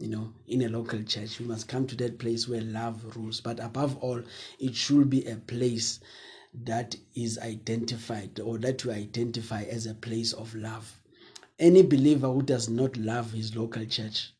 You 0.00 0.08
know, 0.08 0.32
in 0.48 0.62
a 0.62 0.68
local 0.68 1.02
church, 1.04 1.38
you 1.38 1.46
must 1.46 1.68
come 1.68 1.86
to 1.86 1.96
that 1.96 2.18
place 2.18 2.48
where 2.48 2.60
love 2.60 3.16
rules. 3.16 3.40
But 3.40 3.60
above 3.60 3.96
all, 3.98 4.22
it 4.58 4.74
should 4.74 5.08
be 5.08 5.24
a 5.26 5.36
place 5.36 6.00
that 6.64 6.96
is 7.14 7.38
identified 7.38 8.40
or 8.40 8.58
that 8.58 8.82
you 8.84 8.90
identify 8.90 9.62
as 9.62 9.86
a 9.86 9.94
place 9.94 10.32
of 10.32 10.52
love. 10.54 11.00
Any 11.58 11.82
believer 11.82 12.28
who 12.28 12.42
does 12.42 12.68
not 12.68 12.96
love 12.96 13.32
his 13.32 13.54
local 13.54 13.84
church 13.86 14.30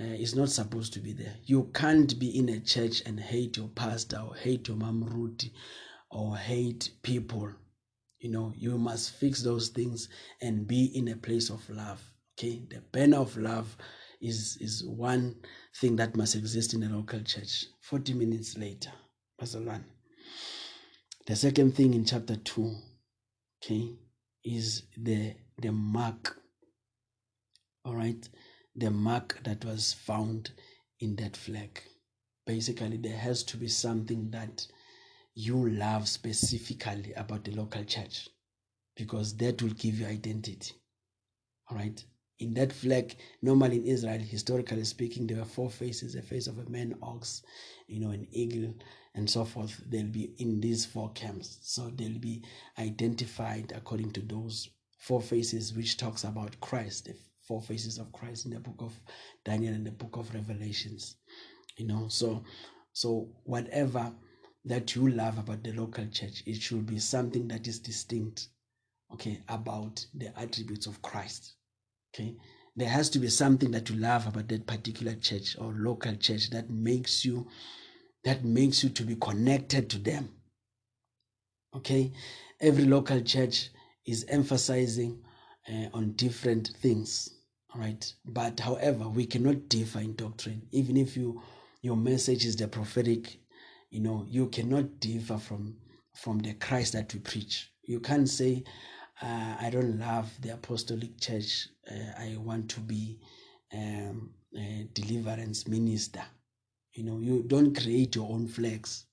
uh, 0.00 0.04
is 0.04 0.34
not 0.34 0.48
supposed 0.48 0.92
to 0.94 1.00
be 1.00 1.12
there. 1.12 1.34
You 1.44 1.70
can't 1.74 2.18
be 2.18 2.38
in 2.38 2.48
a 2.48 2.60
church 2.60 3.02
and 3.04 3.20
hate 3.20 3.56
your 3.56 3.68
pastor 3.68 4.18
or 4.18 4.34
hate 4.34 4.68
your 4.68 4.76
mom 4.76 5.04
Ruti 5.04 5.50
or 6.10 6.36
hate 6.36 6.90
people. 7.02 7.52
You 8.20 8.30
know, 8.30 8.52
you 8.56 8.78
must 8.78 9.12
fix 9.12 9.42
those 9.42 9.68
things 9.68 10.08
and 10.40 10.66
be 10.66 10.86
in 10.96 11.08
a 11.08 11.16
place 11.16 11.50
of 11.50 11.68
love. 11.68 12.02
Okay, 12.38 12.62
the 12.70 12.80
banner 12.92 13.18
of 13.18 13.36
love 13.36 13.76
is 14.20 14.56
is 14.60 14.84
one 14.84 15.36
thing 15.80 15.96
that 15.96 16.16
must 16.16 16.34
exist 16.36 16.74
in 16.74 16.84
a 16.84 16.88
local 16.88 17.20
church. 17.20 17.66
Forty 17.82 18.14
minutes 18.14 18.56
later, 18.56 18.90
Pastor 19.38 19.60
One. 19.60 19.84
The 21.26 21.36
second 21.36 21.76
thing 21.76 21.94
in 21.94 22.04
chapter 22.04 22.36
two, 22.36 22.74
okay, 23.62 23.90
is 24.56 24.84
the 24.96 25.34
the 25.60 25.72
mark. 25.72 26.36
All 27.84 27.94
right, 27.94 28.28
the 28.74 28.90
mark 28.90 29.40
that 29.44 29.64
was 29.64 29.92
found 29.92 30.50
in 31.00 31.16
that 31.16 31.36
flag. 31.36 31.82
Basically, 32.46 32.96
there 32.96 33.16
has 33.16 33.42
to 33.44 33.56
be 33.56 33.68
something 33.68 34.30
that 34.30 34.66
you 35.34 35.68
love 35.70 36.08
specifically 36.08 37.12
about 37.14 37.44
the 37.44 37.52
local 37.52 37.84
church 37.84 38.28
because 38.96 39.36
that 39.36 39.62
will 39.62 39.70
give 39.70 40.00
you 40.00 40.06
identity. 40.06 40.72
All 41.70 41.76
right. 41.76 42.02
In 42.40 42.54
that 42.54 42.72
flag, 42.72 43.16
normally 43.42 43.78
in 43.78 43.86
Israel, 43.86 44.20
historically 44.20 44.84
speaking, 44.84 45.26
there 45.26 45.38
were 45.38 45.44
four 45.44 45.70
faces 45.70 46.14
a 46.14 46.22
face 46.22 46.46
of 46.46 46.58
a 46.58 46.70
man, 46.70 46.94
ox, 47.02 47.42
you 47.88 48.00
know, 48.00 48.10
an 48.10 48.26
eagle, 48.30 48.74
and 49.18 49.28
so 49.28 49.44
forth. 49.44 49.82
They'll 49.88 50.06
be 50.06 50.30
in 50.38 50.60
these 50.60 50.86
four 50.86 51.10
camps. 51.10 51.58
So 51.62 51.90
they'll 51.94 52.20
be 52.20 52.44
identified 52.78 53.72
according 53.74 54.12
to 54.12 54.20
those 54.20 54.70
four 54.96 55.20
faces, 55.20 55.74
which 55.74 55.96
talks 55.96 56.22
about 56.22 56.60
Christ, 56.60 57.06
the 57.06 57.16
four 57.42 57.60
faces 57.60 57.98
of 57.98 58.12
Christ 58.12 58.46
in 58.46 58.52
the 58.52 58.60
book 58.60 58.76
of 58.78 58.98
Daniel 59.44 59.74
and 59.74 59.84
the 59.84 59.90
book 59.90 60.16
of 60.16 60.32
Revelations. 60.32 61.16
You 61.76 61.88
know, 61.88 62.06
so 62.08 62.44
so 62.92 63.28
whatever 63.42 64.12
that 64.64 64.94
you 64.94 65.08
love 65.08 65.36
about 65.38 65.64
the 65.64 65.72
local 65.72 66.06
church, 66.06 66.44
it 66.46 66.62
should 66.62 66.86
be 66.86 67.00
something 67.00 67.48
that 67.48 67.66
is 67.66 67.80
distinct, 67.80 68.48
okay, 69.12 69.42
about 69.48 70.04
the 70.14 70.28
attributes 70.38 70.86
of 70.86 71.02
Christ. 71.02 71.54
Okay. 72.14 72.36
There 72.76 72.88
has 72.88 73.10
to 73.10 73.18
be 73.18 73.28
something 73.28 73.72
that 73.72 73.90
you 73.90 73.96
love 73.96 74.28
about 74.28 74.46
that 74.48 74.66
particular 74.66 75.14
church 75.16 75.56
or 75.58 75.72
local 75.72 76.14
church 76.14 76.50
that 76.50 76.70
makes 76.70 77.24
you 77.24 77.48
that 78.24 78.44
makes 78.44 78.82
you 78.82 78.90
to 78.90 79.02
be 79.04 79.16
connected 79.16 79.88
to 79.90 79.98
them. 79.98 80.30
Okay. 81.74 82.12
Every 82.60 82.84
local 82.84 83.20
church 83.20 83.70
is 84.04 84.24
emphasizing 84.28 85.22
uh, 85.68 85.86
on 85.92 86.12
different 86.12 86.68
things 86.80 87.30
all 87.74 87.80
right 87.80 88.12
but 88.24 88.58
however 88.60 89.08
we 89.08 89.26
cannot 89.26 89.68
differ 89.68 90.00
in 90.00 90.14
doctrine 90.14 90.62
even 90.72 90.96
if 90.96 91.16
you 91.16 91.40
your 91.82 91.96
message 91.96 92.44
is 92.46 92.56
the 92.56 92.66
prophetic 92.66 93.38
you 93.90 94.00
know 94.00 94.24
you 94.28 94.46
cannot 94.48 95.00
differ 95.00 95.38
from 95.38 95.76
from 96.14 96.38
the 96.38 96.54
christ 96.54 96.94
that 96.94 97.12
we 97.12 97.20
preach 97.20 97.70
you 97.82 98.00
can't 98.00 98.28
say 98.28 98.64
uh, 99.22 99.56
i 99.60 99.68
don't 99.70 99.98
love 99.98 100.30
the 100.40 100.48
apostolic 100.50 101.20
church 101.20 101.68
uh, 101.90 102.22
i 102.22 102.36
want 102.38 102.68
to 102.70 102.80
be 102.80 103.18
um, 103.74 104.30
a 104.56 104.88
deliverance 104.94 105.68
minister 105.68 106.22
you 106.98 107.04
know 107.04 107.18
you 107.20 107.42
don't 107.46 107.78
create 107.78 108.14
your 108.14 108.28
own 108.30 108.46
flags 108.46 109.06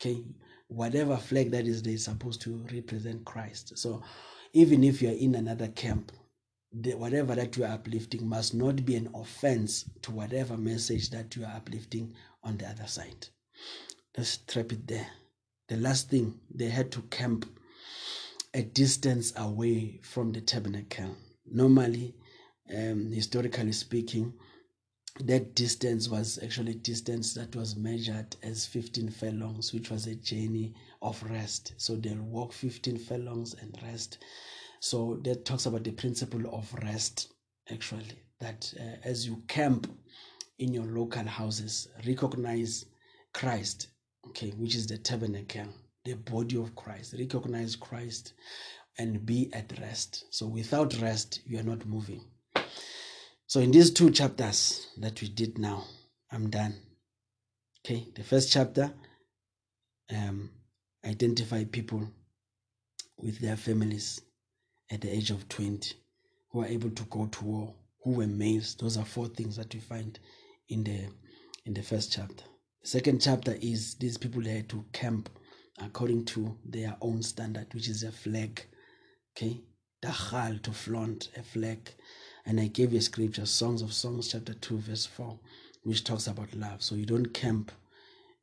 okay 0.00 0.24
whatever 0.68 1.16
flag 1.16 1.50
that 1.50 1.66
is 1.66 1.82
there 1.82 1.94
is 1.94 2.04
supposed 2.04 2.40
to 2.40 2.64
represent 2.72 3.24
christ 3.24 3.76
so 3.78 4.02
even 4.52 4.82
if 4.82 5.02
you're 5.02 5.12
in 5.12 5.34
another 5.34 5.68
camp 5.68 6.12
the, 6.72 6.94
whatever 6.94 7.34
that 7.34 7.56
you 7.56 7.64
are 7.64 7.72
uplifting 7.72 8.28
must 8.28 8.54
not 8.54 8.84
be 8.84 8.96
an 8.96 9.08
offense 9.14 9.88
to 10.02 10.10
whatever 10.10 10.56
message 10.56 11.10
that 11.10 11.34
you 11.36 11.44
are 11.44 11.54
uplifting 11.56 12.12
on 12.42 12.56
the 12.58 12.68
other 12.68 12.86
side. 12.86 13.28
Let's 14.16 14.38
trap 14.38 14.72
it 14.72 14.86
there. 14.86 15.06
The 15.68 15.76
last 15.76 16.10
thing, 16.10 16.38
they 16.54 16.68
had 16.68 16.90
to 16.92 17.02
camp 17.02 17.46
a 18.54 18.62
distance 18.62 19.32
away 19.36 20.00
from 20.02 20.32
the 20.32 20.40
tabernacle. 20.40 21.16
Normally, 21.50 22.14
um, 22.74 23.10
historically 23.12 23.72
speaking, 23.72 24.34
that 25.20 25.54
distance 25.54 26.08
was 26.08 26.38
actually 26.42 26.74
distance 26.74 27.34
that 27.34 27.56
was 27.56 27.76
measured 27.76 28.36
as 28.42 28.66
15 28.66 29.10
furlongs, 29.10 29.72
which 29.72 29.90
was 29.90 30.06
a 30.06 30.14
journey 30.14 30.74
of 31.00 31.22
rest. 31.30 31.74
So 31.78 31.96
they'll 31.96 32.22
walk 32.22 32.52
15 32.52 32.98
furlongs 32.98 33.54
and 33.54 33.76
rest. 33.82 34.18
So 34.80 35.18
that 35.22 35.44
talks 35.44 35.66
about 35.66 35.84
the 35.84 35.92
principle 35.92 36.54
of 36.54 36.72
rest, 36.82 37.32
actually, 37.70 38.12
that 38.40 38.72
uh, 38.78 38.96
as 39.04 39.26
you 39.26 39.42
camp 39.48 39.90
in 40.58 40.72
your 40.72 40.84
local 40.84 41.24
houses, 41.24 41.88
recognize 42.06 42.86
Christ, 43.32 43.88
okay, 44.28 44.50
which 44.50 44.74
is 44.74 44.86
the 44.86 44.98
tabernacle, 44.98 45.68
the 46.04 46.14
body 46.14 46.56
of 46.56 46.74
Christ. 46.74 47.14
Recognize 47.18 47.74
Christ 47.74 48.34
and 48.98 49.24
be 49.24 49.50
at 49.52 49.78
rest. 49.80 50.24
So 50.30 50.46
without 50.46 50.98
rest, 51.00 51.40
you 51.46 51.58
are 51.58 51.62
not 51.62 51.86
moving. 51.86 52.24
So 53.48 53.60
in 53.60 53.70
these 53.70 53.92
two 53.92 54.10
chapters 54.10 54.88
that 54.98 55.20
we 55.22 55.28
did 55.28 55.56
now, 55.56 55.84
I'm 56.32 56.50
done. 56.50 56.74
Okay, 57.84 58.08
the 58.16 58.24
first 58.24 58.50
chapter, 58.52 58.92
um, 60.10 60.50
identify 61.04 61.62
people 61.64 62.08
with 63.18 63.38
their 63.38 63.56
families 63.56 64.20
at 64.90 65.00
the 65.00 65.14
age 65.14 65.30
of 65.30 65.48
20 65.48 65.94
who 66.50 66.62
are 66.62 66.66
able 66.66 66.90
to 66.90 67.04
go 67.04 67.26
to 67.26 67.44
war, 67.44 67.74
who 68.02 68.12
were 68.14 68.26
males. 68.26 68.74
Those 68.74 68.96
are 68.96 69.04
four 69.04 69.28
things 69.28 69.56
that 69.56 69.72
we 69.72 69.78
find 69.78 70.18
in 70.68 70.82
the 70.82 71.06
in 71.64 71.74
the 71.74 71.82
first 71.82 72.12
chapter. 72.12 72.44
The 72.82 72.88
second 72.88 73.20
chapter 73.20 73.56
is 73.60 73.94
these 73.94 74.18
people 74.18 74.42
had 74.42 74.68
to 74.70 74.84
camp 74.92 75.28
according 75.78 76.24
to 76.26 76.56
their 76.64 76.96
own 77.00 77.22
standard, 77.22 77.72
which 77.74 77.88
is 77.88 78.02
a 78.02 78.10
flag. 78.10 78.64
Okay, 79.36 79.60
dachal 80.04 80.60
to 80.62 80.72
flaunt 80.72 81.28
a 81.36 81.42
flag. 81.42 81.90
And 82.46 82.60
I 82.60 82.68
gave 82.68 82.92
you 82.92 83.00
a 83.00 83.02
scripture, 83.02 83.44
Songs 83.44 83.82
of 83.82 83.92
Songs, 83.92 84.28
chapter 84.28 84.54
2, 84.54 84.78
verse 84.78 85.04
4, 85.04 85.38
which 85.82 86.04
talks 86.04 86.28
about 86.28 86.54
love. 86.54 86.80
So 86.80 86.94
you 86.94 87.04
don't 87.04 87.34
camp 87.34 87.72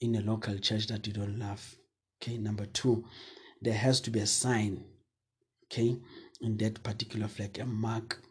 in 0.02 0.16
a 0.16 0.22
local 0.22 0.58
church 0.58 0.88
that 0.88 1.08
you 1.08 1.14
don't 1.14 1.40
love. 1.40 1.78
Okay, 2.22 2.38
number 2.38 2.66
two, 2.66 3.06
there 3.62 3.74
has 3.74 4.02
to 4.02 4.12
be 4.12 4.20
a 4.20 4.28
sign. 4.28 4.84
Okay, 5.66 5.98
in 6.42 6.58
that 6.58 6.84
particular 6.84 7.30
flag, 7.30 7.58
a 7.60 7.66
mark. 7.66 8.22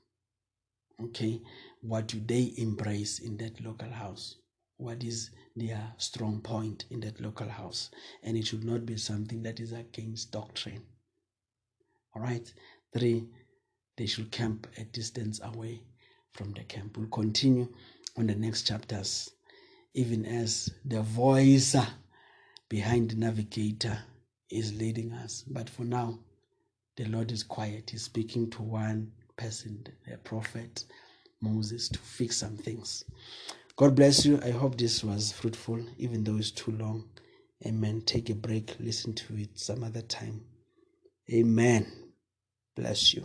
Okay, 1.02 1.40
what 1.80 2.06
do 2.08 2.20
they 2.20 2.52
embrace 2.58 3.18
in 3.18 3.38
that 3.38 3.58
local 3.64 3.90
house? 3.90 4.36
What 4.76 5.02
is 5.02 5.30
their 5.56 5.94
strong 5.96 6.40
point 6.40 6.84
in 6.90 7.00
that 7.00 7.20
local 7.20 7.48
house? 7.48 7.90
And 8.22 8.36
it 8.36 8.46
should 8.46 8.64
not 8.64 8.84
be 8.84 8.98
something 8.98 9.42
that 9.42 9.58
is 9.58 9.72
against 9.72 10.32
doctrine. 10.32 10.82
All 12.14 12.22
right, 12.22 12.52
three, 12.92 13.26
they 13.96 14.06
should 14.06 14.30
camp 14.30 14.66
a 14.78 14.84
distance 14.84 15.40
away 15.42 15.82
from 16.32 16.52
the 16.52 16.64
camp. 16.64 16.96
We'll 16.96 17.08
continue 17.08 17.68
on 18.16 18.26
the 18.26 18.34
next 18.34 18.66
chapters, 18.66 19.30
even 19.94 20.24
as 20.26 20.70
the 20.84 21.02
voice 21.02 21.76
behind 22.68 23.10
the 23.10 23.16
navigator 23.16 23.98
is 24.50 24.74
leading 24.74 25.12
us. 25.12 25.44
But 25.46 25.68
for 25.68 25.84
now, 25.84 26.18
the 26.96 27.04
Lord 27.06 27.32
is 27.32 27.42
quiet. 27.42 27.90
He's 27.90 28.02
speaking 28.02 28.50
to 28.50 28.62
one 28.62 29.12
person, 29.36 29.86
a 30.12 30.16
prophet, 30.18 30.84
Moses, 31.40 31.88
to 31.90 31.98
fix 31.98 32.36
some 32.36 32.56
things. 32.56 33.04
God 33.76 33.94
bless 33.94 34.24
you. 34.24 34.38
I 34.42 34.50
hope 34.50 34.76
this 34.78 35.02
was 35.02 35.32
fruitful, 35.32 35.84
even 35.98 36.24
though 36.24 36.36
it's 36.36 36.50
too 36.50 36.72
long. 36.72 37.08
Amen. 37.66 38.02
Take 38.02 38.28
a 38.30 38.34
break, 38.34 38.76
listen 38.80 39.14
to 39.14 39.36
it 39.36 39.58
some 39.58 39.84
other 39.84 40.02
time. 40.02 40.42
Amen. 41.32 41.86
Bless 42.76 43.14
you. 43.14 43.24